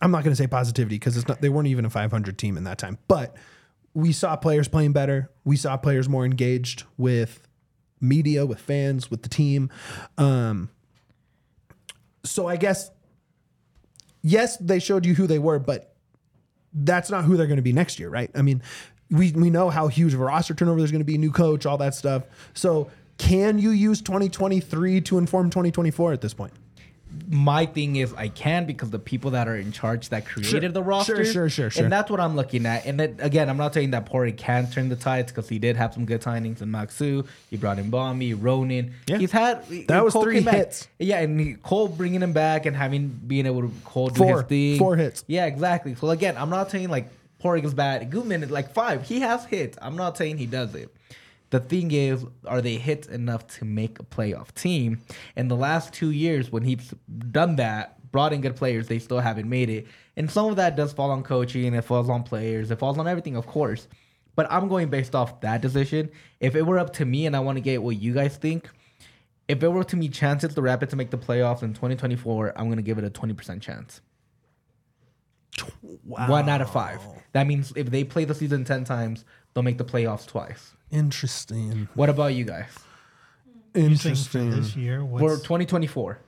I'm 0.00 0.10
not 0.10 0.22
going 0.22 0.32
to 0.32 0.36
say 0.36 0.46
positivity 0.46 0.96
because 0.96 1.16
it's 1.16 1.26
not. 1.26 1.40
They 1.40 1.48
weren't 1.48 1.68
even 1.68 1.84
a 1.84 1.90
500 1.90 2.38
team 2.38 2.56
in 2.56 2.64
that 2.64 2.78
time, 2.78 2.98
but 3.08 3.36
we 3.94 4.12
saw 4.12 4.36
players 4.36 4.68
playing 4.68 4.92
better. 4.92 5.30
We 5.44 5.56
saw 5.56 5.76
players 5.76 6.08
more 6.08 6.24
engaged 6.24 6.84
with 6.96 7.48
media, 8.00 8.46
with 8.46 8.60
fans, 8.60 9.10
with 9.10 9.22
the 9.22 9.28
team. 9.28 9.70
Um, 10.18 10.70
so 12.24 12.46
I 12.46 12.56
guess 12.56 12.90
yes, 14.22 14.56
they 14.58 14.78
showed 14.78 15.06
you 15.06 15.14
who 15.14 15.26
they 15.26 15.38
were, 15.38 15.58
but 15.58 15.94
that's 16.72 17.10
not 17.10 17.24
who 17.24 17.36
they're 17.36 17.46
going 17.46 17.56
to 17.56 17.62
be 17.62 17.72
next 17.72 17.98
year, 17.98 18.08
right? 18.08 18.30
I 18.34 18.42
mean, 18.42 18.62
we 19.10 19.32
we 19.32 19.50
know 19.50 19.70
how 19.70 19.88
huge 19.88 20.14
of 20.14 20.20
a 20.20 20.24
roster 20.24 20.54
turnover 20.54 20.80
there's 20.80 20.92
going 20.92 21.00
to 21.00 21.04
be, 21.04 21.18
new 21.18 21.32
coach, 21.32 21.66
all 21.66 21.78
that 21.78 21.94
stuff. 21.94 22.24
So 22.54 22.90
can 23.16 23.58
you 23.58 23.70
use 23.70 24.00
2023 24.00 25.00
to 25.02 25.18
inform 25.18 25.50
2024 25.50 26.12
at 26.12 26.20
this 26.20 26.34
point? 26.34 26.52
My 27.30 27.66
thing 27.66 27.96
is 27.96 28.14
I 28.14 28.28
can 28.28 28.64
because 28.64 28.88
the 28.90 28.98
people 28.98 29.32
that 29.32 29.48
are 29.48 29.56
in 29.56 29.70
charge 29.70 30.08
that 30.08 30.24
created 30.24 30.62
Sure. 30.62 30.68
the 30.70 30.82
roster. 30.82 31.16
Sure, 31.16 31.24
sure, 31.32 31.48
sure, 31.50 31.70
sure. 31.70 31.82
And 31.84 31.92
that's 31.92 32.10
what 32.10 32.20
I'm 32.20 32.36
looking 32.36 32.64
at. 32.64 32.86
And 32.86 32.98
then 32.98 33.16
again, 33.18 33.50
I'm 33.50 33.58
not 33.58 33.74
saying 33.74 33.90
that 33.90 34.06
Padraig 34.06 34.38
can 34.38 34.70
turn 34.70 34.88
the 34.88 34.96
tides 34.96 35.30
because 35.30 35.48
he 35.48 35.58
did 35.58 35.76
have 35.76 35.92
some 35.92 36.06
good 36.06 36.22
signings 36.22 36.62
in 36.62 36.70
Maxu. 36.70 37.26
He 37.50 37.56
brought 37.58 37.78
in 37.78 37.90
Bombi, 37.90 38.32
Ronan. 38.32 38.94
Yeah. 39.06 39.18
He's 39.18 39.30
had 39.32 39.62
That 39.88 40.02
was 40.04 40.14
Cole 40.14 40.22
three 40.22 40.36
came 40.36 40.44
back. 40.44 40.54
hits. 40.54 40.88
Yeah, 40.98 41.20
and 41.20 41.62
Cole 41.62 41.88
bringing 41.88 42.22
him 42.22 42.32
back 42.32 42.64
and 42.64 42.74
having 42.74 43.08
being 43.26 43.44
able 43.44 43.60
to 43.62 43.72
Cole 43.84 44.08
do 44.08 44.18
Four. 44.18 44.36
his 44.38 44.42
thing. 44.48 44.78
Four 44.78 44.96
hits. 44.96 45.24
Yeah, 45.26 45.44
exactly. 45.46 45.94
So 45.96 46.08
again, 46.10 46.34
I'm 46.38 46.50
not 46.50 46.70
saying 46.70 46.88
like 46.88 47.10
Padraig 47.40 47.64
is 47.64 47.74
bad. 47.74 48.10
Goodman 48.10 48.42
is 48.42 48.50
like 48.50 48.72
five. 48.72 49.04
He 49.06 49.20
has 49.20 49.44
hits. 49.44 49.76
I'm 49.82 49.96
not 49.96 50.16
saying 50.16 50.38
he 50.38 50.46
does 50.46 50.74
it. 50.74 50.92
The 51.50 51.60
thing 51.60 51.90
is, 51.92 52.24
are 52.46 52.60
they 52.60 52.76
hits 52.76 53.08
enough 53.08 53.46
to 53.58 53.64
make 53.64 53.98
a 53.98 54.04
playoff 54.04 54.52
team? 54.54 55.00
In 55.36 55.48
the 55.48 55.56
last 55.56 55.94
two 55.94 56.10
years, 56.10 56.52
when 56.52 56.62
he's 56.62 56.92
done 57.30 57.56
that, 57.56 57.98
brought 58.10 58.32
in 58.32 58.40
good 58.40 58.56
players, 58.56 58.88
they 58.88 58.98
still 58.98 59.20
haven't 59.20 59.48
made 59.48 59.70
it. 59.70 59.86
And 60.16 60.30
some 60.30 60.46
of 60.46 60.56
that 60.56 60.76
does 60.76 60.92
fall 60.92 61.10
on 61.10 61.22
coaching, 61.22 61.74
it 61.74 61.84
falls 61.84 62.10
on 62.10 62.22
players, 62.22 62.70
it 62.70 62.78
falls 62.78 62.98
on 62.98 63.08
everything, 63.08 63.36
of 63.36 63.46
course. 63.46 63.88
But 64.34 64.46
I'm 64.50 64.68
going 64.68 64.88
based 64.88 65.14
off 65.14 65.40
that 65.40 65.62
decision. 65.62 66.10
If 66.38 66.54
it 66.54 66.62
were 66.62 66.78
up 66.78 66.92
to 66.94 67.04
me 67.04 67.26
and 67.26 67.34
I 67.34 67.40
want 67.40 67.56
to 67.56 67.60
get 67.60 67.82
what 67.82 68.00
you 68.00 68.14
guys 68.14 68.36
think, 68.36 68.68
if 69.48 69.62
it 69.62 69.68
were 69.68 69.84
to 69.84 69.96
me 69.96 70.08
chances 70.08 70.54
the 70.54 70.62
Rapids 70.62 70.90
to 70.90 70.96
make 70.96 71.10
the 71.10 71.18
playoffs 71.18 71.62
in 71.62 71.70
2024, 71.70 72.52
I'm 72.56 72.66
going 72.66 72.76
to 72.76 72.82
give 72.82 72.98
it 72.98 73.04
a 73.04 73.10
20% 73.10 73.60
chance. 73.60 74.00
Wow. 76.04 76.28
One 76.28 76.48
out 76.48 76.60
of 76.60 76.70
five. 76.70 77.00
That 77.32 77.46
means 77.46 77.72
if 77.74 77.90
they 77.90 78.04
play 78.04 78.24
the 78.24 78.34
season 78.34 78.64
10 78.64 78.84
times, 78.84 79.24
they'll 79.52 79.64
make 79.64 79.78
the 79.78 79.84
playoffs 79.84 80.26
twice. 80.26 80.74
Interesting. 80.90 81.88
What 81.94 82.08
about 82.08 82.34
you 82.34 82.44
guys? 82.44 82.66
you 83.74 83.82
Interesting. 83.84 84.50
this 84.50 84.74
year, 84.76 84.98
For 85.00 85.04
what's 85.04 85.42
2024, 85.42 86.18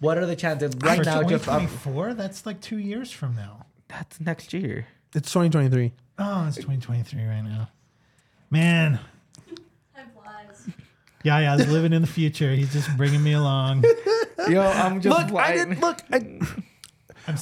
what 0.00 0.18
are 0.18 0.26
the 0.26 0.36
chances 0.36 0.72
right 0.82 0.98
for 0.98 1.04
now? 1.04 1.22
Just 1.22 1.48
um, 1.48 1.60
2024? 1.66 2.14
That's 2.14 2.44
like 2.46 2.60
two 2.60 2.78
years 2.78 3.10
from 3.10 3.34
now. 3.36 3.66
that's 3.88 4.20
next 4.20 4.52
year. 4.52 4.86
It's 5.14 5.30
2023. 5.30 5.92
Oh, 6.18 6.46
it's 6.46 6.56
2023 6.56 7.24
right 7.24 7.42
now. 7.42 7.68
Man, 8.50 8.98
Time 9.94 10.10
flies. 10.14 10.68
yeah, 11.22 11.38
yeah, 11.40 11.52
I 11.52 11.56
was 11.56 11.68
living 11.68 11.92
in 11.92 12.02
the 12.02 12.08
future. 12.08 12.54
He's 12.54 12.72
just 12.72 12.94
bringing 12.96 13.22
me 13.22 13.32
along. 13.32 13.84
Yo, 14.48 14.60
I'm 14.62 15.00
just 15.00 15.16
Look, 15.30 15.40
I 15.40 15.54
didn't 15.54 15.80
look. 15.80 16.00
I, 16.12 16.16
I'm 16.16 16.46
sorry. 16.46 16.64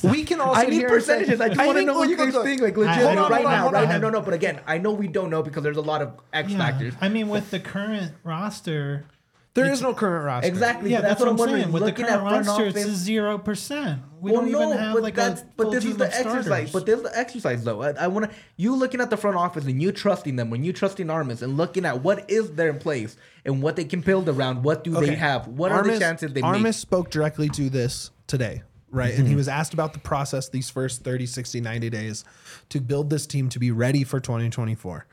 We 0.02 0.24
can 0.24 0.40
also. 0.40 0.60
I 0.60 0.64
need 0.64 0.74
here 0.74 0.88
say- 0.88 0.94
percentages. 0.94 1.40
I 1.40 1.48
just 1.48 1.58
want 1.60 1.78
to 1.78 1.84
know 1.84 1.94
what 1.94 2.08
look, 2.08 2.10
you 2.10 2.16
guys 2.24 2.34
look, 2.34 2.44
think. 2.44 2.60
Like 2.60 2.76
legit, 2.76 3.02
Hold 3.04 3.18
on, 3.18 3.30
right 3.30 3.42
hold 3.42 3.46
on, 3.46 3.52
now, 3.52 3.60
hold 3.62 3.72
right 3.74 3.88
now. 3.88 3.98
No, 3.98 4.10
no. 4.10 4.20
But 4.20 4.34
again, 4.34 4.60
I 4.66 4.78
know 4.78 4.92
we 4.92 5.08
don't 5.08 5.30
know 5.30 5.42
because 5.42 5.62
there's 5.62 5.76
a 5.78 5.80
lot 5.82 6.02
of 6.02 6.12
X 6.32 6.50
Yeah. 6.52 6.58
factors. 6.58 6.94
I 7.00 7.08
mean, 7.08 7.28
with 7.28 7.50
the 7.50 7.60
current 7.60 8.12
roster, 8.24 9.06
There 9.54 9.70
is 9.72 9.82
no 9.82 9.94
current 9.94 10.24
roster. 10.26 10.48
Exactly. 10.48 10.90
yeah, 10.92 11.00
but 11.00 11.08
that's, 11.08 11.20
what 11.20 11.28
I'm 11.28 11.36
wondering. 11.36 11.62
saying. 11.62 11.72
With 11.72 11.84
the 11.84 11.92
current 11.92 12.10
at 12.12 12.20
front 12.20 12.46
roster, 12.46 12.66
it's 12.66 12.88
zero 12.90 13.36
percent. 13.38 14.02
We 14.20 14.30
well, 14.32 14.42
don't 14.42 14.52
no, 14.52 14.62
even 14.66 14.78
have 14.78 14.92
but 14.94 15.02
like 15.02 15.14
that's 15.14 15.40
a 15.40 15.44
but 15.56 15.62
full 15.64 15.72
this 15.72 15.84
is 15.86 15.96
the 15.96 16.06
exercise. 16.06 16.44
starters. 16.44 16.72
But 16.72 16.88
is 16.88 17.02
the 17.02 17.18
exercise 17.18 17.64
though. 17.64 17.82
I, 17.82 17.90
I 17.92 18.06
want 18.08 18.30
to 18.30 18.36
you 18.56 18.76
looking 18.76 19.00
at 19.00 19.08
the 19.10 19.16
front 19.16 19.36
office 19.38 19.64
and 19.64 19.80
you 19.82 19.92
trusting 19.92 20.36
them 20.36 20.50
when 20.50 20.62
you 20.62 20.72
trusting 20.74 21.08
Armas 21.08 21.40
and 21.42 21.56
looking 21.56 21.84
at 21.86 22.02
what 22.02 22.30
is 22.30 22.52
there 22.52 22.68
in 22.68 22.78
place 22.78 23.16
and 23.46 23.62
what 23.62 23.76
they 23.76 23.84
can 23.84 24.02
build 24.02 24.28
around. 24.28 24.62
What 24.62 24.84
do 24.84 24.92
they 24.92 25.14
have? 25.16 25.48
What 25.48 25.72
are 25.72 25.78
the 25.82 25.88
Armas- 25.88 25.98
chances 26.00 26.32
they 26.34 26.42
Armas 26.42 26.62
make? 26.62 26.74
spoke 26.74 27.10
directly 27.10 27.48
to 27.48 27.70
this 27.70 28.10
today, 28.26 28.62
right? 28.90 29.14
And 29.14 29.26
he 29.26 29.30
mm-hmm. 29.30 29.36
was 29.36 29.48
asked 29.48 29.74
about 29.74 29.92
the 29.92 29.98
process 29.98 30.48
these 30.48 30.70
first 30.70 31.02
30, 31.02 31.26
60, 31.26 31.60
90 31.60 31.90
days 31.90 32.24
to 32.68 32.80
build 32.80 33.10
this 33.10 33.26
team 33.26 33.48
to 33.50 33.58
be 33.58 33.70
ready 33.70 34.04
for 34.04 34.20
2024. 34.20 35.06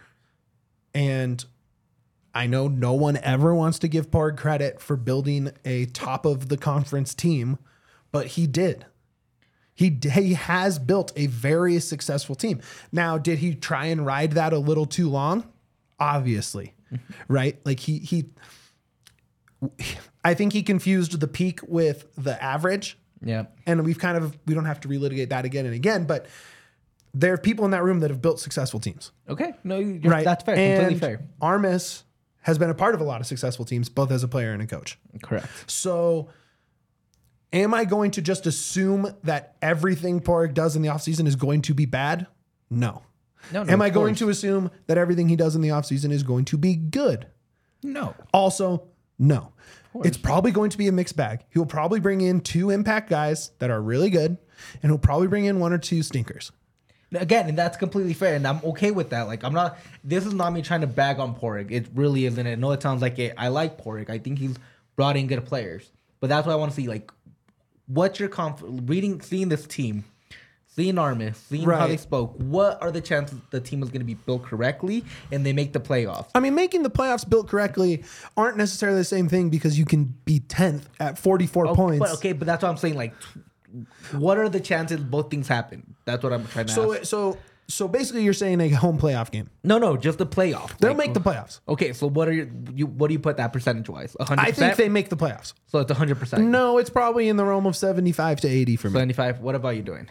And 0.94 1.44
I 2.34 2.48
know 2.48 2.68
no 2.68 2.94
one 2.94 3.18
ever 3.18 3.54
wants 3.54 3.80
to 3.80 3.88
give 3.88 4.12
Padraig 4.12 4.38
credit 4.38 4.82
for 4.82 4.96
building 4.96 5.52
a 5.66 5.86
top 5.86 6.26
of 6.26 6.50
the 6.50 6.58
conference 6.58 7.14
team, 7.14 7.58
but 8.12 8.28
he 8.28 8.48
did. 8.48 8.86
He, 9.74 10.00
he 10.02 10.34
has 10.34 10.80
built 10.80 11.12
a 11.16 11.28
very 11.28 11.80
successful 11.80 12.34
team. 12.34 12.62
Now, 12.92 13.20
did 13.20 13.40
he 13.40 13.54
try 13.54 13.86
and 13.86 14.06
ride 14.06 14.32
that 14.32 14.54
a 14.54 14.58
little 14.58 14.88
too 14.88 15.08
long? 15.08 15.48
Obviously, 16.00 16.74
right? 17.28 17.60
Like 17.64 17.82
he 17.82 18.00
he 18.00 18.26
I 20.24 20.34
think 20.34 20.54
he 20.54 20.64
confused 20.64 21.20
the 21.20 21.28
peak 21.28 21.60
with 21.68 22.06
the 22.16 22.42
average. 22.44 22.98
Yeah. 23.24 23.46
And 23.66 23.84
we've 23.84 24.00
kind 24.00 24.18
of 24.18 24.38
we 24.46 24.54
don't 24.54 24.66
have 24.66 24.80
to 24.82 24.88
relitigate 24.88 25.30
that 25.30 25.46
again 25.46 25.66
and 25.66 25.74
again, 25.76 26.06
but 26.06 26.28
there 27.14 27.34
are 27.34 27.38
people 27.38 27.66
in 27.66 27.72
that 27.72 27.84
room 27.84 28.00
that 28.02 28.10
have 28.12 28.22
built 28.22 28.40
successful 28.40 28.80
teams. 28.80 29.12
Okay. 29.28 29.54
No, 29.64 29.78
you're, 29.80 30.12
Right. 30.12 30.24
that's 30.26 30.44
fair. 30.44 30.56
And 30.56 30.80
completely 30.88 31.00
fair. 31.00 31.26
Armas 31.42 32.04
has 32.42 32.58
been 32.58 32.70
a 32.70 32.76
part 32.76 32.94
of 32.96 33.02
a 33.02 33.04
lot 33.04 33.20
of 33.22 33.28
successful 33.28 33.66
teams, 33.66 33.90
both 33.90 34.12
as 34.12 34.24
a 34.24 34.28
player 34.28 34.52
and 34.54 34.62
a 34.62 34.68
coach. 34.68 35.00
Correct. 35.24 35.48
So 35.70 36.30
am 37.54 37.74
I 37.74 37.86
going 37.86 38.12
to 38.12 38.22
just 38.22 38.46
assume 38.46 39.14
that 39.24 39.56
everything 39.62 40.20
Padraig 40.20 40.54
does 40.54 40.76
in 40.76 40.82
the 40.82 40.90
offseason 40.90 41.28
is 41.28 41.36
going 41.36 41.62
to 41.64 41.74
be 41.74 41.86
bad? 41.86 42.28
No. 42.70 43.02
No, 43.54 43.64
no, 43.64 43.72
Am 43.72 43.82
I 43.82 43.88
of 43.88 43.94
going 43.94 44.14
course. 44.14 44.20
to 44.20 44.30
assume 44.30 44.72
that 44.88 44.98
everything 44.98 45.30
he 45.30 45.36
does 45.36 45.56
in 45.56 45.62
the 45.62 45.70
offseason 45.70 46.12
is 46.12 46.24
going 46.24 46.46
to 46.46 46.58
be 46.58 46.76
good? 46.76 47.28
No. 47.84 48.14
Also, 48.34 48.84
No. 49.20 49.54
It's 50.04 50.18
probably 50.18 50.52
going 50.52 50.70
to 50.70 50.78
be 50.78 50.88
a 50.88 50.92
mixed 50.92 51.16
bag. 51.16 51.40
He'll 51.50 51.66
probably 51.66 52.00
bring 52.00 52.22
in 52.22 52.42
two 52.42 52.70
impact 52.70 53.10
guys 53.10 53.52
that 53.60 53.72
are 53.72 53.82
really 53.82 54.10
good, 54.12 54.38
and 54.84 54.92
he'll 54.92 55.00
probably 55.00 55.28
bring 55.28 55.46
in 55.46 55.60
one 55.60 55.74
or 55.74 55.80
two 55.80 56.04
stinkers. 56.04 56.52
Again, 57.14 57.48
and 57.48 57.58
that's 57.58 57.78
completely 57.78 58.14
fair, 58.14 58.36
and 58.36 58.46
I'm 58.46 58.60
okay 58.64 58.92
with 58.92 59.12
that. 59.12 59.24
Like, 59.24 59.44
I'm 59.44 59.54
not. 59.54 59.80
This 60.04 60.26
is 60.26 60.34
not 60.34 60.52
me 60.52 60.62
trying 60.62 60.82
to 60.82 60.88
bag 60.88 61.20
on 61.20 61.34
Padraig. 61.34 61.72
It 61.72 61.88
really 61.96 62.26
isn't. 62.26 62.46
I 62.46 62.56
know 62.56 62.72
it 62.74 62.82
sounds 62.84 63.02
like 63.02 63.18
it. 63.18 63.34
I 63.38 63.48
like 63.48 63.78
Padraig. 63.78 64.10
I 64.10 64.20
think 64.20 64.40
he's 64.40 64.56
brought 64.96 65.16
in 65.16 65.26
good 65.28 65.46
players, 65.46 65.90
but 66.20 66.28
that's 66.28 66.46
what 66.46 66.54
I 66.54 66.58
want 66.58 66.72
to 66.72 66.76
see. 66.76 66.88
Like, 66.88 67.12
what's 67.88 68.20
your 68.20 68.30
conf- 68.30 68.62
reading, 68.62 69.22
seeing 69.22 69.50
this 69.50 69.66
team, 69.66 70.04
seeing 70.78 70.98
Armas, 70.98 71.38
seeing 71.50 71.68
how 71.70 71.88
they 71.88 71.98
spoke. 71.98 72.36
What 72.38 72.82
are 72.82 72.92
the 72.92 73.02
chances 73.02 73.38
the 73.50 73.60
team 73.60 73.82
is 73.84 73.90
going 73.90 74.00
to 74.02 74.06
be 74.06 74.14
built 74.14 74.44
correctly 74.44 75.04
and 75.32 75.46
they 75.46 75.52
make 75.52 75.74
the 75.74 75.80
playoffs? 75.80 76.28
I 76.36 76.40
mean, 76.40 76.56
making 76.56 76.84
the 76.84 76.90
playoffs 76.92 77.28
built 77.28 77.50
correctly 77.50 78.04
aren't 78.38 78.58
necessarily 78.58 79.00
the 79.00 79.04
same 79.04 79.28
thing 79.28 79.50
because 79.50 79.78
you 79.78 79.86
can 79.86 80.06
be 80.24 80.40
10th 80.40 80.84
at 81.00 81.18
44 81.18 81.68
Oh, 81.68 81.76
points. 81.76 82.00
But 82.00 82.12
okay, 82.20 82.32
but 82.34 82.46
that's 82.46 82.64
what 82.64 82.70
I'm 82.70 82.78
saying. 82.78 82.96
Like, 82.96 83.14
what 84.12 84.38
are 84.38 84.48
the 84.50 84.60
chances 84.60 85.00
both 85.02 85.30
things 85.30 85.48
happen? 85.48 85.96
That's 86.06 86.24
what 86.24 86.32
I'm 86.32 86.48
trying 86.48 86.68
to 86.68 86.72
So, 86.74 86.94
ask. 86.94 87.06
so, 87.06 87.38
so 87.68 87.88
basically, 87.88 88.24
you're 88.24 88.32
saying 88.34 88.62
a 88.62 88.70
home 88.70 88.98
playoff 88.98 89.30
game. 89.30 89.50
No, 89.64 89.78
no, 89.78 89.98
just 89.98 90.20
the 90.20 90.26
playoff. 90.26 90.78
They'll 90.78 90.92
Like, 90.92 91.08
make 91.08 91.14
the 91.14 91.20
playoffs. 91.20 91.60
Okay, 91.68 91.92
so 91.92 92.08
what 92.08 92.30
are 92.30 92.32
your, 92.34 92.48
you? 92.74 92.86
What 92.88 93.08
do 93.10 93.14
you 93.14 93.20
put 93.20 93.38
that 93.38 93.52
percentage 93.52 93.90
wise? 93.90 94.16
hundred 94.22 94.44
I 94.44 94.52
think 94.52 94.78
they 94.78 94.88
make 94.88 95.10
the 95.10 95.18
playoffs. 95.18 95.54
So 95.66 95.80
it's 95.80 95.92
hundred 95.92 96.18
percent. 96.18 96.46
No, 96.46 96.78
it's 96.78 96.90
probably 96.90 97.28
in 97.28 97.36
the 97.36 97.44
realm 97.44 97.66
of 97.66 97.76
75 97.76 98.40
to 98.42 98.48
80 98.48 98.76
for 98.78 98.88
me. 98.90 98.94
seventy 98.94 99.14
five. 99.14 99.42
What 99.42 99.56
about 99.56 99.76
you 99.76 99.82
doing? 99.82 100.08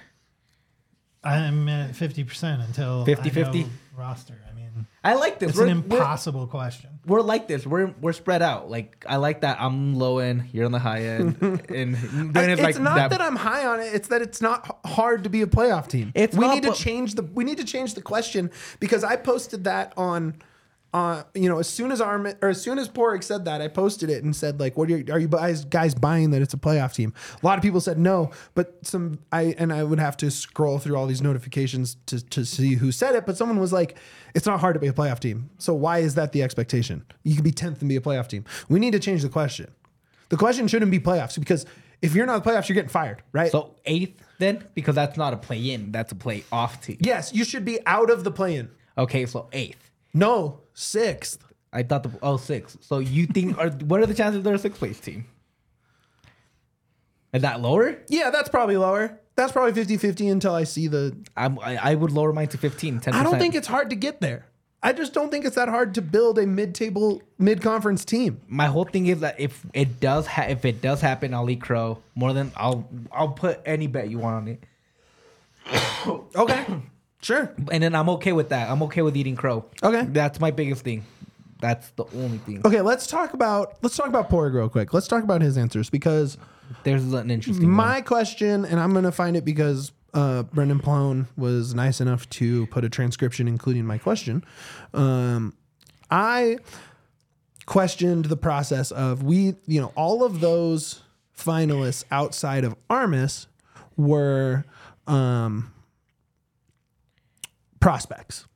I'm 1.27 1.69
at 1.69 1.93
50% 1.93 2.65
until 2.65 3.05
50 3.05 3.31
50 3.31 3.67
roster. 3.97 4.35
I 4.49 4.55
mean, 4.55 4.87
I 5.03 5.15
like 5.15 5.39
this. 5.39 5.51
it's 5.51 5.59
We're, 5.59 5.67
an 5.67 5.89
we're, 5.89 5.99
impossible 5.99 6.47
question. 6.47 6.91
we're 7.07 7.21
like 7.21 7.49
this. 7.49 7.67
We're 7.67 7.95
we're 8.01 8.13
spread 8.13 8.43
out. 8.43 8.71
Like 8.71 9.05
I 9.09 9.17
like 9.17 9.41
that. 9.41 9.61
I'm 9.61 9.95
low 9.95 10.19
end. 10.19 10.49
You're 10.53 10.67
on 10.67 10.73
the 10.73 10.79
high 10.79 11.03
end. 11.03 11.37
and 11.43 11.95
then 12.35 12.51
it's 12.51 12.61
it's 12.61 12.63
like 12.63 12.79
not 12.79 13.11
that, 13.11 13.21
I'm 13.21 13.37
high 13.37 13.67
on 13.67 13.81
it. 13.81 13.95
It's 13.95 14.09
that 14.09 14.23
it's 14.23 14.41
not 14.41 14.79
hard 14.85 15.25
to 15.25 15.31
be 15.31 15.43
a 15.43 15.47
playoff 15.47 15.89
team. 15.89 16.13
It's 16.15 16.37
we 16.37 16.47
not, 16.47 16.55
need 16.55 16.63
to 16.65 16.73
change 16.73 17.15
the 17.15 17.23
we 17.23 17.45
need 17.45 17.59
to 17.59 17.65
change 17.65 17.95
the 17.95 18.03
question 18.03 18.51
because 18.81 19.05
I 19.05 19.17
posted 19.17 19.65
that 19.65 19.93
on 19.97 20.35
uh 20.97 21.23
you 21.35 21.47
know 21.47 21.59
as 21.59 21.69
soon 21.69 21.93
as 21.93 22.01
Arm 22.01 22.27
or 22.41 22.49
as 22.49 22.63
soon 22.63 22.79
as 22.79 22.89
Padraig 22.89 23.23
said 23.23 23.45
that 23.45 23.61
I 23.61 23.69
posted 23.69 24.09
it 24.09 24.25
and 24.25 24.35
said 24.35 24.59
like 24.59 24.79
what 24.79 24.89
are 24.89 24.97
you, 24.97 25.13
are 25.13 25.19
you 25.19 25.29
guys 25.29 25.65
guys 25.67 25.95
buying 25.95 26.31
that 26.31 26.41
it's 26.41 26.55
a 26.55 26.57
playoff 26.57 26.95
team? 26.95 27.13
A 27.43 27.45
lot 27.45 27.59
of 27.59 27.63
people 27.63 27.81
said 27.83 27.99
no, 27.99 28.31
but 28.55 28.79
some 28.81 29.19
I 29.31 29.55
and 29.59 29.73
I 29.73 29.85
would 29.85 30.01
have 30.01 30.17
to 30.19 30.31
scroll 30.31 30.79
through 30.79 30.97
all 30.97 31.07
these 31.07 31.21
notifications 31.21 31.99
to 32.07 32.25
to 32.31 32.47
see 32.47 32.77
who 32.77 32.91
said 32.93 33.15
it, 33.15 33.27
but 33.27 33.37
someone 33.37 33.59
was 33.59 33.75
like 33.75 33.97
it's 34.35 34.47
not 34.47 34.61
hard 34.61 34.73
to 34.73 34.81
be 34.81 34.87
a 34.87 34.93
playoff 34.93 35.21
team. 35.21 35.51
So 35.59 35.75
why 35.75 35.99
is 35.99 36.15
that 36.15 36.33
the 36.33 36.43
expectation? 36.43 37.05
You 37.25 37.35
can 37.35 37.45
be 37.45 37.53
10th 37.53 37.81
and 37.81 37.89
be 37.89 37.97
a 37.97 38.01
playoff 38.01 38.29
team. 38.29 38.45
We 38.69 38.79
need 38.79 38.93
to 38.93 38.99
change 38.99 39.23
the 39.23 39.29
question. 39.29 39.71
The 40.31 40.37
question 40.37 40.67
shouldn't 40.67 40.91
be 40.91 40.99
playoffs 40.99 41.39
because 41.39 41.67
if 42.03 42.15
you're 42.15 42.27
not 42.27 42.43
the 42.43 42.51
playoffs, 42.51 42.69
you're 42.69 42.75
getting 42.75 42.89
fired, 42.89 43.23
right? 43.33 43.51
So 43.51 43.75
eighth 43.85 44.23
then 44.39 44.65
because 44.75 44.95
that's 44.95 45.17
not 45.17 45.33
a 45.33 45.37
play 45.37 45.71
in. 45.71 45.93
That's 45.93 46.13
a 46.13 46.15
play 46.15 46.45
off 46.51 46.81
team. 46.81 46.99
yes, 47.01 47.33
you 47.35 47.45
should 47.45 47.65
be 47.65 47.79
out 47.87 48.11
of 48.11 48.25
the 48.25 48.31
play-in. 48.31 48.71
Okay, 48.99 49.27
so 49.27 49.49
eighth. 49.53 49.86
No, 50.17 50.61
sixth. 50.75 51.45
I 51.73 51.83
thought 51.83 52.03
the 52.03 52.11
oh 52.23 52.39
six. 52.39 52.77
So 52.81 52.99
you 52.99 53.27
think 53.27 53.59
are 53.59 53.69
what 53.71 54.01
are 54.01 54.07
the 54.07 54.15
chances 54.15 54.43
they're 54.43 54.55
a 54.55 54.59
sixth 54.59 54.79
place 54.79 54.99
team? 54.99 55.27
Is 57.33 57.43
that 57.43 57.61
lower? 57.61 57.99
Yeah, 58.09 58.31
that's 58.31 58.49
probably 58.49 58.77
lower. 58.79 59.21
That's 59.35 59.53
probably 59.53 59.73
50-50 59.85 60.33
until 60.33 60.55
I 60.55 60.65
see 60.65 60.87
the. 60.89 61.15
I'm, 61.37 61.59
I 61.59 61.77
I 61.91 61.95
would 61.95 62.11
lower 62.13 62.33
mine 62.33 62.49
to 62.49 62.59
15, 62.59 63.01
10%. 63.01 63.13
I 63.13 63.23
don't 63.23 63.39
think 63.39 63.55
it's 63.55 63.67
hard 63.67 63.91
to 63.91 63.97
get 63.97 64.21
there. 64.23 64.47
I 64.83 64.93
just 64.95 65.13
don't 65.13 65.31
think 65.31 65.45
it's 65.45 65.57
that 65.57 65.69
hard 65.69 65.95
to 65.95 66.03
build 66.03 66.39
a 66.39 66.47
mid-table, 66.47 67.21
mid-conference 67.39 68.05
team. 68.05 68.41
my 68.47 68.67
whole 68.67 68.85
thing 68.85 69.07
is 69.07 69.21
that 69.21 69.39
if 69.39 69.67
it 69.75 70.01
does 70.01 70.27
ha- 70.27 70.47
if 70.49 70.65
it 70.65 70.81
does 70.81 71.01
happen, 71.01 71.35
I'll 71.35 71.51
eat 71.51 71.61
crow 71.61 72.03
more 72.15 72.33
than 72.33 72.53
I'll 72.57 72.89
I'll 73.13 73.31
put 73.31 73.61
any 73.67 73.87
bet 73.89 74.09
you 74.09 74.19
want 74.19 74.37
on 74.37 74.49
it, 74.49 74.65
Okay, 76.37 76.65
sure. 77.23 77.53
and 77.71 77.83
then 77.83 77.95
I'm 77.95 78.09
okay 78.11 78.33
with 78.33 78.51
that. 78.51 78.71
I'm 78.71 78.83
okay 78.85 79.03
with 79.03 79.17
eating 79.17 79.37
crow. 79.37 79.65
Okay. 79.83 80.03
that's 80.05 80.41
my 80.41 80.51
biggest 80.51 80.83
thing. 80.83 81.05
That's 81.61 81.89
the 81.91 82.05
only 82.15 82.39
thing. 82.39 82.61
Okay, 82.65 82.83
let's 82.83 83.07
talk 83.07 83.33
about 83.33 83.79
let's 83.83 83.97
talk 83.97 84.09
about 84.09 84.29
Padraig 84.29 84.55
real 84.55 84.69
quick. 84.69 84.93
Let's 84.93 85.09
talk 85.09 85.23
about 85.23 85.41
his 85.41 85.57
answers 85.57 85.89
because 85.89 86.37
There's 86.85 87.13
an 87.13 87.31
interesting. 87.31 87.71
my 87.71 88.03
question, 88.03 88.65
and 88.67 88.79
I'm 88.79 88.93
gonna 88.93 89.13
find 89.13 89.37
it 89.37 89.45
because 89.45 89.93
uh, 90.13 90.43
Brendan 90.45 90.81
Plone 90.81 91.29
was 91.37 91.75
nice 91.75 92.01
enough 92.01 92.29
to 92.31 92.67
put 92.67 92.85
a 92.85 92.89
transcription 92.89 93.49
including 93.49 93.87
my 93.87 93.99
question. 93.99 94.45
Um, 94.93 95.55
I 96.11 96.59
questioned 97.67 98.27
the 98.27 98.37
process 98.37 98.91
of 98.91 99.23
we, 99.23 99.57
you 99.67 99.81
know, 99.81 99.93
all 99.97 100.25
of 100.25 100.41
those 100.41 101.03
finalists 101.37 102.05
outside 102.11 102.65
of 102.65 102.77
Armas 102.89 103.47
were 103.97 104.65
um, 105.07 105.73
prospects. 107.87 108.47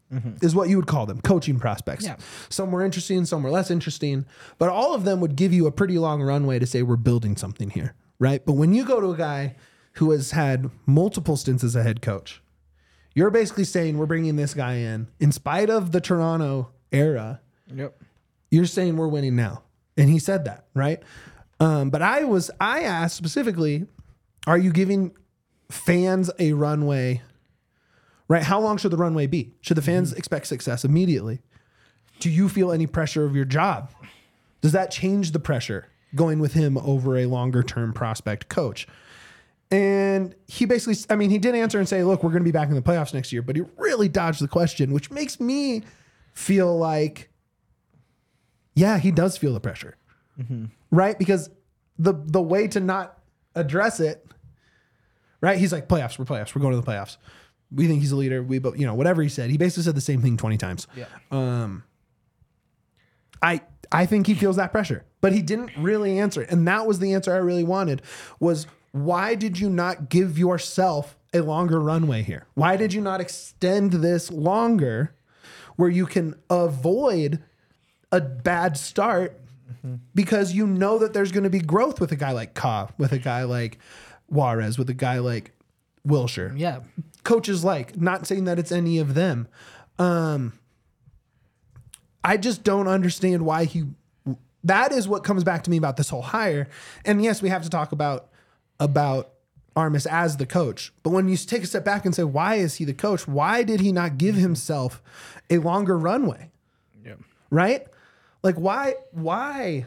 Is 0.43 0.57
what 0.57 0.68
you 0.68 0.76
would 0.76 0.89
call 0.89 1.07
them, 1.07 1.20
coaching 1.20 1.61
prospects. 1.61 2.05
Yeah. 2.05 2.16
Some 2.49 2.72
were 2.72 2.85
interesting, 2.85 3.24
some 3.26 3.45
were 3.45 3.51
less 3.53 3.70
interesting, 3.70 4.26
but 4.59 4.68
all 4.68 4.93
of 4.93 5.05
them 5.05 5.20
would 5.20 5.37
give 5.37 5.53
you 5.53 5.68
a 5.68 5.70
pretty 5.70 5.99
long 5.99 6.20
runway 6.20 6.59
to 6.59 6.66
say 6.66 6.83
we're 6.83 6.97
building 6.97 7.37
something 7.37 7.70
here, 7.70 7.95
right? 8.18 8.45
But 8.45 8.55
when 8.55 8.72
you 8.74 8.85
go 8.85 9.01
to 9.01 9.12
a 9.12 9.16
guy 9.16 9.55
who 9.95 10.11
has 10.11 10.33
had 10.33 10.68
multiple 10.85 11.37
stints 11.37 11.62
as 11.62 11.76
a 11.76 11.85
head 11.85 12.03
coach, 12.03 12.43
you're 13.14 13.31
basically 13.31 13.62
saying 13.62 13.99
we're 13.99 14.07
bringing 14.07 14.35
this 14.35 14.53
guy 14.53 14.74
in 14.78 15.07
in 15.20 15.31
spite 15.31 15.70
of 15.70 15.93
the 15.93 16.01
Toronto 16.01 16.70
era 16.91 17.41
Yep. 17.72 18.03
you're 18.51 18.66
saying 18.66 18.97
we're 18.97 19.07
winning 19.07 19.37
now 19.37 19.62
and 19.97 20.11
he 20.11 20.18
said 20.18 20.45
that 20.47 20.64
right 20.74 21.01
um, 21.61 21.91
but 21.91 22.03
i 22.03 22.24
was 22.24 22.51
i 22.61 22.81
asked 22.83 23.14
specifically 23.16 23.87
are 24.49 24.59
you 24.59 24.72
giving 24.72 25.12
fans 25.70 26.33
a 26.41 26.53
runway 26.53 27.22
right 28.31 28.45
how 28.45 28.59
long 28.59 28.78
should 28.78 28.91
the 28.91 28.97
runway 28.97 29.26
be 29.26 29.53
should 29.61 29.76
the 29.76 29.83
fans 29.83 30.11
mm-hmm. 30.11 30.18
expect 30.18 30.47
success 30.47 30.85
immediately 30.85 31.41
do 32.18 32.31
you 32.31 32.49
feel 32.49 32.72
any 32.72 32.87
pressure 32.87 33.26
of 33.26 33.37
your 33.37 33.45
job 33.45 33.93
does 34.62 34.72
that 34.72 34.91
change 34.91 35.33
the 35.33 35.41
pressure 35.41 35.89
going 36.14 36.39
with 36.39 36.55
him 36.55 36.78
over 36.78 37.18
a 37.18 37.26
longer 37.26 37.62
term 37.62 37.93
prospect 37.93 38.49
coach 38.49 38.87
and 39.70 40.35
he 40.49 40.64
basically, 40.64 40.97
I 41.09 41.14
mean, 41.14 41.31
he 41.31 41.39
did 41.39 41.55
answer 41.55 41.78
and 41.78 41.89
say, 41.89 42.03
look, 42.03 42.24
we're 42.24 42.31
going 42.31 42.43
to 42.43 42.49
be 42.49 42.51
back 42.51 42.68
in 42.68 42.74
the 42.74 42.83
playoffs 42.83 43.14
next 43.14 43.33
year, 43.33 43.41
but 43.41 43.55
he 43.55 43.62
really 43.76 44.09
dodged 44.09 44.43
the 44.43 44.49
question, 44.49 44.93
which 44.93 45.11
makes 45.12 45.39
me 45.39 45.83
feel 46.33 46.76
like, 46.76 47.31
yeah, 48.74 48.99
he 48.99 49.12
does 49.12 49.37
feel 49.37 49.53
the 49.53 49.61
pressure. 49.61 49.97
Mm-hmm. 50.41 50.66
Right? 50.91 51.16
Because 51.16 51.51
the 51.99 52.14
the 52.14 52.43
way 52.43 52.66
to 52.68 52.81
not 52.81 53.18
address 53.55 54.01
it, 54.01 54.26
right? 55.41 55.59
He's 55.59 55.72
like, 55.72 55.87
playoffs, 55.87 56.18
we're 56.18 56.24
playoffs, 56.24 56.55
we're 56.55 56.62
going 56.62 56.74
to 56.74 56.81
the 56.81 56.87
playoffs. 56.87 57.16
We 57.73 57.87
think 57.87 58.01
he's 58.01 58.12
a 58.12 58.16
leader. 58.16 58.43
We, 58.43 58.59
but 58.59 58.79
you 58.79 58.87
know, 58.87 58.95
whatever 58.95 59.23
he 59.23 59.29
said, 59.29 59.51
he 59.51 59.57
basically 59.57 59.85
said 59.85 59.95
the 59.95 60.01
same 60.01 60.23
thing 60.23 60.37
20 60.37 60.57
times. 60.57 60.87
Yeah. 60.97 61.07
Um, 61.31 61.85
I 63.43 63.62
I 63.93 64.07
think 64.07 64.27
he 64.27 64.35
feels 64.35 64.57
that 64.57 64.73
pressure, 64.73 65.05
but 65.21 65.33
he 65.33 65.43
didn't 65.43 65.71
really 65.77 66.18
answer 66.18 66.43
it. 66.43 66.51
And 66.51 66.66
that 66.68 66.87
was 66.87 66.99
the 66.99 67.14
answer 67.14 67.33
I 67.33 67.39
really 67.39 67.64
wanted 67.64 68.03
was 68.39 68.66
why 68.93 69.35
did 69.35 69.59
you 69.59 69.71
not 69.71 70.09
give 70.09 70.39
yourself 70.39 71.16
a 71.33 71.41
longer 71.41 71.81
runway 71.81 72.23
here? 72.23 72.47
Why 72.55 72.77
did 72.77 72.93
you 72.93 73.01
not 73.01 73.21
extend 73.21 73.93
this 73.93 74.31
longer 74.31 75.14
where 75.77 75.89
you 75.89 76.07
can 76.07 76.35
avoid 76.51 77.43
a 78.12 78.21
bad 78.21 78.77
start 78.77 79.41
because 80.14 80.53
you 80.53 80.66
know 80.66 80.99
that 80.99 81.12
there's 81.14 81.33
going 81.33 81.45
to 81.45 81.51
be 81.51 81.61
growth 81.61 82.01
with 82.01 82.12
a 82.12 82.16
guy 82.16 82.33
like 82.33 82.55
Cobb, 82.55 82.93
with 82.99 83.12
a 83.12 83.18
guy 83.18 83.45
like 83.45 83.79
Juarez, 84.29 84.77
with 84.77 84.91
a 84.91 84.95
guy 84.95 85.21
like 85.21 85.53
Wilshire 86.05 86.53
Yeah. 86.57 86.81
Coaches 87.25 87.64
like. 87.64 88.01
Not 88.01 88.27
saying 88.27 88.45
that 88.45 88.59
it's 88.59 88.73
any 88.73 88.99
of 88.99 89.14
them. 89.14 89.49
Um, 89.99 90.55
I 92.25 92.37
just 92.37 92.64
don't 92.64 92.89
understand 92.89 93.45
why 93.45 93.64
he. 93.64 93.85
That 94.64 94.93
is 94.93 95.09
what 95.09 95.25
comes 95.25 95.43
back 95.43 95.64
to 95.64 95.71
me 95.71 95.77
about 95.77 95.97
this 95.97 96.11
whole 96.11 96.23
hire. 96.23 96.68
And 97.05 97.23
yes, 97.23 97.41
we 97.41 97.49
have 97.49 97.62
to 97.62 97.71
talk 97.71 97.93
about 97.93 98.29
about 98.79 99.33
Armas 99.77 100.07
as 100.07 100.37
the 100.37 100.47
coach. 100.47 100.93
But 101.03 101.11
when 101.11 101.29
you 101.29 101.37
take 101.37 101.62
a 101.62 101.66
step 101.66 101.85
back 101.85 102.05
and 102.05 102.14
say, 102.14 102.25
why 102.25 102.57
is 102.57 102.75
he 102.77 102.85
the 102.85 102.95
coach? 102.95 103.27
Why 103.27 103.62
did 103.62 103.81
he 103.81 103.93
not 103.93 104.18
give 104.18 104.35
himself 104.35 105.03
a 105.49 105.59
longer 105.59 105.99
runway? 105.99 106.51
Yeah. 107.05 107.14
Right? 107.51 107.87
Like 108.43 108.57
why 108.57 108.95
why 109.12 109.87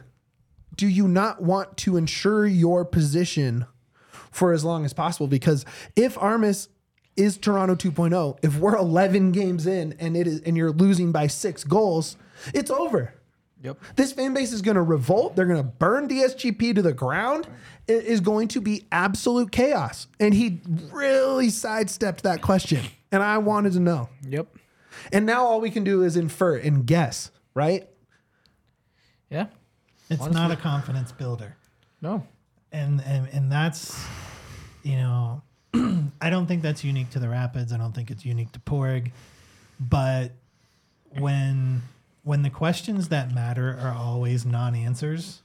do 0.75 0.87
you 0.87 1.07
not 1.07 1.41
want 1.41 1.77
to 1.77 1.97
ensure 1.97 2.45
your 2.45 2.85
position 2.85 3.65
for 4.31 4.53
as 4.53 4.63
long 4.63 4.85
as 4.85 4.93
possible? 4.93 5.27
Because 5.27 5.65
if 5.95 6.17
Armas 6.17 6.69
is 7.15 7.37
Toronto 7.37 7.75
2.0, 7.75 8.37
if 8.41 8.57
we're 8.57 8.75
11 8.75 9.31
games 9.31 9.67
in 9.67 9.95
and 9.99 10.17
it 10.17 10.27
is 10.27 10.41
and 10.41 10.57
you're 10.57 10.71
losing 10.71 11.11
by 11.11 11.27
6 11.27 11.63
goals, 11.65 12.17
it's 12.53 12.71
over. 12.71 13.13
Yep. 13.61 13.79
This 13.95 14.11
fan 14.11 14.33
base 14.33 14.51
is 14.51 14.61
going 14.61 14.75
to 14.75 14.81
revolt. 14.81 15.35
They're 15.35 15.45
going 15.45 15.63
to 15.63 15.63
burn 15.63 16.09
DSGP 16.09 16.75
to 16.75 16.81
the 16.81 16.91
ground. 16.91 17.47
It 17.87 18.03
is 18.03 18.19
going 18.19 18.49
to 18.49 18.61
be 18.61 18.85
absolute 18.91 19.51
chaos. 19.51 20.07
And 20.19 20.33
he 20.33 20.59
really 20.91 21.49
sidestepped 21.49 22.23
that 22.23 22.41
question. 22.41 22.81
And 23.11 23.23
I 23.23 23.37
wanted 23.37 23.73
to 23.73 23.79
know. 23.79 24.09
Yep. 24.27 24.47
And 25.13 25.25
now 25.25 25.45
all 25.45 25.61
we 25.61 25.69
can 25.71 25.83
do 25.83 26.03
is 26.03 26.17
infer 26.17 26.57
and 26.57 26.85
guess, 26.85 27.31
right? 27.53 27.87
Yeah. 29.29 29.45
It's 30.09 30.29
not 30.29 30.51
a 30.51 30.57
confidence 30.57 31.11
builder. 31.11 31.55
No. 32.01 32.27
and 32.73 33.01
and 33.05 33.29
and 33.29 33.51
that's 33.51 34.03
you 34.81 34.95
know 34.95 35.41
I 36.21 36.29
don't 36.29 36.45
think 36.45 36.61
that's 36.61 36.83
unique 36.83 37.09
to 37.11 37.19
the 37.19 37.29
Rapids. 37.29 37.73
I 37.73 37.77
don't 37.77 37.93
think 37.93 38.11
it's 38.11 38.25
unique 38.25 38.51
to 38.53 38.59
Padraig, 38.59 39.11
but 39.79 40.31
when 41.17 41.81
when 42.23 42.41
the 42.41 42.49
questions 42.49 43.09
that 43.09 43.33
matter 43.33 43.77
are 43.81 43.93
always 43.93 44.45
non-answers, 44.45 45.41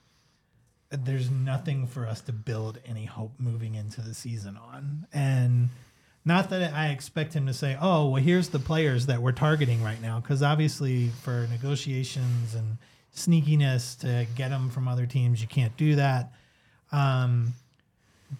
there's 0.91 1.29
nothing 1.31 1.87
for 1.87 2.07
us 2.07 2.20
to 2.22 2.33
build 2.33 2.79
any 2.87 3.05
hope 3.05 3.33
moving 3.39 3.74
into 3.74 4.01
the 4.01 4.14
season 4.14 4.57
on. 4.57 5.07
And 5.12 5.70
not 6.24 6.51
that 6.51 6.72
I 6.72 6.89
expect 6.89 7.35
him 7.35 7.47
to 7.47 7.55
say, 7.55 7.76
"Oh, 7.81 8.11
well, 8.11 8.22
here's 8.22 8.51
the 8.51 8.59
players 8.59 9.07
that 9.07 9.20
we're 9.20 9.33
targeting 9.33 9.83
right 9.83 10.01
now," 10.01 10.20
because 10.20 10.43
obviously, 10.43 11.09
for 11.22 11.47
negotiations 11.51 12.55
and 12.55 12.79
sneakiness 13.14 13.99
to 14.01 14.26
get 14.37 14.51
them 14.51 14.70
from 14.70 14.87
other 14.89 15.07
teams, 15.07 15.41
you 15.41 15.49
can't 15.49 15.76
do 15.76 15.97
that. 15.97 16.33
Um, 16.93 17.55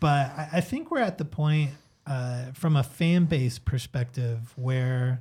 but 0.01 0.31
I, 0.37 0.49
I 0.55 0.61
think 0.61 0.91
we're 0.91 1.01
at 1.01 1.19
the 1.19 1.25
point 1.25 1.71
uh, 2.07 2.53
from 2.55 2.77
a 2.77 2.83
fan 2.83 3.27
base 3.27 3.59
perspective 3.59 4.53
where 4.57 5.21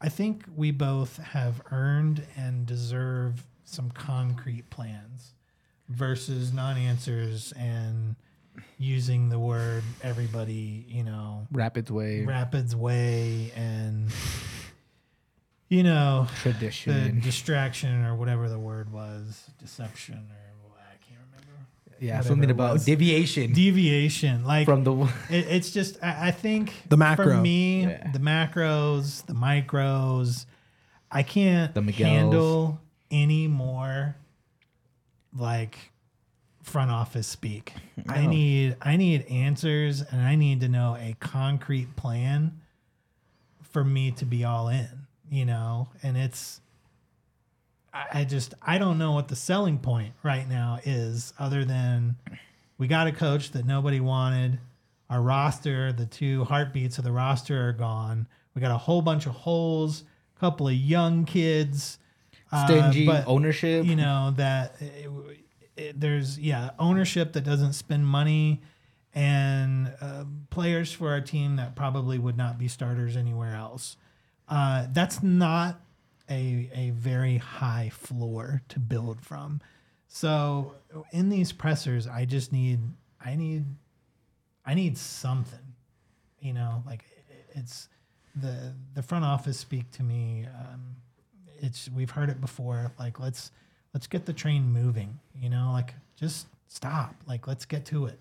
I 0.00 0.08
think 0.08 0.44
we 0.54 0.70
both 0.70 1.18
have 1.18 1.62
earned 1.70 2.24
and 2.36 2.66
deserve 2.66 3.44
some 3.64 3.90
concrete 3.90 4.68
plans 4.70 5.34
versus 5.88 6.52
non-answers 6.52 7.52
and 7.52 8.16
using 8.78 9.28
the 9.28 9.38
word 9.38 9.82
everybody, 10.02 10.84
you 10.88 11.02
know, 11.02 11.46
Rapids 11.50 11.90
way. 11.90 12.24
Rapids 12.24 12.76
way 12.76 13.52
and 13.56 14.10
you 15.68 15.82
know 15.82 16.26
the 16.44 16.52
Tradition. 16.52 17.20
distraction 17.20 18.04
or 18.04 18.14
whatever 18.14 18.48
the 18.48 18.58
word 18.58 18.92
was, 18.92 19.50
deception 19.58 20.16
or 20.16 20.16
I 20.16 20.18
can't 20.18 20.26
remember. 20.28 20.41
Yeah, 22.02 22.16
whatever 22.16 22.28
something 22.28 22.50
about 22.50 22.72
was. 22.74 22.84
deviation 22.84 23.52
Deviation, 23.52 24.44
like 24.44 24.66
from 24.66 24.84
the. 24.84 24.92
it, 25.30 25.46
it's 25.48 25.70
just 25.70 25.96
I, 26.02 26.28
I 26.28 26.30
think 26.32 26.72
The 26.88 26.96
macro. 26.96 27.24
for 27.26 27.34
me, 27.36 27.82
Yeah. 27.82 28.10
the 28.12 28.18
macros, 28.18 29.24
the 29.26 29.34
micros, 29.34 30.46
I 31.10 31.22
can't 31.22 31.74
The 31.74 31.80
Miguels. 31.82 32.06
handle 32.06 32.80
any 33.10 33.46
more 33.46 34.16
like 35.36 35.76
front 36.62 36.90
office 36.90 37.26
speak. 37.26 37.72
I 38.08 38.26
need 38.26 38.76
I 38.82 38.96
need 38.96 39.26
answers 39.26 40.00
and 40.00 40.20
I 40.20 40.34
need 40.36 40.60
to 40.62 40.68
know 40.68 40.96
a 40.98 41.14
concrete 41.20 41.94
plan 41.96 42.60
for 43.62 43.84
me 43.84 44.10
to 44.12 44.24
be 44.24 44.44
all 44.44 44.68
in, 44.68 45.06
you 45.30 45.44
know? 45.44 45.88
And 46.02 46.16
it's 46.16 46.60
I 47.92 48.20
I 48.20 48.24
just 48.24 48.54
I 48.62 48.78
don't 48.78 48.98
know 48.98 49.12
what 49.12 49.28
the 49.28 49.36
selling 49.36 49.78
point 49.78 50.14
right 50.22 50.48
now 50.48 50.78
is 50.84 51.32
other 51.38 51.64
than 51.64 52.16
we 52.78 52.86
got 52.88 53.06
a 53.06 53.12
coach 53.12 53.52
that 53.52 53.66
nobody 53.66 54.00
wanted. 54.00 54.58
Our 55.08 55.20
roster, 55.20 55.92
the 55.92 56.06
two 56.06 56.44
heartbeats 56.44 56.98
of 56.98 57.04
the 57.04 57.12
roster 57.12 57.68
are 57.68 57.72
gone. 57.72 58.26
We 58.54 58.60
got 58.60 58.70
a 58.70 58.78
whole 58.78 59.02
bunch 59.02 59.26
of 59.26 59.32
holes, 59.32 60.04
a 60.36 60.40
couple 60.40 60.68
of 60.68 60.74
young 60.74 61.24
kids. 61.24 61.98
uh, 63.06 63.12
but, 63.22 63.26
ownership. 63.26 63.86
You 63.86 63.96
know, 63.96 64.32
that 64.36 64.76
it, 64.80 65.10
it, 65.76 66.00
there's, 66.00 66.38
yeah, 66.38 66.70
ownership 66.78 67.32
that 67.34 67.42
doesn't 67.42 67.72
spend 67.74 68.06
money 68.06 68.62
and 69.14 69.92
uh, 70.00 70.24
players 70.50 70.92
for 70.92 71.10
our 71.10 71.20
team 71.20 71.56
that 71.56 71.76
probably 71.76 72.18
would 72.18 72.36
not 72.36 72.58
be 72.58 72.68
starters 72.68 73.16
anywhere 73.16 73.54
else. 73.54 73.96
Uh, 74.48 74.86
that's 74.92 75.22
not 75.22 75.80
a, 76.32 76.70
a 76.74 76.90
very 76.90 77.36
high 77.36 77.90
floor 77.92 78.62
to 78.68 78.78
build 78.78 79.20
from. 79.20 79.60
So 80.08 80.74
in 81.12 81.28
these 81.28 81.52
pressers, 81.52 82.06
I 82.06 82.24
just 82.24 82.52
need, 82.52 82.80
I 83.24 83.34
need, 83.36 83.64
I 84.64 84.74
need 84.74 84.96
something, 84.98 85.74
you 86.40 86.52
know, 86.52 86.82
like 86.86 87.04
it's 87.54 87.88
the, 88.34 88.72
the 88.94 89.02
front 89.02 89.24
office 89.24 89.58
speak 89.58 89.90
to 89.92 90.02
me. 90.02 90.46
Um, 90.46 90.96
it's, 91.60 91.90
we've 91.90 92.10
heard 92.10 92.28
it 92.28 92.40
before. 92.40 92.92
Like, 92.98 93.20
let's, 93.20 93.50
let's 93.94 94.06
get 94.06 94.26
the 94.26 94.32
train 94.32 94.72
moving, 94.72 95.18
you 95.40 95.50
know, 95.50 95.70
like 95.72 95.94
just 96.16 96.46
stop. 96.68 97.14
Like, 97.26 97.46
let's 97.46 97.64
get 97.64 97.84
to 97.86 98.06
it. 98.06 98.18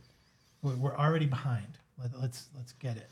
We're, 0.62 0.96
already 0.96 1.26
behind. 1.26 1.78
Let, 2.00 2.20
let's, 2.20 2.50
let's 2.56 2.74
get 2.74 2.98
it. 2.98 3.10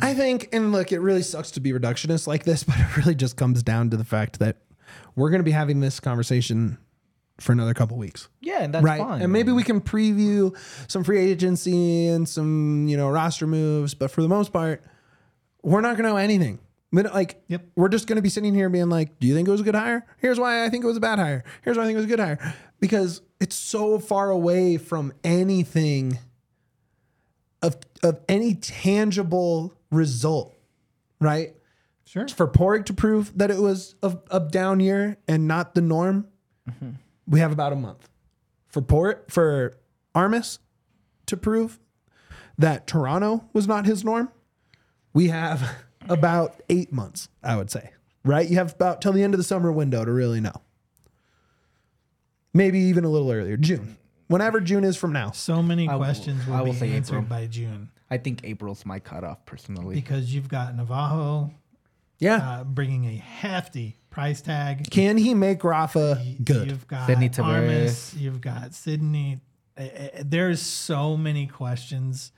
I 0.00 0.14
think, 0.14 0.48
and 0.52 0.72
look, 0.72 0.92
it 0.92 1.00
really 1.00 1.22
sucks 1.22 1.50
to 1.52 1.60
be 1.60 1.72
reductionist 1.72 2.26
like 2.26 2.44
this, 2.44 2.62
but 2.64 2.76
it 2.78 2.96
really 2.96 3.14
just 3.14 3.36
comes 3.36 3.62
down 3.62 3.90
to 3.90 3.96
the 3.96 4.04
fact 4.04 4.38
that 4.38 4.58
we're 5.16 5.30
going 5.30 5.40
to 5.40 5.44
be 5.44 5.50
having 5.50 5.80
this 5.80 6.00
conversation 6.00 6.78
for 7.40 7.50
another 7.52 7.74
couple 7.74 7.96
weeks. 7.96 8.28
yeah, 8.40 8.62
and 8.62 8.72
that's 8.72 8.84
right. 8.84 9.00
fine. 9.00 9.20
And 9.22 9.32
maybe 9.32 9.50
we 9.50 9.64
can 9.64 9.80
preview 9.80 10.56
some 10.86 11.02
free 11.02 11.18
agency 11.18 12.06
and 12.06 12.28
some, 12.28 12.86
you 12.86 12.96
know, 12.96 13.08
roster 13.10 13.46
moves, 13.46 13.92
but 13.94 14.10
for 14.12 14.22
the 14.22 14.28
most 14.28 14.52
part, 14.52 14.84
we're 15.62 15.80
not 15.80 15.96
going 15.96 16.04
to 16.04 16.10
know 16.10 16.16
anything. 16.16 16.60
Like, 16.92 17.42
Yep. 17.48 17.66
we're 17.74 17.88
just 17.88 18.06
going 18.06 18.16
to 18.16 18.22
be 18.22 18.28
sitting 18.28 18.54
here 18.54 18.68
being 18.68 18.88
like, 18.88 19.18
do 19.18 19.26
you 19.26 19.34
think 19.34 19.48
it 19.48 19.50
was 19.50 19.60
a 19.62 19.64
good 19.64 19.74
hire? 19.74 20.06
Here's 20.18 20.38
why 20.38 20.64
I 20.64 20.68
think 20.68 20.84
it 20.84 20.86
was 20.86 20.96
a 20.96 21.00
bad 21.00 21.18
hire. 21.18 21.42
Here's 21.62 21.76
why 21.76 21.82
I 21.82 21.86
think 21.86 21.94
it 21.96 21.98
was 21.98 22.04
a 22.04 22.08
good 22.08 22.20
hire. 22.20 22.54
Because 22.78 23.20
it's 23.40 23.56
so 23.56 23.98
far 23.98 24.30
away 24.30 24.76
from 24.76 25.12
anything 25.24 26.18
of, 27.64 27.78
of 28.02 28.20
any 28.28 28.54
tangible 28.54 29.72
result, 29.90 30.54
right? 31.18 31.54
Sure. 32.04 32.28
For 32.28 32.46
Padraig 32.46 32.84
to 32.86 32.92
prove 32.94 33.36
that 33.38 33.50
it 33.50 33.58
was 33.58 33.94
a, 34.02 34.16
a 34.30 34.38
down 34.38 34.80
year 34.80 35.16
and 35.26 35.48
not 35.48 35.74
the 35.74 35.80
norm, 35.80 36.28
we 37.26 37.40
have 37.40 37.52
about 37.52 37.72
a 37.72 37.76
month. 37.76 38.08
For 38.68 38.82
Port, 38.82 39.30
for 39.30 39.78
Armas 40.14 40.58
to 41.26 41.36
prove 41.38 41.80
that 42.58 42.86
Toronto 42.86 43.48
was 43.54 43.66
not 43.66 43.86
his 43.86 44.04
norm, 44.04 44.30
we 45.14 45.28
have 45.28 45.76
about 46.08 46.62
eight 46.68 46.92
months, 46.92 47.28
I 47.42 47.56
would 47.56 47.70
say. 47.70 47.90
Right? 48.26 48.48
You 48.48 48.56
have 48.56 48.74
about 48.74 49.00
till 49.00 49.12
the 49.12 49.22
end 49.22 49.32
of 49.34 49.38
the 49.38 49.44
summer 49.44 49.72
window 49.72 50.04
to 50.04 50.12
really 50.12 50.40
know. 50.40 50.62
Maybe 52.52 52.78
even 52.80 53.04
a 53.04 53.08
little 53.08 53.30
earlier, 53.30 53.56
June. 53.56 53.96
Whenever 54.34 54.60
June 54.60 54.82
is 54.84 54.96
from 54.96 55.12
now. 55.12 55.30
So 55.30 55.62
many 55.62 55.88
will- 55.88 55.96
questions 55.98 56.44
will, 56.46 56.54
I 56.54 56.60
will 56.62 56.72
be 56.72 56.78
say 56.78 56.92
answered 56.92 57.14
April. 57.18 57.28
by 57.28 57.46
June 57.46 57.88
I 58.10 58.18
think 58.18 58.40
April's 58.44 58.84
my 58.84 58.98
cutoff 58.98 59.46
personally. 59.46 59.94
because 59.94 60.34
you've 60.34 60.48
got 60.48 60.76
Navarro 60.76 61.52
Yeah. 62.18 62.36
uh, 62.36 62.64
bringing 62.64 63.04
a 63.06 63.16
hefty 63.16 63.96
price 64.10 64.40
tag. 64.40 64.90
Can 64.90 65.16
he 65.18 65.34
make 65.34 65.62
Rafa 65.64 66.20
good? 66.44 66.68
You've 66.70 66.86
got 66.86 67.06
Sydney 67.06 67.30
Armas, 67.38 68.14
You've 68.16 68.40
got 68.40 68.74
Sydney. 68.74 69.40
Uh, 69.78 69.82
uh, 69.82 70.08
There's 70.24 70.60
so 70.62 71.16
many 71.16 71.46
questions 71.46 72.32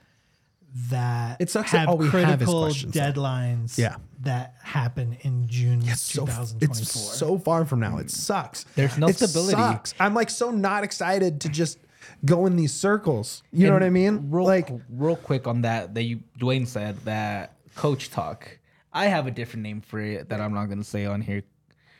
that 0.89 1.37
It 1.39 1.49
sucks 1.49 1.71
that 1.71 1.79
have 1.79 1.89
all 1.89 1.97
we 1.97 2.05
have 2.09 2.13
is 2.15 2.25
critical 2.27 2.61
questions, 2.63 2.93
though. 2.93 2.99
deadlines 2.99 3.77
Yeah. 3.77 3.95
that 4.21 4.55
happen 4.61 5.17
in 5.21 5.47
June 5.47 5.81
so 5.95 6.25
2024. 6.25 6.69
it's 6.69 6.91
so 7.17 7.37
far 7.37 7.65
from 7.65 7.79
now. 7.79 7.97
It 7.97 8.11
sucks. 8.11 8.65
There's 8.75 8.97
no 8.97 9.07
it 9.07 9.15
stability. 9.17 9.53
Sucks. 9.57 9.93
I'm 9.99 10.13
like 10.13 10.29
so 10.29 10.51
not 10.51 10.83
excited 10.83 11.41
to 11.41 11.49
just 11.49 11.79
go 12.25 12.45
in 12.45 12.55
these 12.55 12.73
circles. 12.73 13.43
You 13.51 13.67
know 13.67 13.73
what 13.73 13.83
I 13.83 13.89
mean? 13.89 14.29
Real, 14.29 14.45
like 14.45 14.69
real 14.89 15.15
quick 15.15 15.47
on 15.47 15.61
that, 15.61 15.93
that 15.95 16.03
you 16.03 16.21
Duane 16.37 16.65
said 16.65 16.97
that 17.05 17.55
coach 17.75 18.09
talk. 18.09 18.59
I 18.93 19.05
have 19.07 19.27
a 19.27 19.31
different 19.31 19.63
name 19.63 19.81
for 19.81 19.99
it 19.99 20.29
that 20.29 20.41
I'm 20.41 20.53
not 20.53 20.65
going 20.65 20.79
to 20.79 20.83
say 20.83 21.05
on 21.05 21.21
here. 21.21 21.43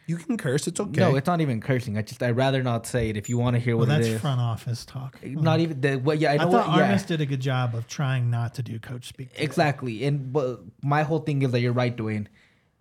you 0.07 0.15
can 0.17 0.37
curse. 0.37 0.67
It's 0.67 0.79
okay. 0.79 0.99
No, 1.01 1.15
it's 1.15 1.27
not 1.27 1.41
even 1.41 1.59
cursing. 1.61 1.97
I 1.97 2.01
just 2.01 2.23
I'd 2.23 2.35
rather 2.35 2.63
not 2.63 2.87
say 2.87 3.09
it. 3.09 3.17
If 3.17 3.29
you 3.29 3.37
want 3.37 3.55
to 3.55 3.59
hear 3.59 3.75
well, 3.77 3.85
what 3.87 3.93
it 3.93 3.97
that's 4.03 4.07
is, 4.15 4.21
front 4.21 4.39
office 4.41 4.85
talk. 4.85 5.19
Eh, 5.21 5.33
not 5.35 5.59
even 5.59 5.79
the 5.81 5.97
well, 5.97 6.15
yeah, 6.17 6.31
I 6.31 6.35
I 6.35 6.37
thought 6.39 6.67
what, 6.69 6.77
yeah. 6.77 6.85
Armas 6.85 7.03
did 7.03 7.21
a 7.21 7.25
good 7.25 7.41
job 7.41 7.75
of 7.75 7.87
trying 7.87 8.29
not 8.31 8.55
to 8.55 8.63
do 8.63 8.79
coach 8.79 9.09
speak. 9.09 9.31
today. 9.31 9.43
Exactly. 9.43 10.05
And 10.05 10.31
but 10.33 10.61
my 10.81 11.03
whole 11.03 11.19
thing 11.19 11.41
is 11.43 11.51
that 11.51 11.59
you're 11.59 11.73
right, 11.73 11.95
Duane, 11.95 12.29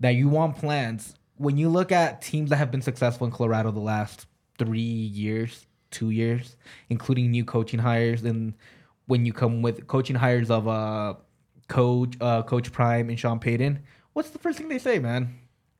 that 0.01 0.11
you 0.15 0.29
want 0.29 0.57
plans. 0.57 1.15
When 1.37 1.59
you 1.59 1.69
look 1.69 1.93
at 1.93 2.23
teams 2.23 2.49
that 2.51 2.57
have 2.57 2.71
been 2.71 2.81
successful 2.81 3.27
in 3.27 3.33
Colorado 3.33 3.71
the 3.73 3.81
last 3.81 4.27
three 4.59 4.81
years, 4.81 5.67
two 5.97 6.11
years, 6.11 6.57
including 6.91 7.31
new 7.31 7.45
coaching 7.45 7.81
hires, 7.81 8.23
and 8.23 8.53
when 9.07 9.25
you 9.25 9.33
come 9.33 9.63
with 9.63 9.87
coaching 9.87 10.17
hires 10.17 10.51
of 10.51 10.69
uh 10.69 11.15
coach 11.69 12.15
uh 12.21 12.43
Coach 12.43 12.71
Prime 12.71 13.09
and 13.09 13.19
Sean 13.19 13.39
Payton, 13.39 13.83
what's 14.13 14.31
the 14.31 14.39
first 14.39 14.59
thing 14.59 14.69
they 14.69 14.79
say, 14.79 14.99
man? 14.99 15.39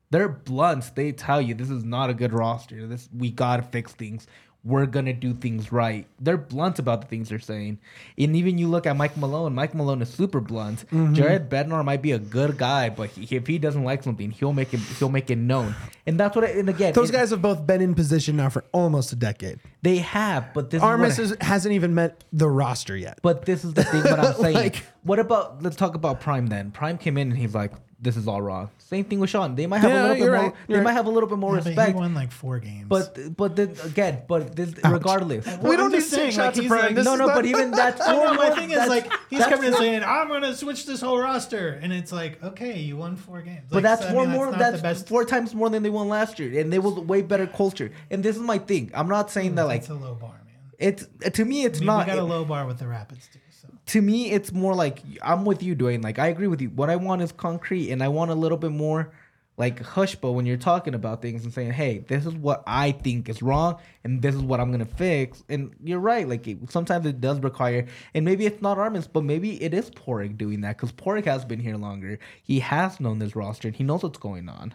They're 0.09 0.29
blunt. 0.29 0.95
They 0.95 1.11
tell 1.11 1.41
you 1.41 1.53
this 1.53 1.69
is 1.69 1.83
not 1.83 2.09
a 2.09 2.13
good 2.13 2.33
roster. 2.33 2.87
This 2.87 3.09
we 3.15 3.29
gotta 3.29 3.63
fix 3.63 3.93
things. 3.93 4.25
We're 4.67 4.85
gonna 4.85 5.13
do 5.13 5.33
things 5.33 5.71
right. 5.71 6.05
They're 6.19 6.35
blunt 6.37 6.77
about 6.77 6.99
the 7.01 7.07
things 7.07 7.29
they're 7.29 7.39
saying. 7.39 7.79
And 8.17 8.35
even 8.35 8.57
you 8.57 8.67
look 8.67 8.85
at 8.85 8.97
Mike 8.97 9.15
Malone. 9.15 9.55
Mike 9.55 9.73
Malone 9.73 10.01
is 10.01 10.09
super 10.09 10.41
blunt. 10.41 10.79
Mm-hmm. 10.91 11.13
Jared 11.13 11.49
Bednar 11.49 11.85
might 11.85 12.01
be 12.01 12.11
a 12.11 12.19
good 12.19 12.57
guy, 12.57 12.89
but 12.89 13.09
he, 13.11 13.35
if 13.37 13.47
he 13.47 13.57
doesn't 13.59 13.83
like 13.85 14.03
something, 14.03 14.29
he'll 14.31 14.51
make 14.51 14.73
it. 14.73 14.81
He'll 14.99 15.07
make 15.09 15.29
it 15.29 15.37
known. 15.37 15.73
And 16.05 16.19
that's 16.19 16.35
what. 16.35 16.43
I, 16.43 16.49
and 16.49 16.67
again, 16.69 16.91
Those 16.93 17.09
it- 17.09 17.13
guys 17.13 17.29
have 17.29 17.41
both 17.41 17.65
been 17.65 17.81
in 17.81 17.95
position 17.95 18.35
now 18.35 18.49
for 18.49 18.65
almost 18.73 19.13
a 19.13 19.15
decade. 19.15 19.59
they 19.83 19.97
have. 19.99 20.53
But 20.53 20.69
this 20.69 20.81
Armas 20.83 21.17
is 21.17 21.31
what 21.31 21.41
I- 21.41 21.45
is, 21.45 21.47
hasn't 21.49 21.73
even 21.75 21.95
met 21.95 22.23
the 22.33 22.49
roster 22.49 22.97
yet. 22.97 23.19
But 23.21 23.45
this 23.45 23.63
is 23.63 23.73
the 23.73 23.85
thing. 23.85 24.01
What 24.03 24.19
I'm 24.19 24.33
saying. 24.41 24.53
Like- 24.55 24.83
what 25.03 25.19
about? 25.19 25.63
Let's 25.63 25.77
talk 25.77 25.95
about 25.95 26.19
Prime 26.19 26.47
then. 26.47 26.71
Prime 26.71 26.97
came 26.97 27.17
in 27.17 27.29
and 27.29 27.37
he's 27.39 27.55
like, 27.55 27.71
this 27.99 28.15
is 28.15 28.27
all 28.27 28.41
wrong. 28.41 28.69
Same 28.77 29.03
thing 29.05 29.19
with 29.19 29.29
Sean. 29.31 29.55
They 29.55 29.65
might 29.65 29.79
have 29.79 29.89
Yeah, 29.91 30.01
a 30.01 30.01
little 30.03 30.15
bit 30.15 30.23
you're 30.23 30.31
more. 30.35 30.43
right. 30.43 30.53
They 30.67 30.73
You're 30.75 30.83
might 30.83 30.89
right. 30.91 30.95
have 30.97 31.05
a 31.07 31.09
little 31.09 31.27
bit 31.27 31.39
more 31.39 31.57
Yeah, 31.57 31.71
but 31.75 31.87
he 31.87 31.93
won 31.93 32.13
like 32.13 32.31
four 32.31 32.59
games. 32.59 32.85
But 32.87 33.35
but 33.35 33.55
then 33.55 33.73
again, 33.83 34.21
but 34.27 34.55
this 34.55 34.73
regardless. 34.87 35.45
Well, 35.47 35.59
we 35.63 35.75
don't 35.77 35.91
need 35.91 35.97
just 35.97 36.11
to 36.11 36.15
take 36.17 36.31
saying, 36.33 36.37
like, 36.37 36.55
shots 36.55 36.57
at 36.59 36.63
he's 36.63 36.71
like- 36.71 36.95
no, 36.95 37.15
no, 37.15 37.27
but 37.27 37.45
even 37.45 37.71
that's 37.81 37.99
I 38.07 38.13
know. 38.13 38.25
more- 38.25 38.33
My 38.35 38.49
thing 38.51 38.69
is 38.71 38.87
like 38.87 39.11
he's 39.31 39.43
coming 39.45 39.65
in 39.65 39.71
more- 39.71 39.79
saying, 39.81 40.03
"I'm 40.03 40.27
going 40.27 40.43
to 40.43 40.55
switch 40.55 40.85
this 40.85 41.01
whole 41.01 41.17
roster," 41.19 41.69
and 41.81 41.91
it's 41.91 42.11
like, 42.11 42.41
okay, 42.43 42.79
you 42.79 42.97
won 42.97 43.15
four 43.15 43.41
games. 43.41 43.61
But 43.69 43.77
Like, 43.77 43.83
that's 43.83 44.01
so, 44.03 44.07
I 44.09 44.11
four 44.11 44.23
mean, 44.25 44.31
more. 44.31 44.51
not 44.51 44.59
That's, 44.81 45.01
four 45.03 45.25
times 45.25 45.55
more 45.55 45.69
than 45.69 45.81
they 45.83 45.89
won 45.89 46.07
last 46.07 46.37
year, 46.39 46.59
and 46.61 46.71
they 46.71 46.79
was 46.79 46.93
way 46.95 47.23
better 47.23 47.47
culture. 47.47 47.91
And 48.11 48.23
this 48.23 48.35
is 48.35 48.41
my 48.43 48.59
thing. 48.59 48.91
I'm 48.93 49.07
not 49.09 49.31
saying 49.31 49.49
hmm, 49.51 49.55
that 49.55 49.65
like 49.67 49.81
It's 49.81 49.89
a 49.89 49.95
low 49.95 50.13
bar, 50.13 50.39
man. 50.45 50.55
it's 50.77 51.07
to 51.33 51.43
me. 51.45 51.65
It's 51.65 51.79
I 51.79 51.81
mean, 51.81 51.87
not. 51.87 52.05
we 52.05 52.11
got 52.13 52.19
a 52.19 52.23
low 52.23 52.45
bar 52.45 52.67
with 52.67 52.77
the 52.79 52.87
Rapids 52.87 53.27
too. 53.33 53.39
To 53.87 54.01
me, 54.01 54.31
it's 54.31 54.51
more 54.51 54.73
like 54.75 54.99
I'm 55.21 55.45
with 55.45 55.63
you, 55.63 55.75
Duane. 55.75 56.01
Like 56.01 56.19
I 56.19 56.27
agree 56.27 56.47
with 56.47 56.61
you. 56.61 56.69
What 56.69 56.89
I 56.89 56.95
want 56.95 57.21
is 57.21 57.31
concrete, 57.31 57.91
and 57.91 58.03
I 58.03 58.07
want 58.09 58.31
a 58.31 58.35
little 58.35 58.57
bit 58.57 58.71
more 58.71 59.11
like 59.57 59.81
hush. 59.81 60.15
But 60.15 60.33
when 60.33 60.45
you're 60.45 60.57
talking 60.57 60.93
about 60.93 61.21
things 61.21 61.43
and 61.43 61.53
saying, 61.53 61.71
"Hey, 61.71 61.99
this 61.99 62.25
is 62.25 62.33
what 62.33 62.63
I 62.67 62.91
think 62.91 63.29
is 63.29 63.41
wrong, 63.41 63.77
and 64.03 64.21
this 64.21 64.35
is 64.35 64.41
what 64.41 64.59
I'm 64.59 64.71
gonna 64.71 64.85
fix," 64.85 65.43
and 65.49 65.71
you're 65.83 65.99
right. 65.99 66.27
Like 66.27 66.47
it, 66.47 66.69
sometimes 66.69 67.05
it 67.05 67.21
does 67.21 67.39
require, 67.39 67.85
and 68.13 68.25
maybe 68.25 68.45
it's 68.45 68.61
not 68.61 68.77
Armin's, 68.77 69.07
but 69.07 69.23
maybe 69.23 69.61
it 69.63 69.73
is 69.73 69.89
Padraig 69.89 70.37
doing 70.37 70.61
that 70.61 70.77
because 70.77 70.91
Padraig 70.91 71.25
has 71.25 71.45
been 71.45 71.59
here 71.59 71.77
longer. 71.77 72.19
He 72.43 72.59
has 72.59 72.99
known 72.99 73.19
this 73.19 73.35
roster, 73.35 73.67
and 73.69 73.77
he 73.77 73.83
knows 73.83 74.03
what's 74.03 74.19
going 74.19 74.49
on. 74.49 74.73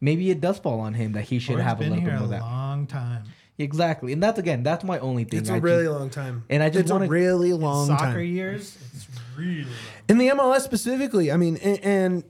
Maybe 0.00 0.30
it 0.30 0.40
does 0.40 0.58
fall 0.58 0.80
on 0.80 0.94
him 0.94 1.12
that 1.12 1.24
he 1.24 1.38
should 1.38 1.56
Ford's 1.56 1.64
have 1.64 1.80
a 1.80 1.84
little 1.84 1.96
bit 1.96 2.08
a 2.08 2.16
more 2.16 2.24
of 2.24 2.30
that. 2.30 2.40
long 2.40 2.86
time. 2.86 3.24
Exactly, 3.56 4.12
and 4.12 4.20
that's 4.22 4.38
again, 4.38 4.62
that's 4.64 4.82
my 4.82 4.98
only 4.98 5.24
thing. 5.24 5.38
It's 5.40 5.50
I 5.50 5.58
a 5.58 5.60
really 5.60 5.84
just- 5.84 5.98
long 5.98 6.10
time. 6.10 6.44
And 6.50 6.62
I 6.62 6.68
just 6.70 6.80
it's 6.80 6.90
wanna- 6.92 7.04
a 7.04 7.08
really 7.08 7.52
long 7.52 7.86
Soccer 7.86 8.04
time 8.04 8.24
years, 8.24 8.76
it's 8.94 9.06
really 9.36 9.62
long. 9.62 9.72
in 10.08 10.18
the 10.18 10.28
MLS 10.30 10.62
specifically. 10.64 11.30
I 11.30 11.36
mean, 11.36 11.56
and, 11.58 11.78
and 11.84 12.24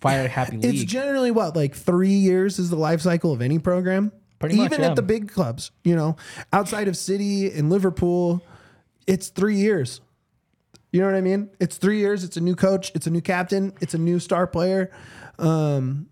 fire 0.00 0.26
happy 0.28 0.58
it's 0.62 0.82
generally 0.84 1.30
what 1.30 1.54
like 1.54 1.74
three 1.74 2.14
years 2.14 2.58
is 2.58 2.70
the 2.70 2.76
life 2.76 3.00
cycle 3.02 3.32
of 3.32 3.42
any 3.42 3.58
program. 3.58 4.12
Pretty 4.38 4.56
much, 4.56 4.66
Even 4.72 4.80
yeah. 4.80 4.88
at 4.90 4.96
the 4.96 5.02
big 5.02 5.30
clubs, 5.30 5.70
you 5.84 5.94
know, 5.94 6.16
outside 6.52 6.88
of 6.88 6.96
City 6.96 7.52
and 7.52 7.70
Liverpool, 7.70 8.42
it's 9.06 9.28
three 9.28 9.56
years. 9.56 10.00
You 10.90 11.00
know 11.00 11.06
what 11.06 11.14
I 11.14 11.20
mean? 11.20 11.48
It's 11.60 11.76
three 11.76 11.98
years. 11.98 12.24
It's 12.24 12.36
a 12.36 12.40
new 12.40 12.56
coach. 12.56 12.90
It's 12.94 13.06
a 13.06 13.10
new 13.10 13.20
captain. 13.20 13.72
It's 13.80 13.94
a 13.94 13.98
new 13.98 14.18
star 14.18 14.46
player. 14.48 14.90
Um, 15.38 16.06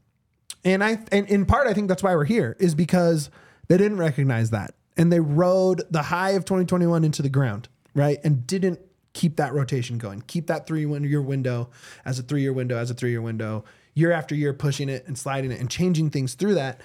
and 0.64 0.84
I, 0.84 0.98
and 1.10 1.26
in 1.28 1.44
part, 1.44 1.66
I 1.66 1.72
think 1.74 1.88
that's 1.88 2.02
why 2.02 2.14
we're 2.14 2.24
here 2.24 2.56
is 2.60 2.74
because 2.76 3.30
they 3.70 3.76
didn't 3.76 3.98
recognize 3.98 4.50
that 4.50 4.74
and 4.96 5.12
they 5.12 5.20
rode 5.20 5.82
the 5.92 6.02
high 6.02 6.30
of 6.30 6.44
2021 6.44 7.04
into 7.04 7.22
the 7.22 7.28
ground, 7.28 7.68
right? 7.94 8.18
And 8.24 8.44
didn't 8.44 8.80
keep 9.12 9.36
that 9.36 9.54
rotation 9.54 9.96
going, 9.96 10.22
keep 10.22 10.48
that 10.48 10.66
three 10.66 10.80
year 10.84 11.22
window 11.22 11.70
as 12.04 12.18
a 12.18 12.22
three 12.24 12.40
year 12.40 12.52
window, 12.52 12.76
as 12.76 12.90
a 12.90 12.94
three 12.94 13.10
year 13.10 13.22
window, 13.22 13.64
year 13.94 14.10
after 14.10 14.34
year, 14.34 14.52
pushing 14.52 14.88
it 14.88 15.06
and 15.06 15.16
sliding 15.16 15.52
it 15.52 15.60
and 15.60 15.70
changing 15.70 16.10
things 16.10 16.34
through 16.34 16.54
that. 16.54 16.80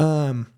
Um, 0.00 0.52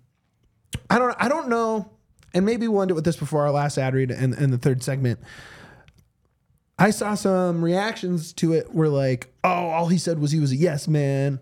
I 0.89 0.97
don't, 0.97 1.15
I 1.19 1.29
don't 1.29 1.47
know. 1.47 1.91
And 2.33 2.43
maybe 2.43 2.67
we'll 2.67 2.81
end 2.81 2.89
it 2.89 2.95
with 2.95 3.05
this 3.05 3.15
before 3.15 3.43
our 3.43 3.51
last 3.51 3.77
ad 3.77 3.93
read 3.93 4.09
and, 4.09 4.33
and 4.33 4.51
the 4.51 4.57
third 4.57 4.81
segment. 4.81 5.19
I 6.79 6.89
saw 6.89 7.13
some 7.13 7.63
reactions 7.63 8.33
to 8.33 8.53
it 8.53 8.73
were 8.73 8.89
like, 8.89 9.31
oh, 9.43 9.69
all 9.69 9.89
he 9.89 9.99
said 9.99 10.17
was 10.17 10.31
he 10.31 10.39
was 10.39 10.51
a 10.51 10.55
yes 10.55 10.87
man. 10.87 11.39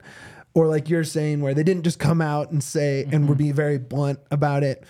Or 0.56 0.68
like 0.68 0.90
you're 0.90 1.04
saying, 1.04 1.42
where 1.42 1.54
they 1.54 1.64
didn't 1.64 1.84
just 1.84 2.00
come 2.00 2.22
out 2.22 2.50
and 2.50 2.64
say 2.64 3.04
and 3.04 3.28
were 3.28 3.36
mm-hmm. 3.36 3.44
being 3.44 3.54
very 3.54 3.78
blunt 3.78 4.20
about 4.32 4.64
it. 4.64 4.84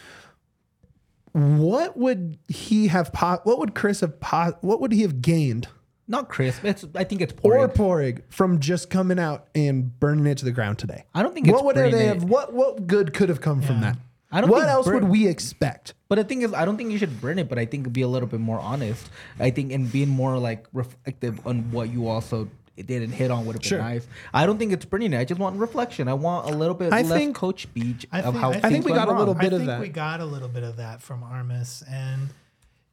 What 1.34 1.98
would 1.98 2.38
he 2.48 2.88
have 2.88 3.12
po- 3.12 3.42
what 3.44 3.60
would 3.60 3.76
Chris 3.76 4.00
have 4.00 4.22
po- 4.22 4.58
what 4.62 4.80
would 4.80 4.94
he 4.94 5.02
have 5.02 5.22
gained 5.22 5.68
Not 6.08 6.30
crisp. 6.30 6.64
It's 6.64 6.86
I 6.96 7.04
think 7.04 7.20
it's 7.22 7.34
or 7.42 7.68
Padraig. 7.68 7.74
Padraig 7.76 8.24
from 8.30 8.60
just 8.60 8.90
coming 8.90 9.20
out 9.20 9.48
and 9.54 10.00
burning 10.00 10.28
it 10.28 10.38
to 10.38 10.46
the 10.46 10.54
ground 10.54 10.80
today? 10.80 11.04
I 11.14 11.24
don't 11.24 11.34
think 11.34 11.48
it's 11.48 11.54
what 11.54 11.66
would 11.66 11.76
they 11.76 12.06
have 12.06 12.24
what 12.24 12.54
what 12.54 12.88
good 12.88 13.14
could 13.14 13.28
have 13.28 13.42
come 13.42 13.62
from 13.62 13.82
that? 13.82 13.98
I 14.32 14.42
don't 14.42 14.50
think 14.50 14.60
what 14.60 14.70
else 14.70 14.86
burn- 14.86 14.96
would 14.96 15.12
we 15.12 15.28
expect? 15.28 15.94
But 16.10 16.16
the 16.16 16.24
thing 16.24 16.42
is, 16.42 16.54
I 16.54 16.66
don't 16.66 16.78
think 16.78 16.92
you 16.92 16.98
should 16.98 17.20
burn 17.20 17.40
it. 17.40 17.50
But 17.50 17.58
I 17.58 17.66
think 17.66 17.92
be 17.92 18.02
a 18.02 18.08
little 18.08 18.28
bit 18.28 18.40
more 18.40 18.60
honest. 18.60 19.10
I 19.40 19.50
think 19.50 19.72
and 19.72 19.92
being 19.92 20.10
more 20.10 20.38
like 20.38 20.68
reflective 20.74 21.46
on 21.46 21.72
what 21.72 21.92
you 21.92 22.08
also 22.08 22.50
didn't 22.84 23.12
hit 23.12 23.32
on 23.32 23.46
would 23.46 23.54
have 23.56 23.62
been 23.62 23.70
Sure. 23.70 23.80
nice. 23.80 24.06
I 24.34 24.46
don't 24.46 24.58
think 24.58 24.72
it's 24.74 24.86
burning 24.86 25.14
it. 25.14 25.20
I 25.20 25.26
just 25.26 25.40
want 25.40 25.58
reflection. 25.58 26.08
I 26.08 26.14
want 26.14 26.50
a 26.50 26.58
little 26.58 26.76
bit 26.76 26.92
I 26.92 27.02
less 27.04 27.10
think- 27.10 27.36
coach 27.36 27.64
speech 27.64 28.06
I 28.12 28.20
of 28.22 28.34
think- 28.34 28.38
how 28.38 28.50
I 28.50 28.52
things 28.54 28.62
think 28.64 28.74
think 28.74 28.86
we 28.86 28.92
went 28.92 29.06
got 29.06 29.16
a 29.16 29.20
little 29.20 29.34
bit 29.34 29.44
I 29.54 29.56
of 29.56 29.60
think 29.62 29.68
that. 29.68 29.80
we 29.82 29.90
got 29.90 30.20
a 30.20 30.26
little 30.26 30.50
bit 30.50 30.64
of 30.64 30.76
that 30.78 31.02
from 31.02 31.24
Armas, 31.24 31.84
and 31.90 32.30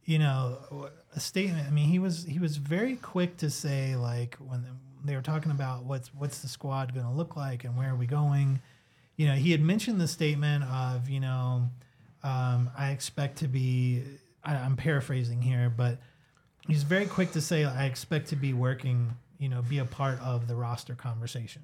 you 0.04 0.18
know, 0.18 0.58
a 1.14 1.20
statement. 1.20 1.66
I 1.66 1.70
mean, 1.70 1.88
he 1.88 1.98
was 1.98 2.24
he 2.24 2.38
was 2.38 2.56
very 2.56 2.96
quick 2.96 3.36
to 3.38 3.50
say 3.50 3.96
like 3.96 4.36
when 4.36 4.64
they 5.04 5.16
were 5.16 5.22
talking 5.22 5.50
about 5.50 5.84
what's 5.84 6.14
what's 6.14 6.38
the 6.38 6.48
squad 6.48 6.94
going 6.94 7.06
to 7.06 7.12
look 7.12 7.36
like 7.36 7.64
and 7.64 7.76
where 7.76 7.90
are 7.90 7.96
we 7.96 8.06
going. 8.06 8.60
You 9.16 9.26
know, 9.26 9.34
he 9.34 9.50
had 9.52 9.60
mentioned 9.60 10.00
the 10.00 10.08
statement 10.08 10.64
of 10.64 11.08
you 11.08 11.20
know, 11.20 11.68
um, 12.22 12.70
I 12.76 12.90
expect 12.90 13.38
to 13.38 13.48
be. 13.48 14.02
I, 14.44 14.54
I'm 14.56 14.76
paraphrasing 14.76 15.42
here, 15.42 15.72
but 15.76 15.98
he's 16.66 16.82
very 16.82 17.06
quick 17.06 17.32
to 17.32 17.40
say 17.40 17.64
I 17.64 17.84
expect 17.86 18.28
to 18.28 18.36
be 18.36 18.52
working. 18.52 19.16
You 19.42 19.48
know, 19.48 19.60
be 19.62 19.78
a 19.78 19.84
part 19.84 20.20
of 20.20 20.46
the 20.46 20.54
roster 20.54 20.94
conversation 20.94 21.62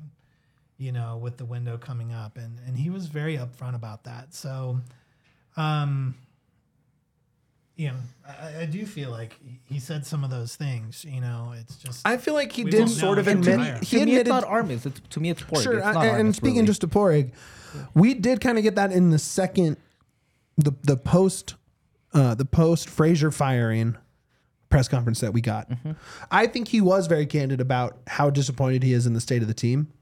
you 0.80 0.92
know, 0.92 1.16
with 1.16 1.36
the 1.38 1.44
window 1.44 1.76
coming 1.76 2.12
up, 2.12 2.36
and 2.36 2.58
and 2.66 2.76
he 2.78 2.88
was 2.88 3.06
very 3.06 3.36
upfront 3.36 3.74
about 3.74 4.04
that. 4.04 4.32
So, 4.32 4.78
um, 5.56 6.14
you 7.76 7.88
know, 7.88 7.94
I, 8.26 8.60
I 8.62 8.66
do 8.66 8.86
feel 8.86 9.10
like 9.10 9.36
he- 9.40 9.60
he 9.74 9.80
said 9.80 10.06
some 10.06 10.22
of 10.24 10.30
those 10.30 10.54
things. 10.56 11.04
You 11.04 11.20
know, 11.20 11.52
it's 11.58 11.76
just 11.76 12.06
I 12.06 12.16
feel 12.16 12.34
like 12.34 12.52
he 12.52 12.64
We 12.64 12.70
did 12.70 12.78
won't 12.80 12.90
sort 12.90 13.16
know 13.16 13.20
of 13.22 13.28
until 13.28 13.54
admit 13.54 13.66
higher. 13.66 13.78
he 13.80 13.86
to 13.86 13.96
me, 13.96 14.02
it's 14.02 14.10
admitted 14.20 14.28
not 14.30 14.44
Armas. 14.44 14.86
It's 14.86 15.00
to 15.10 15.20
me, 15.20 15.30
it's 15.30 15.42
Padraig. 15.42 15.62
Sure, 15.64 15.78
It's 15.78 15.86
I- 15.86 15.92
not 15.94 16.04
and 16.06 16.16
Armas, 16.18 16.36
speaking 16.36 16.54
really. 16.56 16.66
just 16.68 16.80
to 16.82 16.88
Padraig, 16.88 17.32
we 17.94 18.14
did 18.14 18.40
kind 18.40 18.56
of 18.58 18.62
get 18.64 18.74
that 18.76 18.92
in 18.92 19.10
the 19.10 19.18
second, 19.18 19.76
the 20.56 20.72
the 20.82 20.96
post, 20.96 21.54
uh, 22.14 22.34
the 22.36 22.44
post 22.44 22.88
Fraser 22.88 23.30
firing 23.32 23.96
press 24.70 24.88
conference 24.88 25.20
that 25.20 25.32
we 25.32 25.40
got. 25.40 25.70
Mm-hmm. 25.70 25.92
I 26.30 26.46
think 26.46 26.68
he 26.68 26.80
was 26.80 27.06
very 27.06 27.26
candid 27.26 27.60
about 27.60 27.98
how 28.06 28.30
disappointed 28.30 28.82
he 28.82 28.92
is 28.92 29.06
in 29.06 29.14
the 29.14 29.20
state 29.20 29.42
of 29.42 29.48
the 29.48 29.54
team, 29.54 29.92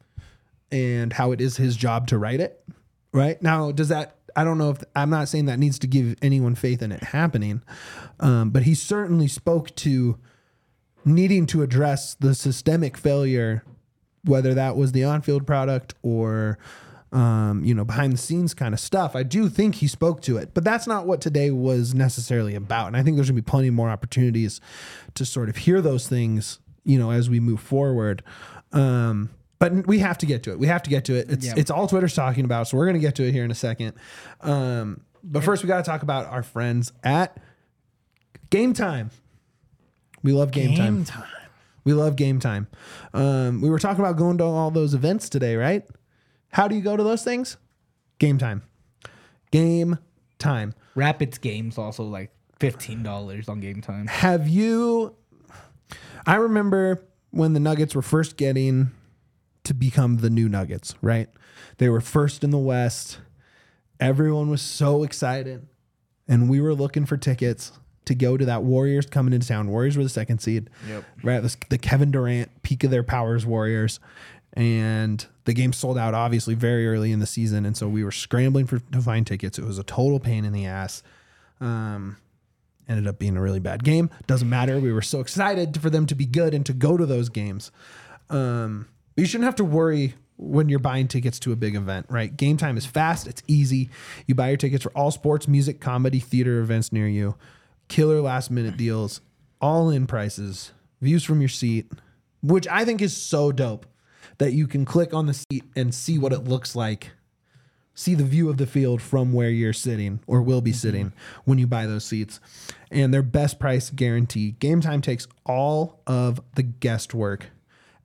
and 0.71 1.13
how 1.13 1.33
it 1.33 1.41
is 1.41 1.57
his 1.57 1.77
job 1.77 2.07
to 2.09 2.19
write 2.19 2.41
it. 2.41 2.63
Right 3.13 3.41
now, 3.41 3.73
does 3.73 3.89
that? 3.89 4.17
I 4.35 4.45
don't 4.45 4.59
know 4.59 4.71
if 4.71 4.83
I'm 4.95 5.09
not 5.11 5.29
saying 5.29 5.47
that 5.47 5.59
needs 5.59 5.79
to 5.79 5.87
give 5.87 6.17
anyone 6.21 6.55
faith 6.55 6.83
in 6.83 6.93
it 6.93 7.03
happening, 7.03 7.63
um, 8.21 8.51
but 8.51 8.65
he 8.65 8.75
certainly 8.75 9.29
spoke 9.29 9.75
to 9.77 10.19
needing 11.05 11.47
to 11.47 11.63
address 11.63 12.15
the 12.15 12.35
systemic 12.35 12.99
failure 12.99 13.65
whether 14.25 14.55
that 14.55 14.77
was 14.77 14.93
the 14.93 15.05
on-field 15.05 15.47
product 15.47 15.95
or 16.03 16.59
um, 17.13 17.63
you 17.65 17.75
know 17.75 17.85
behind 17.85 18.13
the 18.13 18.17
scenes 18.19 18.53
kind 18.55 18.75
of 18.75 18.81
stuff. 18.81 19.15
I 19.17 19.23
do 19.23 19.49
think 19.49 19.77
he 19.77 19.87
spoke 19.87 20.21
to 20.23 20.37
it, 20.37 20.53
but 20.55 20.65
that's 20.65 20.87
not 20.87 21.07
what 21.07 21.21
today 21.21 21.51
was 21.51 21.95
necessarily 21.95 22.55
about. 22.55 22.89
And 22.89 22.97
I 22.97 23.03
think 23.03 23.17
there's 23.17 23.29
gonna 23.29 23.41
be 23.41 23.43
plenty 23.43 23.71
more 23.71 23.89
opportunities 23.89 24.61
to 25.15 25.25
sort 25.25 25.49
of 25.49 25.57
hear 25.57 25.81
those 25.81 26.09
things, 26.09 26.59
you 26.85 26.99
know, 26.99 27.11
as 27.11 27.31
we 27.31 27.41
move 27.41 27.61
forward. 27.61 28.23
Um, 28.73 29.31
but 29.59 29.87
we 29.87 30.01
have 30.01 30.19
to 30.19 30.27
get 30.27 30.43
to 30.43 30.51
it. 30.51 30.59
We 30.59 30.67
have 30.67 30.83
to 30.83 30.91
get 30.91 31.05
to 31.07 31.15
it. 31.15 31.31
It's 31.31 31.47
Yeah. 31.47 31.55
it's 31.57 31.71
all 31.71 31.87
Twitter's 31.87 32.15
talking 32.15 32.45
about, 32.45 32.69
so 32.69 32.77
we're 32.77 32.87
gonna 32.87 32.99
get 32.99 33.15
to 33.17 33.25
it 33.25 33.33
here 33.33 33.45
in 33.45 33.51
a 33.51 33.55
second. 33.55 33.95
Um, 34.41 35.01
but 35.25 35.43
first, 35.43 35.63
we 35.63 35.67
got 35.69 35.79
to 35.79 35.83
talk 35.91 36.03
about 36.03 36.27
our 36.27 36.43
friends 36.43 36.93
at 37.03 37.39
Game 38.51 38.73
Time. 38.75 39.11
We 40.23 40.33
love 40.33 40.51
game, 40.51 40.75
game 40.75 41.05
time. 41.05 41.05
time. 41.05 41.25
We 41.85 41.93
love 41.95 42.17
game 42.17 42.39
time. 42.41 42.67
Um, 43.15 43.61
we 43.61 43.71
were 43.71 43.79
talking 43.79 44.05
about 44.05 44.17
going 44.17 44.39
to 44.39 44.45
all 44.45 44.71
those 44.71 44.93
events 44.95 45.29
today, 45.29 45.57
right? 45.57 45.85
How 46.57 46.69
do 46.69 46.75
you 46.75 46.81
go 46.81 46.97
to 46.97 47.03
those 47.03 47.23
things? 47.23 47.59
Game 48.19 48.39
time. 48.39 48.63
Game 49.51 49.99
time. 50.39 50.73
Rapids 50.95 51.37
games 51.37 51.77
also 51.77 52.03
like 52.03 52.31
fifteen 52.59 53.03
dollars 53.03 53.47
on 53.47 53.61
game 53.61 53.83
time. 53.83 54.07
Have 54.07 54.49
you? 54.49 55.15
I 56.27 56.37
remember 56.37 57.05
when 57.31 57.53
the 57.53 57.61
Nuggets 57.61 57.95
were 57.95 58.01
first 58.01 58.39
getting 58.39 58.91
to 59.65 59.75
become 59.75 60.17
the 60.17 60.31
new 60.31 60.49
Nuggets, 60.49 60.95
right? 61.03 61.29
They 61.77 61.91
were 61.91 62.01
first 62.01 62.43
in 62.43 62.53
the 62.53 62.59
West. 62.59 63.19
Everyone 64.01 64.49
was 64.49 64.63
so 64.63 65.03
excited. 65.03 65.69
And 66.27 66.49
we 66.49 66.63
were 66.63 66.75
looking 66.75 67.05
for 67.05 67.19
tickets 67.19 67.71
to 68.07 68.15
go 68.15 68.39
to 68.39 68.47
that 68.47 68.63
Warriors 68.63 69.05
coming 69.05 69.35
into 69.35 69.47
town. 69.47 69.69
Warriors 69.69 69.99
were 69.99 70.05
the 70.05 70.09
second 70.09 70.39
seed. 70.39 70.71
Yep. 70.89 71.05
Right. 71.23 71.43
This, 71.43 71.57
the 71.69 71.77
Kevin 71.77 72.11
Durant 72.11 72.63
peak 72.63 72.83
of 72.83 72.91
their 72.91 73.03
powers 73.03 73.45
Warriors. 73.45 74.01
And 74.57 75.25
the 75.45 75.53
game 75.53 75.73
sold 75.73 75.99
out 75.99 76.15
obviously 76.15 76.55
very 76.55 76.89
early 76.89 77.13
in 77.13 77.21
the 77.21 77.27
season. 77.27 77.67
And 77.67 77.77
so 77.77 77.89
we 77.89 78.03
were 78.03 78.11
scrambling 78.11 78.67
for 78.67 78.79
to 78.79 79.01
find 79.03 79.27
tickets. 79.27 79.59
It 79.59 79.65
was 79.65 79.79
a 79.79 79.85
total 79.85 80.19
pain 80.19 80.45
in 80.45 80.53
the 80.53 80.65
ass. 80.65 81.03
Um, 81.61 82.17
ended 82.89 83.07
up 83.07 83.19
being 83.19 83.37
a 83.37 83.41
really 83.41 83.61
bad 83.61 83.85
game. 83.85 84.11
Doesn't 84.27 84.49
matter. 84.49 84.81
We 84.81 84.93
were 84.93 85.03
so 85.03 85.21
excited 85.21 85.81
for 85.81 85.91
them 85.91 86.07
to 86.07 86.15
be 86.15 86.25
good 86.25 86.55
and 86.55 86.65
to 86.67 86.73
go 86.73 86.97
to 86.97 87.05
those 87.05 87.29
games. 87.29 87.71
Um, 88.31 88.89
you 89.17 89.27
shouldn't 89.27 89.45
have 89.45 89.57
to 89.57 89.65
worry 89.65 90.15
when 90.39 90.69
you're 90.69 90.79
buying 90.79 91.09
tickets 91.09 91.39
to 91.41 91.53
a 91.53 91.57
big 91.57 91.75
event, 91.75 92.07
right? 92.09 92.37
Game 92.37 92.57
time 92.57 92.77
is 92.77 92.85
fast, 92.85 93.27
it's 93.27 93.43
easy. 93.47 93.89
You 94.27 94.35
buy 94.35 94.49
your 94.49 94.57
tickets 94.57 94.83
for 94.83 94.93
all 94.93 95.11
sports, 95.11 95.49
music, 95.49 95.81
comedy, 95.81 96.21
theater 96.21 96.61
events 96.61 96.93
near 96.93 97.09
you. 97.09 97.37
Killer 97.89 98.21
last 98.21 98.51
minute 98.51 98.77
deals, 98.77 99.21
all 99.61 99.89
in 99.89 100.07
prices, 100.07 100.73
views 101.01 101.25
from 101.25 101.41
your 101.41 101.49
seat, 101.49 101.91
which 102.43 102.67
I 102.69 102.85
think 102.85 103.01
is 103.01 103.17
so 103.17 103.53
dope. 103.53 103.87
That 104.39 104.53
you 104.53 104.67
can 104.67 104.85
click 104.85 105.15
on 105.15 105.27
the 105.27 105.35
seat 105.35 105.65
and 105.75 105.95
see 105.95 106.19
what 106.19 106.33
it 106.33 106.45
looks 106.45 106.77
like. 106.77 107.13
See 107.95 108.15
the 108.15 108.25
view 108.25 108.51
of 108.51 108.59
the 108.59 108.67
field 108.67 109.01
from 109.01 109.33
where 109.33 109.49
you're 109.49 109.73
sitting 109.73 110.21
or 110.27 110.43
will 110.43 110.61
be 110.61 110.73
sitting 110.73 111.15
when 111.45 111.57
you 111.59 111.67
buy 111.67 111.87
those 111.87 112.05
seats. 112.05 112.41
And 112.91 113.13
their 113.13 113.23
best 113.23 113.59
price 113.59 113.89
guarantee. 113.89 114.53
Game 114.53 114.83
time 114.83 115.01
takes 115.01 115.27
all 115.47 116.01
of 116.07 116.41
the 116.55 116.63
guesswork 116.63 117.47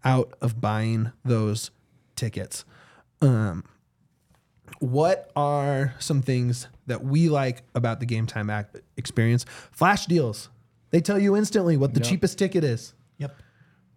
out 0.05 0.34
of 0.41 0.61
buying 0.61 1.11
those 1.25 1.71
tickets. 2.15 2.63
Um, 3.21 3.65
what 4.79 5.29
are 5.36 5.93
some 5.99 6.21
things 6.21 6.67
that 6.88 7.03
we 7.03 7.29
like 7.29 7.63
about 7.75 7.99
the 7.99 8.05
game 8.05 8.27
time 8.27 8.49
experience? 8.97 9.45
Flash 9.71 10.05
deals. 10.05 10.49
They 10.91 11.01
tell 11.01 11.19
you 11.19 11.36
instantly 11.36 11.77
what 11.77 11.93
the 11.93 11.99
cheapest 11.99 12.38
ticket 12.38 12.63
is. 12.63 12.93
Yep. 13.17 13.36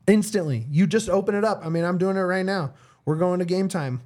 Instantly. 0.07 0.67
You 0.71 0.87
just 0.87 1.09
open 1.09 1.35
it 1.35 1.45
up. 1.45 1.61
I 1.65 1.69
mean, 1.69 1.85
I'm 1.85 1.99
doing 1.99 2.17
it 2.17 2.21
right 2.21 2.45
now. 2.45 2.75
We're 3.05 3.17
going 3.17 3.39
to 3.39 3.45
game 3.45 3.69
time. 3.69 4.03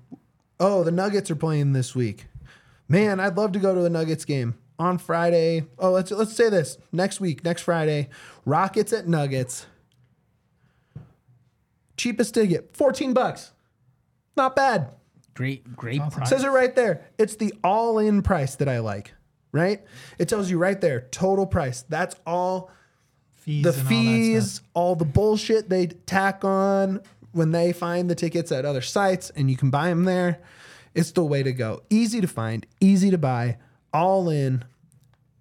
Oh, 0.61 0.83
the 0.85 0.91
Nuggets 0.91 1.31
are 1.31 1.37
playing 1.37 1.73
this 1.73 1.95
week. 1.95 2.27
Man, 2.89 3.21
I'd 3.21 3.37
love 3.37 3.53
to 3.53 3.59
go 3.59 3.75
to 3.75 3.85
a 3.85 3.91
Nuggets 3.91 4.25
game 4.25 4.55
on 4.79 4.99
Friday. 4.99 5.65
Oh, 5.79 5.91
let's 5.91 6.11
let's 6.11 6.35
say 6.35 6.49
this. 6.49 6.79
Next 6.93 7.21
week, 7.21 7.45
next 7.45 7.63
Friday, 7.63 8.09
Rockets 8.45 8.93
at 8.93 9.07
Nuggets. 9.07 9.67
Cheapest 11.97 12.35
ticket, 12.35 12.77
14 12.77 13.13
bucks. 13.13 13.53
Not 14.37 14.55
bad. 14.55 14.91
Great, 15.35 15.77
great 15.77 16.01
price. 16.11 16.29
Says 16.29 16.45
it 16.45 16.49
right 16.49 16.75
there. 16.75 17.07
It's 17.19 17.37
the 17.37 17.53
all 17.63 17.99
in 17.99 18.23
price 18.23 18.55
that 18.57 18.69
I 18.69 18.79
like, 18.79 19.13
right? 19.53 19.85
It 20.19 20.29
tells 20.29 20.51
you 20.51 20.59
right 20.59 20.81
there, 20.81 21.03
total 21.11 21.47
price. 21.47 21.83
That's 21.89 22.17
all 22.27 22.71
Fees 23.49 23.63
the 23.63 23.71
all 23.71 23.87
fees, 23.87 24.53
stuff. 24.53 24.67
all, 24.75 24.95
the 24.95 25.07
bullshit 25.07 25.71
they 25.71 25.87
tack 25.87 26.45
on 26.45 27.01
when 27.33 27.51
they 27.51 27.73
find 27.73 28.11
the 28.11 28.15
tickets 28.15 28.53
at 28.53 28.67
other 28.67 28.83
sites 28.83 29.31
and 29.31 29.51
you 29.51 29.57
can 29.57 29.71
buy 29.71 29.89
them 29.89 30.05
there. 30.05 30.43
It's 30.95 31.13
the 31.13 31.25
way 31.25 31.43
to 31.43 31.55
go. 31.55 31.81
Easy 31.89 32.21
to 32.21 32.27
find, 32.27 32.67
easy 32.79 33.11
to 33.11 33.17
buy, 33.17 33.57
all 33.91 34.29
in. 34.29 34.67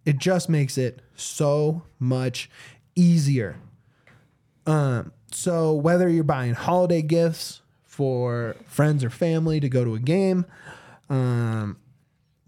It 0.06 0.20
just 0.20 0.48
makes 0.48 0.78
it 0.78 1.02
so 1.18 1.84
much 2.00 2.50
easier. 2.96 3.58
Um, 4.66 5.12
so 5.34 5.74
whether 5.74 6.08
you're 6.08 6.24
buying 6.24 6.54
holiday 6.54 7.02
gifts 7.02 7.62
for 7.84 8.56
friends 8.68 9.04
or 9.04 9.10
family 9.10 9.60
to 9.60 9.68
go 9.68 9.84
to 9.84 9.96
a 9.96 10.00
game, 10.00 10.46
um, 11.10 11.76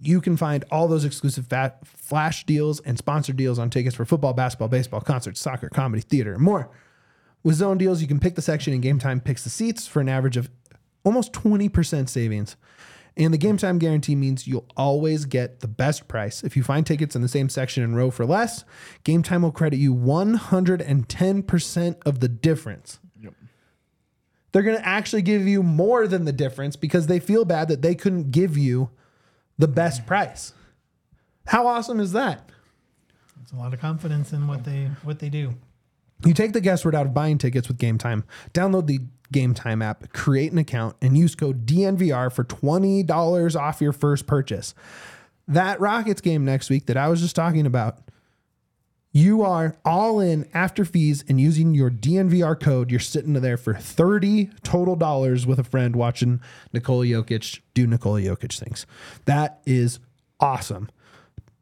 you 0.02 0.22
can 0.22 0.38
find 0.38 0.64
all 0.72 0.88
those 0.88 1.06
exclusive 1.06 1.47
fat 1.47 1.86
flash 1.86 2.45
deals 2.45 2.80
and 2.82 2.97
sponsor 2.97 3.34
deals 3.34 3.60
on 3.60 3.70
tickets 3.70 3.95
for 3.95 4.06
football, 4.06 4.34
basketball, 4.34 4.70
baseball, 4.70 5.02
concerts, 5.02 5.41
soccer, 5.41 5.70
comedy, 5.70 6.02
theater, 6.02 6.34
and 6.34 6.41
more. 6.41 6.70
With 7.43 7.56
zone 7.56 7.78
deals, 7.78 8.02
you 8.02 8.08
can 8.08 8.20
pick 8.20 8.36
the 8.36 8.41
section 8.41 8.74
and 8.74 8.82
game 8.82 9.00
time 9.00 9.20
picks 9.20 9.43
the 9.43 9.50
seats 9.50 9.88
for 9.88 10.02
an 10.02 10.10
average 10.10 10.38
of 10.38 10.50
almost 11.04 11.34
20% 11.34 12.10
savings. 12.10 12.56
And 13.18 13.34
the 13.34 13.38
game 13.38 13.58
time 13.58 13.80
guarantee 13.80 14.16
means 14.16 14.47
you'll 14.47 14.68
always 14.78 15.26
get 15.26 15.60
the 15.60 15.68
best 15.68 16.08
price. 16.08 16.43
If 16.43 16.56
you 16.56 16.64
find 16.64 16.86
tickets 16.86 17.16
in 17.16 17.22
the 17.22 17.28
same 17.28 17.50
section 17.50 17.84
and 17.84 17.95
row 17.95 18.12
for 18.12 18.26
less, 18.26 18.64
game 19.04 19.24
time 19.24 19.41
will 19.41 19.52
credit 19.52 19.78
you 19.78 19.93
110% 19.93 21.95
of 22.06 22.20
the 22.22 22.30
difference. 22.30 23.00
Yep. 23.22 23.34
They're 24.52 24.64
going 24.64 24.78
to 24.78 24.88
actually 24.88 25.24
give 25.24 25.47
you 25.47 25.64
more 25.64 26.08
than 26.08 26.26
the 26.26 26.32
difference 26.32 26.78
because 26.78 27.08
they 27.08 27.20
feel 27.20 27.43
bad 27.43 27.68
that 27.68 27.82
they 27.82 27.95
couldn't 27.95 28.32
give 28.32 28.58
you 28.58 28.91
the 29.60 29.68
best 29.68 30.07
price. 30.07 30.53
How 31.45 31.68
awesome 31.68 31.99
is 31.99 32.14
that? 32.14 32.49
It's 33.43 33.51
a 33.51 33.55
lot 33.55 33.74
of 33.74 33.80
confidence 33.80 34.34
in 34.34 34.47
what 34.47 34.64
they 34.64 34.89
what 35.03 35.20
they 35.20 35.30
do. 35.30 35.53
You 36.26 36.34
take 36.34 36.53
the 36.53 36.62
guesswork 36.62 36.95
out 36.95 37.05
of 37.05 37.14
buying 37.14 37.38
tickets 37.38 37.68
with 37.68 37.78
Game 37.78 37.97
Time. 37.97 38.24
Download 38.53 38.88
the 38.88 38.99
Game 39.32 39.53
Time 39.53 39.82
app, 39.82 40.12
create 40.12 40.51
an 40.51 40.57
account, 40.57 40.95
and 41.01 41.18
use 41.18 41.36
code 41.36 41.66
DNVR 41.66 42.32
for 42.32 42.43
$20 42.43 43.60
off 43.60 43.82
your 43.82 43.93
first 43.93 44.28
purchase. 44.28 44.74
That 45.47 45.80
Rockets 45.80 46.22
game 46.22 46.43
next 46.45 46.70
week 46.70 46.88
that 46.88 46.97
I 46.97 47.07
was 47.07 47.22
just 47.22 47.36
talking 47.36 47.66
about, 47.66 47.99
you 49.12 49.41
are 49.41 49.76
all 49.84 50.20
in 50.20 50.47
after 50.53 50.86
fees 50.86 51.24
and 51.28 51.41
using 51.41 51.74
your 51.74 51.89
DNVR 51.89 52.60
code. 52.60 52.91
You're 52.91 52.99
sitting 52.99 53.34
there 53.34 53.57
for 53.57 53.74
30 53.74 54.51
total 54.64 54.95
dollars 54.95 55.47
with 55.47 55.57
a 55.60 55.64
friend 55.64 55.95
watching 55.95 56.41
Nikola 56.74 57.05
Jokic 57.05 57.60
do 57.74 57.88
Nikola 57.88 58.22
Jokic 58.22 58.57
things. 58.60 58.86
That 59.26 59.62
is 59.66 59.99
awesome. 60.39 60.89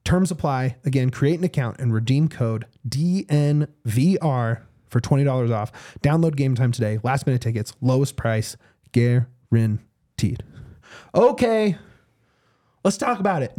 Terms 0.04 0.32
apply. 0.32 0.78
Again, 0.86 1.10
create 1.10 1.40
an 1.40 1.46
account 1.46 1.80
and 1.80 1.94
redeem 1.94 2.28
code 2.28 2.66
DNVR 2.88 4.62
for 4.90 5.02
$20 5.02 5.52
off. 5.54 6.00
Download 6.02 6.36
game 6.36 6.56
time 6.56 6.72
today. 6.72 7.00
Last 7.04 7.26
minute 7.26 7.42
tickets, 7.42 7.74
lowest 7.82 8.16
price, 8.16 8.56
guaranteed. 8.92 10.44
Okay, 11.14 11.78
let's 12.84 12.98
talk 12.98 13.20
about 13.20 13.44
it. 13.44 13.58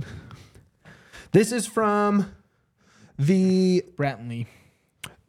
This 1.33 1.53
is 1.53 1.67
from 1.67 2.35
the 3.19 3.85
Brantley. 3.97 4.47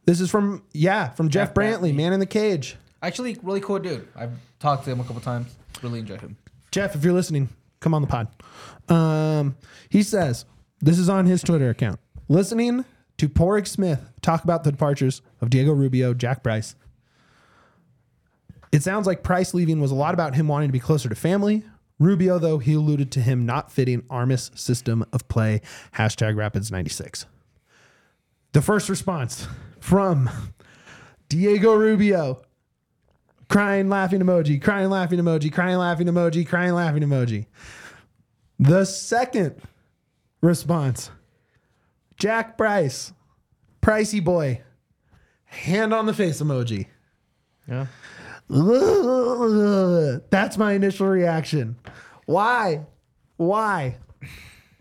this 0.06 0.22
is 0.22 0.30
from 0.30 0.64
yeah, 0.74 1.10
from 1.10 1.30
Jeff, 1.30 1.50
Jeff 1.50 1.56
Brantley, 1.56 1.92
Brantley. 1.92 1.96
man 1.96 2.14
in 2.14 2.20
the 2.20 2.26
cage. 2.26 2.76
Actually, 3.02 3.38
really 3.44 3.62
cool 3.62 3.80
dude. 3.80 4.08
I've 4.16 4.34
talked 4.60 4.86
to 4.86 4.92
him 4.92 5.00
a 5.00 5.04
couple 5.04 5.22
times. 5.22 5.56
Really 5.82 6.00
enjoyed 6.00 6.22
him. 6.22 6.38
Jeff, 6.72 6.96
if 6.96 7.04
you're 7.04 7.14
listening, 7.14 7.50
come 7.80 7.94
on 7.94 8.02
the 8.02 8.08
pod. 8.08 8.28
Um, 8.90 9.56
he 9.90 10.04
says, 10.04 10.46
this 10.82 11.00
is 11.00 11.10
on 11.10 11.26
his 11.26 11.42
Twitter 11.42 11.70
account. 11.70 12.00
Listening 12.28 12.86
to 13.18 13.30
Padraig 13.30 13.68
Smith 13.68 14.02
talk 14.22 14.44
about 14.44 14.64
the 14.64 14.72
departures 14.72 15.22
of 15.42 15.50
Diego 15.50 15.72
Rubio, 15.72 16.14
Jack 16.14 16.44
Price. 16.44 16.76
It 18.72 18.84
sounds 18.84 19.08
like 19.08 19.24
Price 19.24 19.54
leaving 19.54 19.80
was 19.80 19.92
a 19.92 19.96
lot 19.96 20.14
about 20.14 20.36
him 20.36 20.48
wanting 20.48 20.70
to 20.70 20.74
be 20.74 20.80
closer 20.80 21.10
to 21.10 21.16
family. 21.16 21.64
Rubio, 21.98 22.38
though, 22.40 22.60
he 22.60 22.74
alluded 22.76 23.12
to 23.14 23.22
him 23.22 23.46
not 23.46 23.72
fitting 23.72 24.04
Armas' 24.10 24.52
system 24.56 25.06
of 25.12 25.28
play. 25.28 25.62
Hashtag 25.96 26.36
Rapids96. 26.36 27.26
The 28.52 28.62
first 28.62 28.90
response 28.90 29.48
from 29.80 30.30
Diego 31.30 31.76
Rubio 31.76 32.42
crying, 33.50 33.90
laughing 33.90 34.22
emoji, 34.22 34.62
crying, 34.62 34.90
laughing 34.90 35.20
emoji, 35.20 35.52
crying, 35.52 35.78
laughing 35.78 36.08
emoji, 36.08 36.48
crying, 36.48 36.74
laughing 36.74 37.04
emoji. 37.04 37.46
The 38.60 38.86
second 38.86 39.62
response, 40.42 41.12
Jack 42.18 42.58
Price, 42.58 43.14
pricey 43.82 44.24
boy, 44.24 44.62
hand 45.46 45.94
on 45.94 46.06
the 46.06 46.14
face 46.14 46.42
emoji. 46.42 46.88
Yeah. 47.68 47.88
That's 50.32 50.58
my 50.58 50.74
initial 50.74 51.08
reaction. 51.08 51.76
Why? 52.26 52.86
Why? 53.38 53.98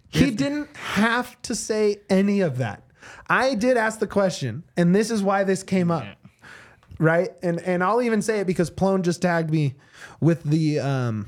He 0.08 0.30
didn't 0.30 0.74
have 0.76 1.40
to 1.42 1.54
say 1.54 1.98
any 2.08 2.40
of 2.40 2.56
that. 2.58 2.82
I 3.28 3.54
did 3.54 3.76
ask 3.76 3.98
the 3.98 4.06
question, 4.06 4.64
and 4.76 4.94
this 4.94 5.10
is 5.10 5.22
why 5.22 5.44
this 5.44 5.62
came 5.62 5.90
up. 5.90 6.06
Right? 6.98 7.30
And 7.42 7.60
and 7.60 7.84
I'll 7.84 8.02
even 8.02 8.22
say 8.22 8.40
it 8.40 8.46
because 8.46 8.70
Plone 8.70 9.02
just 9.04 9.22
tagged 9.22 9.50
me 9.50 9.74
with 10.20 10.42
the 10.42 10.80
um 10.80 11.26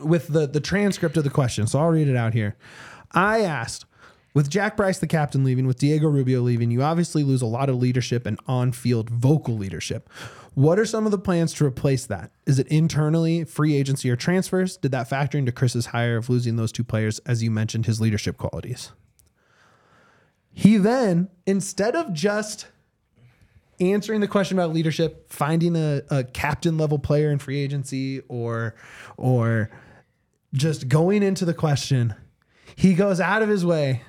with 0.00 0.28
the 0.28 0.46
the 0.46 0.60
transcript 0.60 1.16
of 1.16 1.24
the 1.24 1.30
question. 1.30 1.66
So 1.66 1.78
I'll 1.78 1.90
read 1.90 2.08
it 2.08 2.16
out 2.16 2.34
here. 2.34 2.56
I 3.12 3.42
asked, 3.42 3.84
with 4.34 4.48
Jack 4.48 4.76
Price, 4.76 4.98
the 4.98 5.06
captain, 5.06 5.44
leaving, 5.44 5.66
with 5.66 5.78
Diego 5.78 6.08
Rubio 6.08 6.40
leaving, 6.40 6.70
you 6.70 6.82
obviously 6.82 7.22
lose 7.22 7.42
a 7.42 7.46
lot 7.46 7.68
of 7.68 7.76
leadership 7.76 8.26
and 8.26 8.40
on 8.46 8.72
field 8.72 9.10
vocal 9.10 9.56
leadership. 9.56 10.08
What 10.54 10.78
are 10.78 10.86
some 10.86 11.04
of 11.04 11.12
the 11.12 11.18
plans 11.18 11.52
to 11.54 11.66
replace 11.66 12.06
that? 12.06 12.30
Is 12.46 12.58
it 12.58 12.66
internally, 12.68 13.44
free 13.44 13.76
agency, 13.76 14.10
or 14.10 14.16
transfers? 14.16 14.76
Did 14.76 14.92
that 14.92 15.08
factor 15.08 15.38
into 15.38 15.52
Chris's 15.52 15.86
hire 15.86 16.16
of 16.16 16.28
losing 16.30 16.56
those 16.56 16.72
two 16.72 16.84
players, 16.84 17.18
as 17.20 17.42
you 17.42 17.50
mentioned, 17.50 17.86
his 17.86 18.00
leadership 18.00 18.38
qualities? 18.38 18.92
He 20.52 20.76
then, 20.76 21.28
instead 21.46 21.96
of 21.96 22.12
just 22.12 22.66
answering 23.80 24.20
the 24.20 24.28
question 24.28 24.58
about 24.58 24.72
leadership, 24.72 25.32
finding 25.32 25.76
a, 25.76 26.02
a 26.10 26.24
captain 26.24 26.78
level 26.78 26.98
player 26.98 27.30
in 27.30 27.38
free 27.38 27.58
agency 27.58 28.20
or 28.28 28.74
or 29.16 29.70
just 30.52 30.88
going 30.88 31.22
into 31.22 31.44
the 31.44 31.54
question, 31.54 32.14
he 32.76 32.94
goes 32.94 33.20
out 33.20 33.42
of 33.42 33.48
his 33.48 33.64
way 33.64 34.02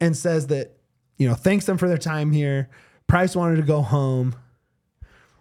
and 0.00 0.16
says 0.16 0.46
that, 0.48 0.76
you 1.16 1.28
know, 1.28 1.34
thanks 1.34 1.66
them 1.66 1.78
for 1.78 1.88
their 1.88 1.98
time 1.98 2.32
here. 2.32 2.68
Price 3.06 3.36
wanted 3.36 3.56
to 3.56 3.62
go 3.62 3.82
home. 3.82 4.34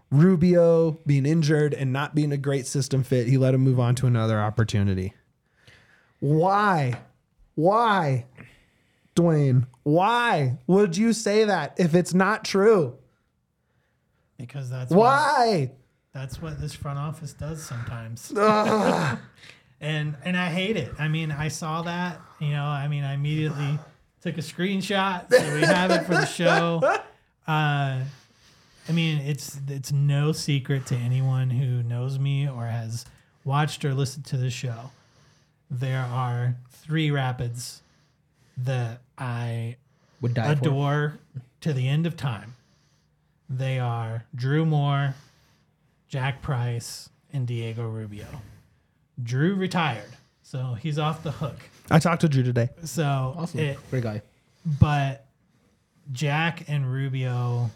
Rubio 0.09 0.99
being 1.05 1.25
injured 1.25 1.73
and 1.73 1.93
not 1.93 2.13
being 2.13 2.33
a 2.33 2.37
great 2.37 2.67
system 2.67 3.01
fit, 3.01 3.27
he 3.27 3.37
let 3.37 3.53
him 3.53 3.61
move 3.61 3.79
on 3.79 3.95
to 3.95 4.07
another 4.07 4.41
opportunity. 4.41 5.13
Why? 6.19 6.99
Why? 7.55 8.25
Duane, 9.16 9.68
why 9.84 10.57
would 10.68 10.95
you 10.95 11.14
say 11.14 11.43
that 11.45 11.74
if 11.78 11.95
it's 11.95 12.14
not 12.14 12.43
true? 12.45 12.97
because 14.38 14.70
that's 14.72 14.91
What, 14.91 15.05
Why? 15.05 15.72
that's 16.14 16.41
what 16.41 16.59
this 16.59 16.74
front 16.74 16.97
office 16.97 17.34
does 17.34 17.64
sometimes. 17.64 18.32
and 19.82 20.16
and 20.26 20.38
I 20.38 20.49
hate 20.49 20.78
it. 20.78 20.91
I 20.97 21.07
mean, 21.07 21.32
I 21.32 21.47
saw 21.47 21.84
that. 21.84 22.20
You 22.39 22.49
know, 22.49 22.64
I 22.66 22.88
mean, 22.88 23.03
I 23.03 23.14
immediately 23.14 23.78
took 24.22 24.38
a 24.38 24.41
screenshot 24.41 25.32
so 25.32 25.53
we 25.55 25.62
have 25.62 25.91
it 25.91 26.05
for 26.05 26.14
the 26.14 26.26
show. 26.26 26.82
Uh, 27.47 27.99
I 28.89 28.91
mean, 28.91 29.20
it's 29.20 29.59
it's 29.68 29.91
no 29.91 30.32
secret 30.32 30.86
to 30.88 30.95
anyone 30.95 31.49
who 31.51 31.84
knows 31.84 32.18
me 32.18 32.49
or 32.49 32.66
has 32.66 33.05
watched 33.45 33.86
or 33.86 33.93
listened 33.93 34.26
to 34.26 34.38
the 34.38 34.49
show. 34.49 34.91
There 35.70 36.01
are 36.01 36.55
three 36.72 37.12
rapids 37.12 37.82
that 38.57 39.01
I 39.17 39.77
Would 40.21 40.33
die 40.33 40.55
for. 40.55 41.19
to 41.61 41.73
the 41.73 41.87
end 41.87 42.05
of 42.05 42.15
time. 42.17 42.55
They 43.49 43.79
are 43.79 44.25
Drew 44.35 44.65
Moor, 44.65 45.13
Jack 46.07 46.41
Price, 46.41 47.09
and 47.33 47.45
Diego 47.47 47.87
Rubio. 47.87 48.27
Drew 49.21 49.55
retired, 49.55 50.09
so 50.41 50.75
he's 50.81 50.97
off 50.97 51.21
the 51.23 51.31
hook. 51.31 51.57
I 51.89 51.99
talked 51.99 52.21
to 52.21 52.29
Drew 52.29 52.43
today. 52.43 52.69
So 52.85 53.35
Awesome. 53.37 53.59
it, 53.59 53.79
Great 53.89 54.03
guy. 54.03 54.21
but 54.79 55.25
Jack 56.11 56.63
and 56.69 56.91
Rubio, 56.91 57.69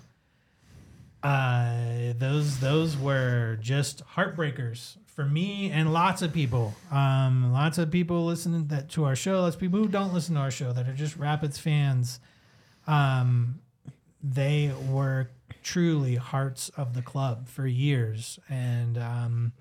uh, 1.24 2.14
those 2.18 2.60
those 2.60 2.96
were 2.98 3.58
just 3.62 4.04
heartbreakers 4.16 4.98
for 5.16 5.26
me 5.26 5.72
and 5.72 5.94
lots 5.94 6.22
of 6.22 6.34
people. 6.34 6.76
Um, 6.92 7.52
lots 7.52 7.78
of 7.78 7.90
people 7.90 8.26
listening 8.26 8.68
that 8.68 8.90
to 8.90 9.06
our 9.06 9.16
show. 9.16 9.42
Lots 9.42 9.56
of 9.56 9.62
people 9.62 9.80
who 9.80 9.88
don't 9.88 10.14
listen 10.14 10.36
to 10.36 10.42
our 10.42 10.52
show 10.52 10.74
that 10.74 10.88
are 10.88 10.94
just 10.94 11.18
Rapids 11.18 11.58
fans. 11.58 12.20
Um, 12.88 13.60
they 14.22 14.72
were 14.90 15.30
truly 15.64 16.16
hearts 16.16 16.70
of 16.70 16.94
the 16.94 17.02
club 17.02 17.48
for 17.48 17.66
years, 17.66 18.40
and 18.50 18.98
um, 18.98 19.54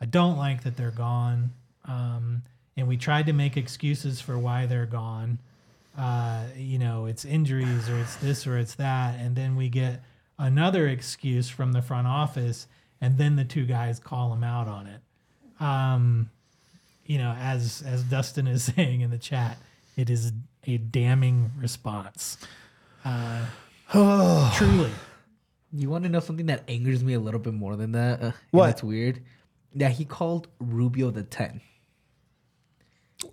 I 0.00 0.06
don't 0.06 0.36
like 0.36 0.64
that 0.64 0.76
they're 0.76 0.90
gone. 0.90 1.52
Um, 1.86 2.42
and 2.76 2.88
we 2.88 2.96
tried 2.96 3.26
to 3.26 3.32
make 3.32 3.56
excuses 3.56 4.20
for 4.20 4.38
why 4.38 4.66
they're 4.66 4.86
gone 4.86 5.38
uh, 5.98 6.44
you 6.56 6.78
know, 6.78 7.06
it's 7.06 7.24
injuries 7.24 7.88
or 7.88 7.98
it's 7.98 8.16
this 8.16 8.46
or 8.46 8.58
it's 8.58 8.74
that. 8.76 9.18
And 9.18 9.36
then 9.36 9.56
we 9.56 9.68
get 9.68 10.02
another 10.38 10.86
excuse 10.88 11.48
from 11.48 11.72
the 11.72 11.82
front 11.82 12.06
office, 12.06 12.66
and 13.00 13.16
then 13.18 13.36
the 13.36 13.44
two 13.44 13.66
guys 13.66 13.98
call 13.98 14.32
him 14.32 14.44
out 14.44 14.68
on 14.68 14.86
it. 14.86 15.00
Um, 15.62 16.30
you 17.06 17.18
know, 17.18 17.34
as 17.38 17.82
as 17.86 18.02
Dustin 18.04 18.46
is 18.46 18.64
saying 18.76 19.00
in 19.00 19.10
the 19.10 19.18
chat, 19.18 19.58
it 19.96 20.10
is 20.10 20.32
a 20.66 20.76
damning 20.78 21.50
response. 21.58 22.38
Uh, 23.04 23.44
truly. 24.56 24.90
You 25.72 25.88
want 25.88 26.02
to 26.04 26.10
know 26.10 26.20
something 26.20 26.46
that 26.46 26.64
angers 26.68 27.04
me 27.04 27.14
a 27.14 27.20
little 27.20 27.38
bit 27.40 27.54
more 27.54 27.76
than 27.76 27.92
that? 27.92 28.22
Uh, 28.22 28.32
What? 28.50 28.66
That's 28.66 28.82
weird. 28.82 29.20
That 29.76 29.92
he 29.92 30.04
called 30.04 30.48
Rubio 30.58 31.10
the 31.12 31.22
10. 31.22 31.60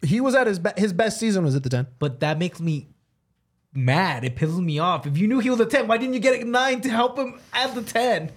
He 0.04 0.22
was 0.22 0.36
at 0.36 0.46
his 0.48 0.60
be- 0.60 0.70
his 0.78 0.94
best 0.94 1.20
season 1.20 1.44
was 1.46 1.56
at 1.56 1.64
the 1.64 1.70
ten. 1.70 1.88
But 1.98 2.20
that 2.20 2.38
makes 2.38 2.60
me 2.60 2.90
mad. 3.74 4.24
It 4.26 4.36
pisses 4.36 4.60
me 4.64 4.78
off. 4.80 5.08
If 5.08 5.18
you 5.18 5.28
knew 5.28 5.40
he 5.40 5.50
was 5.50 5.60
a 5.60 5.66
10, 5.66 5.88
why 5.88 5.98
didn't 5.98 6.14
you 6.14 6.20
get 6.20 6.42
a 6.42 6.46
9 6.46 6.82
to 6.82 6.90
help 6.90 7.18
him 7.18 7.40
at 7.54 7.74
the 7.74 7.82
10? 7.82 8.32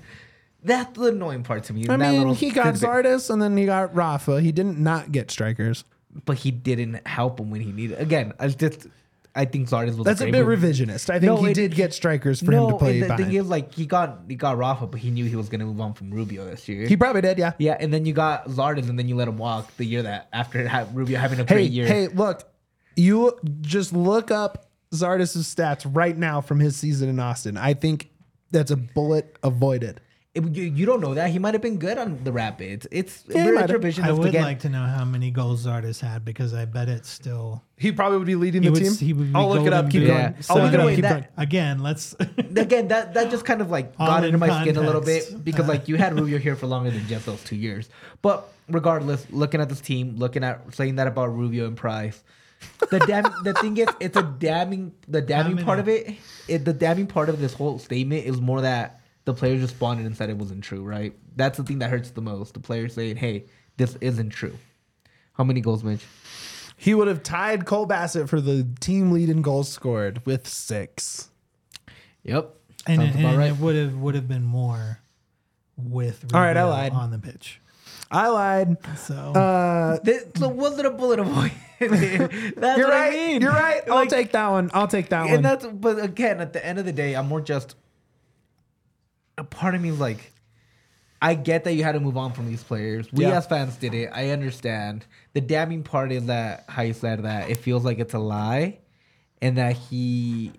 That's 0.62 0.98
the 0.98 1.06
annoying 1.06 1.42
part 1.42 1.64
to 1.64 1.72
me. 1.72 1.86
I 1.88 1.96
mean, 1.96 2.34
he 2.34 2.50
got 2.50 2.74
tidbit. 2.74 2.82
Zardes 2.82 3.30
and 3.30 3.40
then 3.40 3.56
he 3.56 3.66
got 3.66 3.94
Rafa. 3.94 4.40
He 4.40 4.52
didn't 4.52 4.78
not 4.78 5.11
get 5.12 5.30
strikers. 5.30 5.84
But 6.26 6.38
he 6.38 6.50
didn't 6.50 7.06
help 7.06 7.38
him 7.40 7.50
when 7.50 7.61
he 7.61 7.70
needed. 7.72 7.98
Again, 8.00 8.32
I 8.38 8.48
just 8.48 8.86
I 9.32 9.44
think 9.44 9.68
Zardes 9.68 9.96
was 9.96 10.04
That's 10.04 10.20
a 10.20 10.24
great 10.24 10.32
bit 10.32 10.44
move. 10.46 10.58
revisionist. 10.58 11.08
I 11.08 11.20
think 11.20 11.30
No, 11.30 11.36
he 11.36 11.52
it- 11.52 11.54
did 11.54 11.74
get 11.76 11.94
strikers 11.94 12.40
for 12.42 12.50
him 12.52 12.68
to 12.68 12.76
play 12.76 12.98
the 13.00 13.06
behind. 13.06 13.26
thing 13.26 13.34
is, 13.34 13.46
like, 13.46 13.72
he 13.72 13.86
got 13.86 14.22
he 14.28 14.34
got 14.34 14.58
Rafa, 14.58 14.88
but 14.88 14.98
he 15.00 15.11
knew 15.12 15.24
he 15.24 15.36
was 15.36 15.48
gonna 15.48 15.66
move 15.66 15.80
on 15.80 15.94
from 15.94 16.11
Rubio 16.11 16.44
this 16.46 16.68
year. 16.68 16.86
he 16.88 16.96
probably 16.96 17.20
did, 17.22 17.38
yeah. 17.38 17.52
yeah, 17.58 17.76
and 17.78 17.94
then 17.94 18.04
you 18.06 18.12
got 18.12 18.46
Zardes, 18.48 18.88
and 18.88 18.98
then 18.98 19.06
you 19.08 19.14
let 19.14 19.28
him 19.28 19.38
walk 19.38 19.74
the 19.76 19.84
year 19.84 20.02
that 20.02 20.28
after 20.32 20.68
Rubio 20.92 21.18
having 21.20 21.38
a 21.38 21.44
Hey, 21.44 21.54
great 21.54 21.70
year. 21.70 21.86
hey, 21.86 22.08
look, 22.08 22.42
you 22.96 23.38
just 23.61 23.92
look 23.92 24.32
up 24.32 24.66
Zardes' 24.92 25.36
stats 25.38 25.88
right 25.94 26.18
now 26.18 26.40
from 26.40 26.58
his 26.58 26.74
season 26.74 27.08
in 27.08 27.20
Austin. 27.20 27.56
I 27.56 27.74
think 27.74 28.11
that's 28.50 28.72
a 28.72 28.76
bullet 28.76 29.36
avoided. 29.44 30.00
It- 30.32 30.44
you, 30.56 30.62
you 30.62 30.86
don't 30.86 31.00
know 31.00 31.14
that 31.14 31.30
he 31.30 31.40
might 31.40 31.54
have 31.54 31.60
been 31.62 31.78
good 31.78 31.98
on 31.98 32.22
the 32.22 32.30
Rapids. 32.30 32.86
It's 32.92 33.24
Yeah, 33.26 33.42
very 33.44 33.56
might 33.56 33.70
I 34.00 34.12
would 34.12 34.28
again. 34.28 34.42
like 34.42 34.60
to 34.60 34.68
know 34.68 34.84
how 34.86 35.04
many 35.04 35.32
goals 35.32 35.66
Zardes 35.66 35.98
had 36.00 36.24
because 36.24 36.54
I 36.54 36.66
bet 36.66 36.88
it's 36.88 37.08
still. 37.08 37.64
He 37.76 37.90
probably 37.90 38.18
would 38.18 38.28
be 38.28 38.36
leading 38.36 38.62
the 38.62 38.70
would, 38.70 38.80
team. 38.80 38.92
he 38.94 39.12
would 39.12 39.32
be 39.32 39.34
I'll 39.36 39.48
look 39.48 39.66
it 39.66 39.72
up. 39.72 39.86
golden 39.86 39.90
Keep 39.90 40.06
going. 40.06 40.18
Yeah. 40.20 40.32
I'll 40.48 40.62
look 40.62 40.72
it 40.72 40.78
up. 40.80 40.88
Keep 40.90 41.02
that- 41.02 41.10
going. 41.12 41.26
Again, 41.36 41.82
let's. 41.82 42.14
again, 42.54 42.86
that 42.88 43.14
that 43.14 43.30
just 43.30 43.44
kind 43.44 43.60
of 43.60 43.70
like 43.70 43.92
All 43.98 44.06
got 44.06 44.18
in 44.20 44.26
into 44.26 44.38
my 44.38 44.62
skin 44.62 44.76
a 44.76 44.80
little 44.80 45.00
bit 45.00 45.42
because 45.44 45.66
like 45.66 45.88
you 45.88 45.96
had 45.96 46.16
Rubio 46.16 46.38
here 46.38 46.54
for 46.54 46.66
longer 46.68 46.90
than 46.92 47.04
just 47.08 47.26
those 47.26 47.42
two 47.42 47.56
years. 47.56 47.88
But 48.22 48.48
regardless, 48.68 49.26
looking 49.30 49.60
at 49.60 49.68
this 49.68 49.80
team, 49.80 50.16
looking 50.16 50.44
at 50.44 50.72
saying 50.74 50.94
that 50.96 51.08
about 51.08 51.34
Rubio 51.36 51.66
and 51.66 51.76
Price, 51.76 52.22
the 52.90 53.00
damn 53.00 53.24
the 53.42 53.54
thing 53.54 53.78
is, 53.78 53.88
it's 53.98 54.16
a 54.16 54.22
damning 54.22 54.92
the 55.08 55.20
damning 55.22 55.64
part 55.64 55.80
of 55.80 55.88
it, 55.88 56.14
it. 56.46 56.64
The 56.64 56.72
damning 56.72 57.08
part 57.08 57.28
of 57.28 57.40
this 57.40 57.52
whole 57.54 57.80
statement 57.80 58.26
is 58.26 58.40
more 58.40 58.60
that 58.60 58.99
the 59.32 59.38
players 59.38 59.60
responded 59.62 60.06
and 60.06 60.16
said 60.16 60.30
it 60.30 60.36
wasn't 60.36 60.62
true. 60.64 60.82
Right? 60.82 61.14
That's 61.36 61.56
the 61.56 61.64
thing 61.64 61.78
that 61.80 61.90
hurts 61.90 62.10
the 62.10 62.20
most. 62.22 62.54
The 62.54 62.60
players 62.60 62.94
saying, 62.94 63.16
"Hey, 63.16 63.44
this 63.76 63.96
isn't 64.00 64.30
true." 64.30 64.56
How 65.34 65.44
many 65.44 65.60
goals, 65.60 65.82
Mitch? 65.84 66.04
He 66.76 66.94
would 66.94 67.08
have 67.08 67.22
tied 67.22 67.66
Cole 67.66 67.86
Bassett 67.86 68.28
for 68.28 68.40
the 68.40 68.66
team 68.80 69.12
lead 69.12 69.28
in 69.28 69.42
goals 69.42 69.68
scored 69.68 70.24
with 70.26 70.46
six. 70.48 71.30
Yep. 72.22 72.54
and 72.86 73.02
it, 73.02 73.14
and 73.16 73.36
right. 73.38 73.50
it 73.50 73.58
would 73.58 73.76
have 73.76 73.94
would 73.96 74.14
have 74.14 74.28
been 74.28 74.44
more 74.44 74.98
with 75.76 76.24
All 76.34 76.40
right, 76.40 76.56
I 76.56 76.64
lied. 76.64 76.92
on 76.92 77.10
the 77.10 77.18
pitch. 77.18 77.60
I 78.10 78.28
lied. 78.28 78.76
So 78.98 79.14
Uh, 79.14 79.98
This, 80.02 80.24
so 80.36 80.48
was 80.48 80.78
it 80.78 80.84
a 80.86 80.90
bullet 80.90 81.20
avoid? 81.20 81.52
That's 81.80 81.92
you're 82.00 82.88
what 82.88 82.90
right. 82.90 83.12
I 83.12 83.16
mean. 83.16 83.40
You're 83.42 83.52
right. 83.52 83.82
I'll 83.88 83.94
Like, 83.94 84.08
take 84.10 84.32
that 84.32 84.48
one. 84.48 84.70
I'll 84.74 84.88
take 84.88 85.08
that 85.10 85.22
and 85.26 85.32
one. 85.32 85.42
that's 85.42 85.64
but 85.66 86.02
again 86.02 86.40
at 86.40 86.52
the 86.52 86.64
end 86.64 86.78
of 86.78 86.84
the 86.84 86.92
day 86.92 87.14
i'm 87.14 87.26
more 87.28 87.40
just 87.40 87.76
a 89.41 89.45
part 89.45 89.74
of 89.74 89.80
me 89.80 89.88
is 89.88 89.99
like 89.99 90.32
i 91.22 91.34
get 91.34 91.64
that 91.64 91.72
you 91.74 91.82
had 91.82 91.93
to 91.93 92.01
move 92.01 92.16
on 92.16 92.32
from 92.32 92.47
these 92.47 92.62
players 92.62 93.11
we 93.12 93.24
Yeah. 93.24 93.38
as 93.38 93.47
fans 93.47 93.76
did 93.76 93.95
it 93.95 94.11
i 94.12 94.30
understand 94.30 95.05
the 95.32 95.41
damning 95.41 95.82
part 95.82 96.12
is 96.12 96.26
that 96.26 96.64
how 96.68 96.82
you 96.82 96.93
said 96.93 97.22
that 97.24 97.49
it 97.51 97.57
feels 97.57 97.84
like 97.84 97.99
it's 97.99 98.14
a 98.14 98.18
lie 98.18 98.78
and 99.43 99.57
that 99.59 99.76
he 99.76 100.53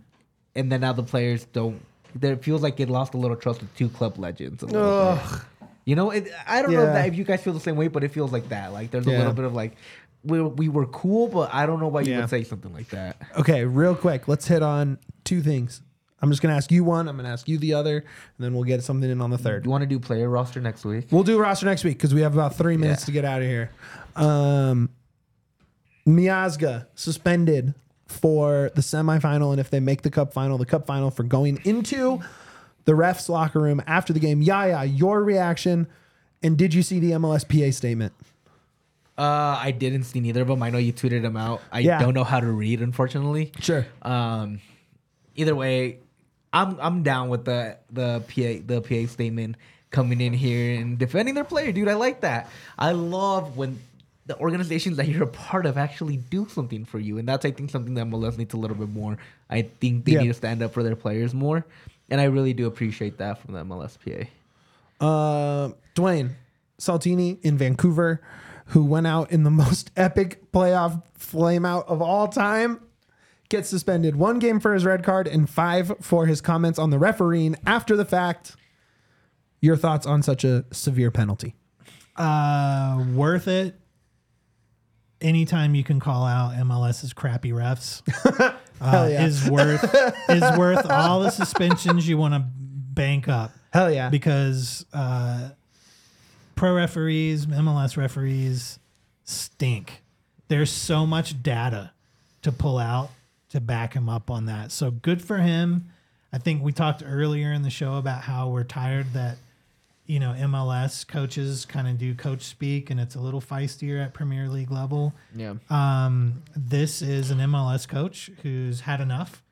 and 0.56 0.72
then 0.72 0.82
now 0.82 0.94
the 0.94 1.04
players 1.04 1.46
don't 1.46 1.80
That 2.16 2.32
it 2.34 2.44
feels 2.44 2.62
like 2.62 2.80
it 2.80 2.90
lost 2.90 3.14
a 3.14 3.18
little 3.18 3.38
trust 3.38 3.62
with 3.62 3.74
two 3.76 3.90
club 3.90 4.18
legends 4.18 4.64
a 4.64 4.66
little 4.66 5.16
bit. 5.16 5.70
you 5.86 5.96
know 5.96 6.12
it, 6.12 6.28
i 6.48 6.62
don't 6.62 6.74
know 6.74 6.88
if, 6.88 6.94
that, 6.94 7.08
if 7.08 7.16
you 7.16 7.24
guys 7.24 7.42
feel 7.42 7.54
the 7.54 7.60
same 7.60 7.76
way 7.76 7.88
but 7.88 8.04
it 8.04 8.10
feels 8.12 8.32
like 8.32 8.50
that 8.50 8.74
like 8.74 8.92
there's 8.92 9.08
a 9.08 9.12
little 9.12 9.34
bit 9.34 9.46
of 9.46 9.54
like 9.54 9.74
we, 10.24 10.42
we 10.42 10.70
were 10.70 10.86
cool 10.88 11.28
but 11.28 11.52
i 11.54 11.66
don't 11.66 11.80
know 11.80 11.88
why 11.88 12.02
you 12.02 12.12
Yeah. 12.14 12.22
would 12.22 12.30
say 12.30 12.44
something 12.44 12.74
like 12.74 12.90
that 12.90 13.16
Okay, 13.38 13.64
real 13.66 13.96
quick, 13.96 14.28
let's 14.28 14.48
hit 14.48 14.62
on 14.62 15.00
two 15.24 15.42
things. 15.42 15.82
I'm 16.22 16.30
just 16.30 16.42
gonna 16.42 16.56
ask 16.56 16.72
you 16.72 16.84
one. 16.84 17.08
I'm 17.08 17.18
gonna 17.18 17.30
ask 17.30 17.48
you 17.48 17.58
the 17.58 17.74
other, 17.74 17.98
and 17.98 18.06
then 18.40 18.54
we'll 18.54 18.64
get 18.64 18.84
something 18.84 19.10
in 19.10 19.22
on 19.22 19.30
the 19.32 19.38
third. 19.38 19.66
you 19.66 19.72
want 19.72 19.82
to 19.82 19.88
do 19.88 20.00
player 20.00 20.30
roster 20.30 20.62
next 20.62 20.86
week 20.86 21.08
We'll 21.12 21.24
do 21.24 21.40
roster 21.40 21.66
next 21.66 21.84
week 21.84 21.98
because 21.98 22.14
we 22.14 22.22
have 22.22 22.34
about 22.34 22.56
three 22.56 22.78
minutes 22.78 23.02
Yeah. 23.04 23.06
to 23.08 23.12
get 23.12 23.26
out 23.26 23.42
of 23.42 23.48
here. 23.48 23.72
Um, 24.16 24.90
Miazga 26.08 26.88
suspended 26.96 27.74
for 28.08 28.72
the 28.76 28.82
semifinal, 28.82 29.52
and 29.52 29.60
if 29.60 29.70
they 29.70 29.80
make 29.80 30.02
the 30.02 30.10
cup 30.10 30.34
final, 30.34 30.58
the 30.58 30.66
cup 30.66 30.86
final 30.86 31.12
for 31.12 31.24
going 31.24 31.60
into 31.64 32.20
the 32.86 32.94
refs 32.94 33.30
locker 33.30 33.60
room 33.60 33.82
after 33.88 34.12
the 34.12 34.20
game. 34.20 34.42
Yaya, 34.42 34.84
your 34.86 35.24
reaction, 35.24 35.88
and 36.44 36.58
did 36.58 36.74
you 36.74 36.82
see 36.84 37.00
the 37.00 37.12
MLSPA 37.12 37.74
statement? 37.74 38.14
Uh, 39.18 39.58
I 39.62 39.72
didn't 39.72 40.04
see 40.04 40.20
neither 40.20 40.42
of 40.42 40.48
them. 40.48 40.64
I 40.64 40.72
know 40.72 40.80
you 40.80 40.92
tweeted 40.92 41.22
them 41.22 41.38
out. 41.38 41.62
I 41.72 41.80
Yeah. 41.80 42.00
don't 42.00 42.14
know 42.16 42.24
how 42.24 42.40
to 42.40 42.48
read, 42.52 42.82
unfortunately. 42.82 43.52
Sure. 43.60 43.86
Um, 44.02 44.60
either 45.36 45.54
way, 45.54 46.00
I'm 46.54 46.78
I'm 46.80 47.04
down 47.04 47.30
with 47.30 47.46
the 47.46 47.78
the 47.92 48.20
PA 48.28 48.62
the 48.66 48.82
PA 48.82 49.12
statement 49.12 49.56
coming 49.90 50.22
in 50.22 50.34
here 50.34 50.80
and 50.80 50.98
defending 50.98 51.36
their 51.36 51.44
player, 51.44 51.72
dude. 51.72 51.88
I 51.88 51.94
like 51.96 52.22
that. 52.22 52.50
I 52.80 52.92
love 52.92 53.58
when 53.58 53.80
the 54.26 54.38
organizations 54.38 54.98
that 54.98 55.08
you're 55.08 55.24
a 55.24 55.28
part 55.28 55.66
of 55.66 55.78
actually 55.78 56.18
do 56.18 56.48
something 56.50 56.86
for 56.86 57.00
you, 57.00 57.18
and 57.18 57.28
that's 57.28 57.46
I 57.46 57.52
think 57.52 57.70
something 57.72 57.94
that 57.96 58.06
MLS 58.08 58.38
needs 58.38 58.54
a 58.54 58.58
little 58.58 58.78
bit 58.78 58.90
more. 58.90 59.18
I 59.50 59.64
think 59.64 60.06
they 60.06 60.14
Yeah. 60.14 60.22
need 60.22 60.28
to 60.30 60.34
stand 60.34 60.62
up 60.62 60.74
for 60.74 60.84
their 60.84 60.96
players 60.96 61.34
more, 61.34 61.66
and 62.10 62.22
I 62.22 62.26
really 62.26 62.54
do 62.54 62.68
appreciate 62.68 63.18
that 63.18 63.40
from 63.42 63.54
the 63.54 63.62
MLSPA. 63.64 64.28
Uh, 65.00 65.70
Vanni 65.96 66.30
Sartini 66.80 67.38
in 67.42 67.58
Vancouver, 67.58 68.22
who 68.68 68.84
went 68.86 69.08
out 69.08 69.32
in 69.32 69.44
the 69.44 69.52
most 69.64 69.92
epic 69.98 70.52
playoff 70.52 71.02
flameout 71.20 71.88
of 71.88 72.02
all 72.02 72.28
time, 72.28 72.80
gets 73.52 73.70
suspended 73.70 74.16
one 74.16 74.40
game 74.40 74.60
for 74.60 74.74
his 74.74 74.84
red 74.84 75.04
card 75.04 75.28
and 75.28 75.48
five 75.48 75.94
for 76.02 76.26
his 76.26 76.42
comments 76.42 76.80
on 76.80 76.90
the 76.90 76.98
refereeing 76.98 77.56
after 77.68 77.96
the 77.96 78.06
fact. 78.06 78.56
Your 79.60 79.78
thoughts 79.78 80.08
on 80.08 80.24
such 80.24 80.44
a 80.44 80.66
severe 80.72 81.12
penalty? 81.12 81.54
uh, 82.16 83.04
worth 83.14 83.48
it. 83.48 83.76
Anytime 85.22 85.76
you 85.76 85.84
can 85.84 86.00
call 86.00 86.26
out 86.26 86.54
MLS's 86.54 87.14
crappy 87.14 87.52
refs 87.52 88.02
uh, 88.82 89.08
yeah. 89.10 89.26
is 89.26 89.48
worth 89.50 89.84
is 90.30 90.58
worth 90.58 90.90
all 90.90 91.20
the 91.20 91.30
suspensions 91.30 92.08
you 92.08 92.18
want 92.18 92.34
to 92.34 92.44
bank 92.44 93.28
up. 93.28 93.52
Hell 93.72 93.92
yeah. 93.92 94.10
because 94.10 94.86
uh, 94.94 95.50
pro 96.56 96.74
referees, 96.76 97.46
MLS 97.46 97.98
referees 97.98 98.80
stink. 99.24 100.02
There's 100.48 100.72
so 100.72 101.06
much 101.06 101.42
data 101.44 101.92
to 102.42 102.52
pull 102.52 102.80
out 102.80 103.12
to 103.52 103.62
back 103.62 103.94
him 103.94 104.10
up 104.10 104.30
on 104.32 104.46
that. 104.46 104.72
So 104.72 104.92
good 104.92 105.22
for 105.22 105.38
him. 105.38 105.90
I 106.34 106.38
think 106.38 106.64
we 106.64 106.72
talked 106.72 107.04
earlier 107.06 107.52
in 107.52 107.62
the 107.62 107.70
show 107.70 107.96
about 107.96 108.22
how 108.24 108.50
we're 108.50 108.64
tired 108.64 109.14
that 109.14 109.38
you 110.06 110.20
know 110.20 110.34
MLS 110.38 111.08
coaches 111.08 111.66
kind 111.66 111.88
of 111.88 111.98
do 111.98 112.16
coach 112.16 112.42
speak 112.42 112.90
and 112.90 113.00
it's 113.00 113.16
a 113.16 113.20
little 113.20 113.42
feistier 113.42 114.04
at 114.04 114.14
Premier 114.14 114.48
League 114.50 114.72
level. 114.72 115.14
Yeah. 115.36 115.56
Um, 115.70 116.44
this 116.56 117.02
is 117.02 117.32
an 117.32 117.40
MLS 117.40 117.88
coach 117.88 118.32
who's 118.42 118.82
had 118.82 119.02
enough 119.02 119.44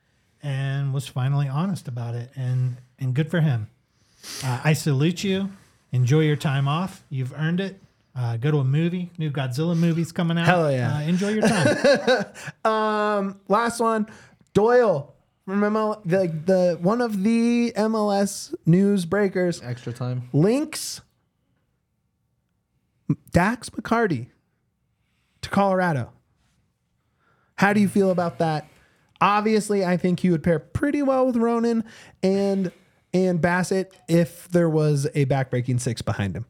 and 0.41 0.93
was 0.93 1.07
finally 1.07 1.47
honest 1.47 1.87
about 1.87 2.15
it, 2.15 2.31
and 2.35 2.77
and 2.97 3.13
good 3.13 3.29
for 3.29 3.41
him. 3.41 3.67
Uh, 4.43 4.61
I 4.63 4.73
salute 4.73 5.23
you. 5.23 5.49
Enjoy 5.91 6.21
your 6.21 6.35
time 6.35 6.67
off. 6.67 7.03
You've 7.09 7.33
earned 7.33 7.59
it. 7.59 7.81
Uh, 8.19 8.35
go 8.35 8.51
to 8.51 8.57
a 8.57 8.63
movie. 8.65 9.09
New 9.17 9.31
Godzilla 9.31 9.77
movie's 9.77 10.11
coming 10.11 10.37
out. 10.37 10.45
Hell 10.45 10.69
yeah. 10.69 10.97
Uh, 10.97 11.01
enjoy 11.03 11.29
your 11.29 11.47
time. 11.47 12.25
Um, 12.65 13.39
last 13.47 13.79
one, 13.79 14.07
Doyle. 14.53 15.13
Remember 15.45 15.95
the 16.05 16.27
the 16.45 16.77
one 16.81 16.99
of 17.01 17.23
the 17.23 17.71
MLS 17.77 18.53
news 18.65 19.05
breakers 19.05 19.61
Extra 19.63 19.93
time. 19.93 20.29
links 20.33 21.01
Dax 23.31 23.69
McCarty 23.69 24.27
to 25.41 25.49
Colorado. 25.49 26.11
How 27.55 27.71
do 27.73 27.79
you 27.79 27.87
feel 27.87 28.11
about 28.11 28.37
that? 28.39 28.67
Obviously, 29.21 29.83
I 29.85 29.95
think 29.97 30.19
he 30.19 30.29
would 30.29 30.43
pair 30.43 30.59
pretty 30.59 31.01
well 31.01 31.25
with 31.25 31.37
Ronan 31.37 31.83
and 32.21 32.71
and 33.13 33.41
Bassett 33.41 33.93
if 34.07 34.49
there 34.49 34.69
was 34.69 35.07
a 35.15 35.25
backbreaking 35.25 35.79
six 35.79 36.01
behind 36.01 36.35
him. 36.35 36.45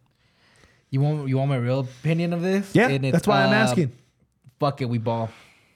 You 0.92 1.02
want 1.02 1.28
you 1.30 1.38
want 1.38 1.50
my 1.50 1.58
real 1.58 1.82
opinion 1.82 2.34
of 2.34 2.42
this? 2.42 2.74
Yeah, 2.74 2.88
And 2.90 3.06
it's, 3.06 3.12
that's 3.14 3.28
why 3.28 3.44
I'm 3.44 3.52
uh, 3.52 3.56
asking. 3.56 3.92
Fuck 4.60 4.82
it, 4.82 4.86
we 4.90 4.98
ball. 4.98 5.30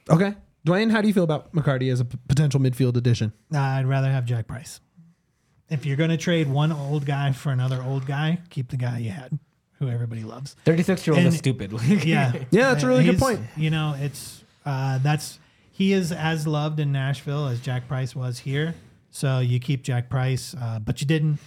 Okay, 0.09 0.33
Duane, 0.65 0.89
how 0.89 1.01
do 1.01 1.07
you 1.07 1.13
feel 1.13 1.23
about 1.23 1.53
McCarty 1.53 1.91
as 1.91 1.99
a 1.99 2.05
p- 2.05 2.17
potential 2.27 2.59
midfield 2.59 2.97
addition? 2.97 3.31
Uh, 3.53 3.59
I'd 3.59 3.85
rather 3.85 4.11
have 4.11 4.25
Jack 4.25 4.47
Price. 4.47 4.79
If 5.69 5.85
you're 5.85 5.95
going 5.97 6.09
to 6.09 6.17
trade 6.17 6.49
one 6.49 6.71
old 6.71 7.05
guy 7.05 7.31
for 7.31 7.51
another 7.51 7.81
old 7.81 8.05
guy, 8.05 8.39
keep 8.49 8.69
the 8.69 8.75
guy 8.77 8.97
you 8.99 9.11
had, 9.11 9.37
who 9.79 9.87
everybody 9.87 10.23
loves. 10.23 10.55
Thirty 10.65 10.83
six 10.83 11.05
year 11.07 11.15
old 11.15 11.19
is 11.25 11.33
And- 11.33 11.37
stupid. 11.37 11.71
Yeah, 12.05 12.33
Yeah, 12.51 12.71
that's 12.73 12.83
a 12.83 12.87
really 12.87 13.03
good 13.05 13.19
point. 13.19 13.39
You 13.55 13.69
know, 13.69 13.95
it's 13.99 14.43
uh, 14.65 14.97
that's 14.97 15.39
he 15.71 15.93
is 15.93 16.11
as 16.11 16.45
loved 16.45 16.79
in 16.79 16.91
Nashville 16.91 17.47
as 17.47 17.59
Jack 17.61 17.87
Price 17.87 18.15
was 18.15 18.39
here. 18.39 18.75
So 19.11 19.39
you 19.39 19.59
keep 19.59 19.83
Jack 19.83 20.09
Price, 20.09 20.53
uh, 20.59 20.79
but 20.79 20.99
you 21.01 21.07
didn't. 21.07 21.37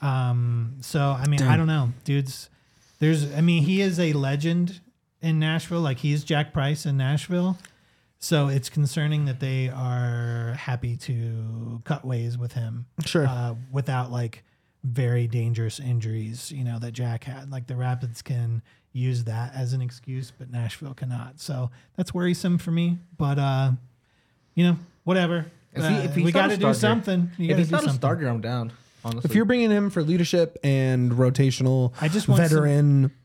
Um, 0.00 0.76
so 0.80 1.00
I 1.10 1.26
mean, 1.26 1.42
I 1.42 1.56
don't 1.56 1.66
know, 1.66 1.92
dudes. 2.04 2.48
There's, 2.98 3.32
I 3.34 3.40
mean, 3.40 3.62
he 3.64 3.80
is 3.80 3.98
a 4.00 4.12
legend 4.12 4.80
in 5.20 5.38
Nashville. 5.38 5.80
Like 5.80 5.98
he's 5.98 6.24
Jack 6.24 6.52
Price 6.52 6.86
in 6.86 6.96
Nashville. 6.96 7.58
So 8.18 8.48
it's 8.48 8.70
concerning 8.70 9.26
that 9.26 9.40
they 9.40 9.68
are 9.68 10.54
happy 10.58 10.96
to 10.96 11.82
cut 11.84 12.04
ways 12.04 12.38
with 12.38 12.52
him. 12.52 12.86
Sure. 13.04 13.26
Uh, 13.26 13.54
without 13.70 14.10
like 14.10 14.42
very 14.84 15.26
dangerous 15.26 15.78
injuries, 15.78 16.50
you 16.50 16.64
know, 16.64 16.78
that 16.78 16.92
Jack 16.92 17.24
had. 17.24 17.50
Like 17.50 17.66
the 17.66 17.76
Rapids 17.76 18.22
can 18.22 18.62
use 18.92 19.24
that 19.24 19.54
as 19.54 19.74
an 19.74 19.82
excuse, 19.82 20.32
but 20.36 20.50
Nashville 20.50 20.94
cannot. 20.94 21.38
So 21.40 21.70
that's 21.96 22.14
worrisome 22.14 22.56
for 22.56 22.70
me. 22.70 22.98
But 23.18 23.38
uh, 23.38 23.72
you 24.54 24.64
know, 24.64 24.78
whatever. 25.04 25.46
If 25.74 25.82
he- 25.84 25.94
Uh, 25.94 26.00
if 26.04 26.14
he's 26.14 26.24
we 26.24 26.32
got 26.32 26.48
to 26.48 26.56
do 26.56 26.72
something. 26.72 27.30
You 27.36 27.44
if 27.44 27.50
gotta 27.50 27.58
he's 27.58 27.68
do 27.68 27.72
not 27.72 27.80
a 27.80 27.84
something. 27.84 27.98
starter, 28.00 28.28
I'm 28.28 28.40
down. 28.40 28.72
Honestly, 29.06 29.28
If 29.30 29.34
you're 29.34 29.44
bringing 29.44 29.70
him 29.70 29.90
for 29.90 30.02
leadership 30.02 30.58
and 30.64 31.12
rotational 31.12 31.92
I 32.00 32.08
just 32.08 32.28
want 32.28 32.46
some- 32.48 32.58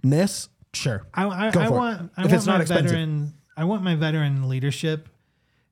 veteranness, 0.04 0.50
sure. 0.74 1.06
I, 1.14 1.28
I, 1.28 1.52
Go 1.52 1.60
I 1.62 1.68
for 1.68 1.74
it. 1.74 1.78
want 1.78 2.12
I 2.18 2.22
If 2.22 2.26
want 2.26 2.34
it's 2.34 2.46
not 2.46 2.62
expensive. 2.62 2.86
veteran 2.92 3.34
I 3.58 3.64
want 3.66 3.84
my 3.84 3.96
veteran 3.96 4.48
leadership 4.50 5.10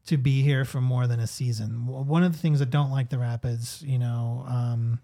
to 0.07 0.17
be 0.17 0.41
here 0.41 0.65
for 0.65 0.81
more 0.81 1.05
than 1.07 1.19
a 1.19 1.27
season. 1.27 1.85
One 1.87 2.23
of 2.23 2.31
the 2.33 2.37
things 2.39 2.61
I 2.61 2.65
don't 2.65 2.91
like 2.91 3.09
the 3.09 3.17
Rapids, 3.19 3.81
you 3.85 3.99
know, 3.99 4.43
um, 4.47 4.99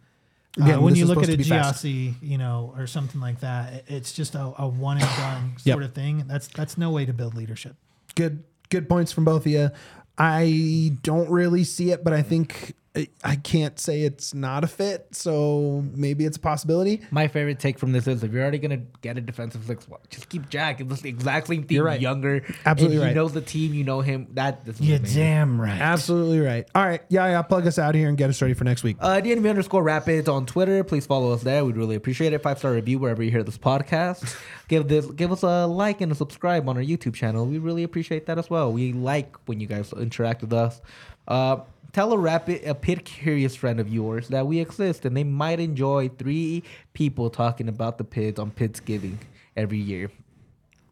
uh, 0.59 0.79
when 0.81 0.95
you 0.95 1.05
look 1.05 1.17
at 1.19 1.25
supposed 1.25 1.39
a 1.41 1.43
to. 1.43 1.49
Gyasi, 1.49 2.13
you 2.21 2.37
know, 2.37 2.73
or 2.77 2.87
something 2.87 3.21
like 3.21 3.41
that, 3.41 3.83
it's 3.87 4.13
just 4.13 4.35
a, 4.35 4.53
a 4.57 4.67
one 4.67 4.97
and 4.97 5.05
done 5.17 5.53
Yep. 5.63 5.73
sort 5.73 5.83
of 5.83 5.93
thing. 5.93 6.23
That's 6.27 6.47
that's 6.47 6.77
no 6.77 6.89
way 6.91 7.05
to 7.05 7.13
build 7.13 7.35
leadership. 7.35 7.75
Good 8.15 8.43
good 8.69 8.87
points 8.89 9.11
from 9.11 9.25
both 9.25 9.45
of 9.45 9.51
you. 9.51 9.69
I 10.17 10.97
don't 11.03 11.29
really 11.29 11.63
see 11.65 11.91
it, 11.91 12.03
but 12.03 12.13
I 12.13 12.21
think 12.21 12.73
I- 12.95 13.07
I 13.23 13.35
can't 13.35 13.79
say 13.79 14.01
it's 14.01 14.33
not 14.33 14.63
a 14.63 14.67
fit, 14.67 15.07
so 15.11 15.83
maybe 15.93 16.25
it's 16.25 16.37
a 16.37 16.39
possibility. 16.39 17.01
My 17.11 17.27
favorite 17.27 17.59
take 17.59 17.77
from 17.77 17.91
this 17.91 18.07
is 18.07 18.23
if 18.23 18.31
you're 18.31 18.41
already 18.41 18.59
gonna 18.59 18.81
get 19.01 19.17
a 19.17 19.21
defensive 19.21 19.63
six, 19.65 19.87
well, 19.89 19.99
just 20.09 20.29
keep 20.29 20.49
Jack. 20.49 20.79
It's 20.79 21.03
exactly 21.03 21.11
the 21.11 21.15
exact 21.17 21.47
same 21.47 21.63
thing. 21.63 21.75
You're 21.75 21.85
right. 21.85 21.99
Younger, 21.99 22.43
Absolutely 22.65 22.97
and 22.97 23.03
he 23.03 23.09
right. 23.09 23.15
knows 23.15 23.33
the 23.33 23.41
team. 23.41 23.73
You 23.73 23.83
know 23.83 24.01
him. 24.01 24.27
That 24.33 24.63
this 24.65 24.75
is 24.79 24.81
You're 24.87 24.97
amazing. 24.99 25.21
damn 25.21 25.59
right. 25.61 25.79
Absolutely 25.81 26.39
right. 26.39 26.67
All 26.73 26.85
right, 26.85 27.01
yeah, 27.09 27.25
yeah. 27.27 27.41
Plug 27.41 27.67
us 27.67 27.77
out 27.79 27.95
here 27.95 28.07
and 28.07 28.17
get 28.17 28.29
us 28.29 28.41
ready 28.41 28.53
for 28.53 28.63
next 28.63 28.83
week. 28.83 28.97
Uh, 28.99 29.19
DNV 29.21 29.49
underscore 29.49 29.83
Rapids 29.83 30.29
on 30.29 30.45
Twitter. 30.45 30.83
Please 30.83 31.05
follow 31.05 31.31
us 31.31 31.43
there. 31.43 31.65
We'd 31.65 31.77
really 31.77 31.95
appreciate 31.95 32.33
it. 32.33 32.41
Five 32.41 32.59
star 32.59 32.71
review 32.73 32.99
wherever 32.99 33.21
you 33.23 33.31
hear 33.31 33.43
this 33.43 33.57
podcast. 33.57 34.35
give 34.67 34.87
this, 34.87 35.05
give 35.07 35.31
us 35.31 35.43
a 35.43 35.65
like 35.65 36.01
and 36.01 36.11
a 36.11 36.15
subscribe 36.15 36.67
on 36.69 36.77
our 36.77 36.83
YouTube 36.83 37.13
channel. 37.13 37.45
We 37.45 37.57
really 37.57 37.83
appreciate 37.83 38.25
that 38.27 38.37
as 38.37 38.49
well. 38.49 38.71
We 38.71 38.93
like 38.93 39.35
when 39.47 39.59
you 39.59 39.67
guys 39.67 39.93
interact 39.93 40.41
with 40.41 40.53
us. 40.53 40.81
Uh, 41.27 41.57
tell 41.93 42.11
a 42.13 42.17
rapid, 42.17 42.63
a 42.67 42.75
pit 42.75 43.05
curious 43.05 43.55
friend 43.55 43.79
of 43.79 43.87
yours 43.89 44.27
that 44.29 44.45
we 44.47 44.59
exist, 44.59 45.05
and 45.05 45.15
they 45.15 45.23
might 45.23 45.59
enjoy 45.59 46.09
three 46.17 46.63
people 46.93 47.29
talking 47.29 47.67
about 47.69 47.97
the 47.97 48.03
Pids 48.03 48.37
on 48.39 48.51
Pidsgiving 48.51 49.17
every 49.55 49.77
year. 49.77 50.11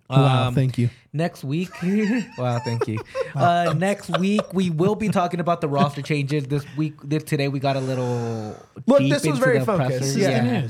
wow, 0.10 0.48
Um, 0.48 0.56
thank 0.56 0.78
you. 0.78 0.90
Next 1.12 1.44
week, 1.44 1.70
wow, 2.38 2.60
thank 2.60 2.88
you. 2.88 3.00
Uh, 3.36 3.74
next 3.76 4.16
week 4.20 4.42
we 4.54 4.70
will 4.70 4.94
be 4.94 5.10
talking 5.10 5.40
about 5.40 5.60
the 5.60 5.68
roster 5.68 6.04
changes. 6.04 6.46
This 6.46 6.64
week, 6.78 6.94
this, 7.04 7.24
today 7.24 7.48
we 7.48 7.60
got 7.60 7.76
a 7.76 7.80
little 7.80 8.56
Look, 8.86 9.00
deep 9.00 9.12
this 9.12 9.24
was 9.24 9.26
into 9.36 9.40
very 9.44 9.58
the 9.60 9.66
focused. 9.66 9.90
pressers. 9.90 10.16
This 10.16 10.16
is 10.18 10.22
Yeah. 10.22 10.68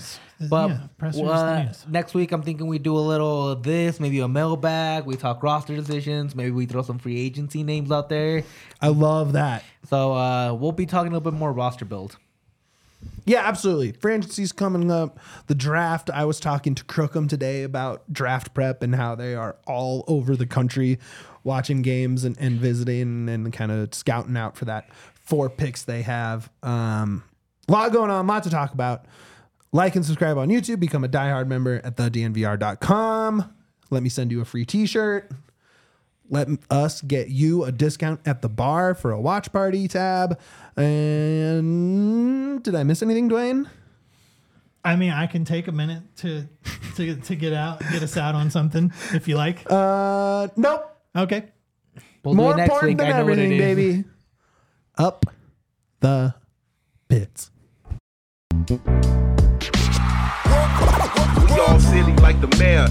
The 0.49 0.67
news. 0.67 0.77
This- 0.77 0.79
But 0.79 0.81
yeah, 0.81 0.87
pressers 0.97 1.21
is 1.21 1.85
uh, 1.85 1.89
next 1.89 2.13
week, 2.13 2.31
I'm 2.31 2.41
thinking 2.43 2.67
we 2.67 2.79
do 2.79 2.95
a 2.95 2.99
little 2.99 3.49
of 3.49 3.63
this, 3.63 3.99
maybe 3.99 4.19
a 4.19 4.27
mailbag. 4.27 5.05
We 5.05 5.15
talk 5.15 5.41
roster 5.43 5.75
decisions. 5.75 6.35
Maybe 6.35 6.51
we 6.51 6.65
throw 6.65 6.81
some 6.81 6.99
free 6.99 7.19
agency 7.19 7.63
names 7.63 7.91
out 7.91 8.09
there. 8.09 8.43
I 8.81 8.87
love 8.89 9.33
that. 9.33 9.63
So 9.89 10.13
uh, 10.13 10.53
we'll 10.53 10.71
be 10.71 10.85
talking 10.85 11.11
a 11.11 11.15
little 11.15 11.31
bit 11.31 11.37
more 11.37 11.51
roster 11.51 11.85
build. 11.85 12.17
Yeah, 13.25 13.39
absolutely. 13.47 13.91
Free 13.93 14.13
agency's 14.15 14.51
coming 14.51 14.91
up. 14.91 15.19
The 15.47 15.55
draft. 15.55 16.09
I 16.09 16.25
was 16.25 16.39
talking 16.39 16.75
to 16.75 16.83
Crookham 16.83 17.27
today 17.27 17.63
about 17.63 18.03
draft 18.11 18.53
prep 18.53 18.81
and 18.81 18.95
how 18.95 19.15
they 19.15 19.35
are 19.35 19.55
all 19.67 20.03
over 20.07 20.35
the 20.35 20.45
country 20.45 20.99
watching 21.43 21.81
games 21.81 22.23
and, 22.23 22.37
and 22.39 22.59
visiting 22.59 23.27
and 23.29 23.51
kind 23.51 23.71
of 23.71 23.93
scouting 23.93 24.37
out 24.37 24.55
for 24.57 24.65
that 24.65 24.89
four 25.13 25.49
picks 25.49 25.83
they 25.83 26.01
have. 26.01 26.49
Um, 26.63 27.23
a 27.67 27.71
lot 27.71 27.91
going 27.93 28.09
on, 28.11 28.27
lot 28.27 28.43
to 28.43 28.49
talk 28.49 28.73
about. 28.73 29.05
Like 29.73 29.95
and 29.95 30.05
subscribe 30.05 30.37
on 30.37 30.49
YouTube. 30.49 30.79
Become 30.79 31.03
a 31.03 31.09
diehard 31.09 31.47
member 31.47 31.81
at 31.83 31.97
thednvr.com. 31.97 33.53
Let 33.89 34.03
me 34.03 34.09
send 34.09 34.31
you 34.31 34.39
a 34.39 34.45
free 34.45 34.65
t-shirt. 34.65 35.31
Let 36.29 36.47
us 36.69 37.01
get 37.01 37.29
you 37.29 37.63
a 37.65 37.71
discount 37.71 38.21
at 38.25 38.41
the 38.41 38.49
bar 38.49 38.93
for 38.95 39.11
a 39.11 39.19
watch 39.19 39.51
party 39.51 39.87
tab. 39.87 40.39
And 40.77 42.63
did 42.63 42.75
I 42.75 42.83
miss 42.83 43.01
anything, 43.01 43.27
Duane? 43.27 43.67
I 44.85 44.95
mean, 44.95 45.11
I 45.11 45.27
can 45.27 45.43
take 45.43 45.67
a 45.67 45.71
minute 45.71 46.03
to 46.17 46.47
to 46.95 47.15
to 47.15 47.35
get 47.35 47.53
out, 47.53 47.79
get 47.91 48.03
us 48.03 48.15
out 48.15 48.35
on 48.35 48.51
something 48.51 48.91
if 49.13 49.27
you 49.27 49.35
like. 49.35 49.65
Uh, 49.69 50.49
nope. 50.55 50.95
Okay. 51.15 51.45
We'll 52.23 52.35
More 52.35 52.51
do 52.53 52.53
it 52.53 52.57
next 52.57 52.73
important 52.73 52.89
week. 52.89 52.97
than 52.99 53.07
I 53.07 53.17
know 53.19 53.25
what 53.25 53.39
it 53.39 53.43
everything, 53.43 53.59
is. 53.59 53.75
baby. 53.75 54.03
Up 54.97 55.25
the 55.99 56.35
bits 57.07 57.49
all 61.67 61.79
silly 61.79 62.13
like 62.17 62.39
the 62.41 62.47
mayor. 62.57 62.87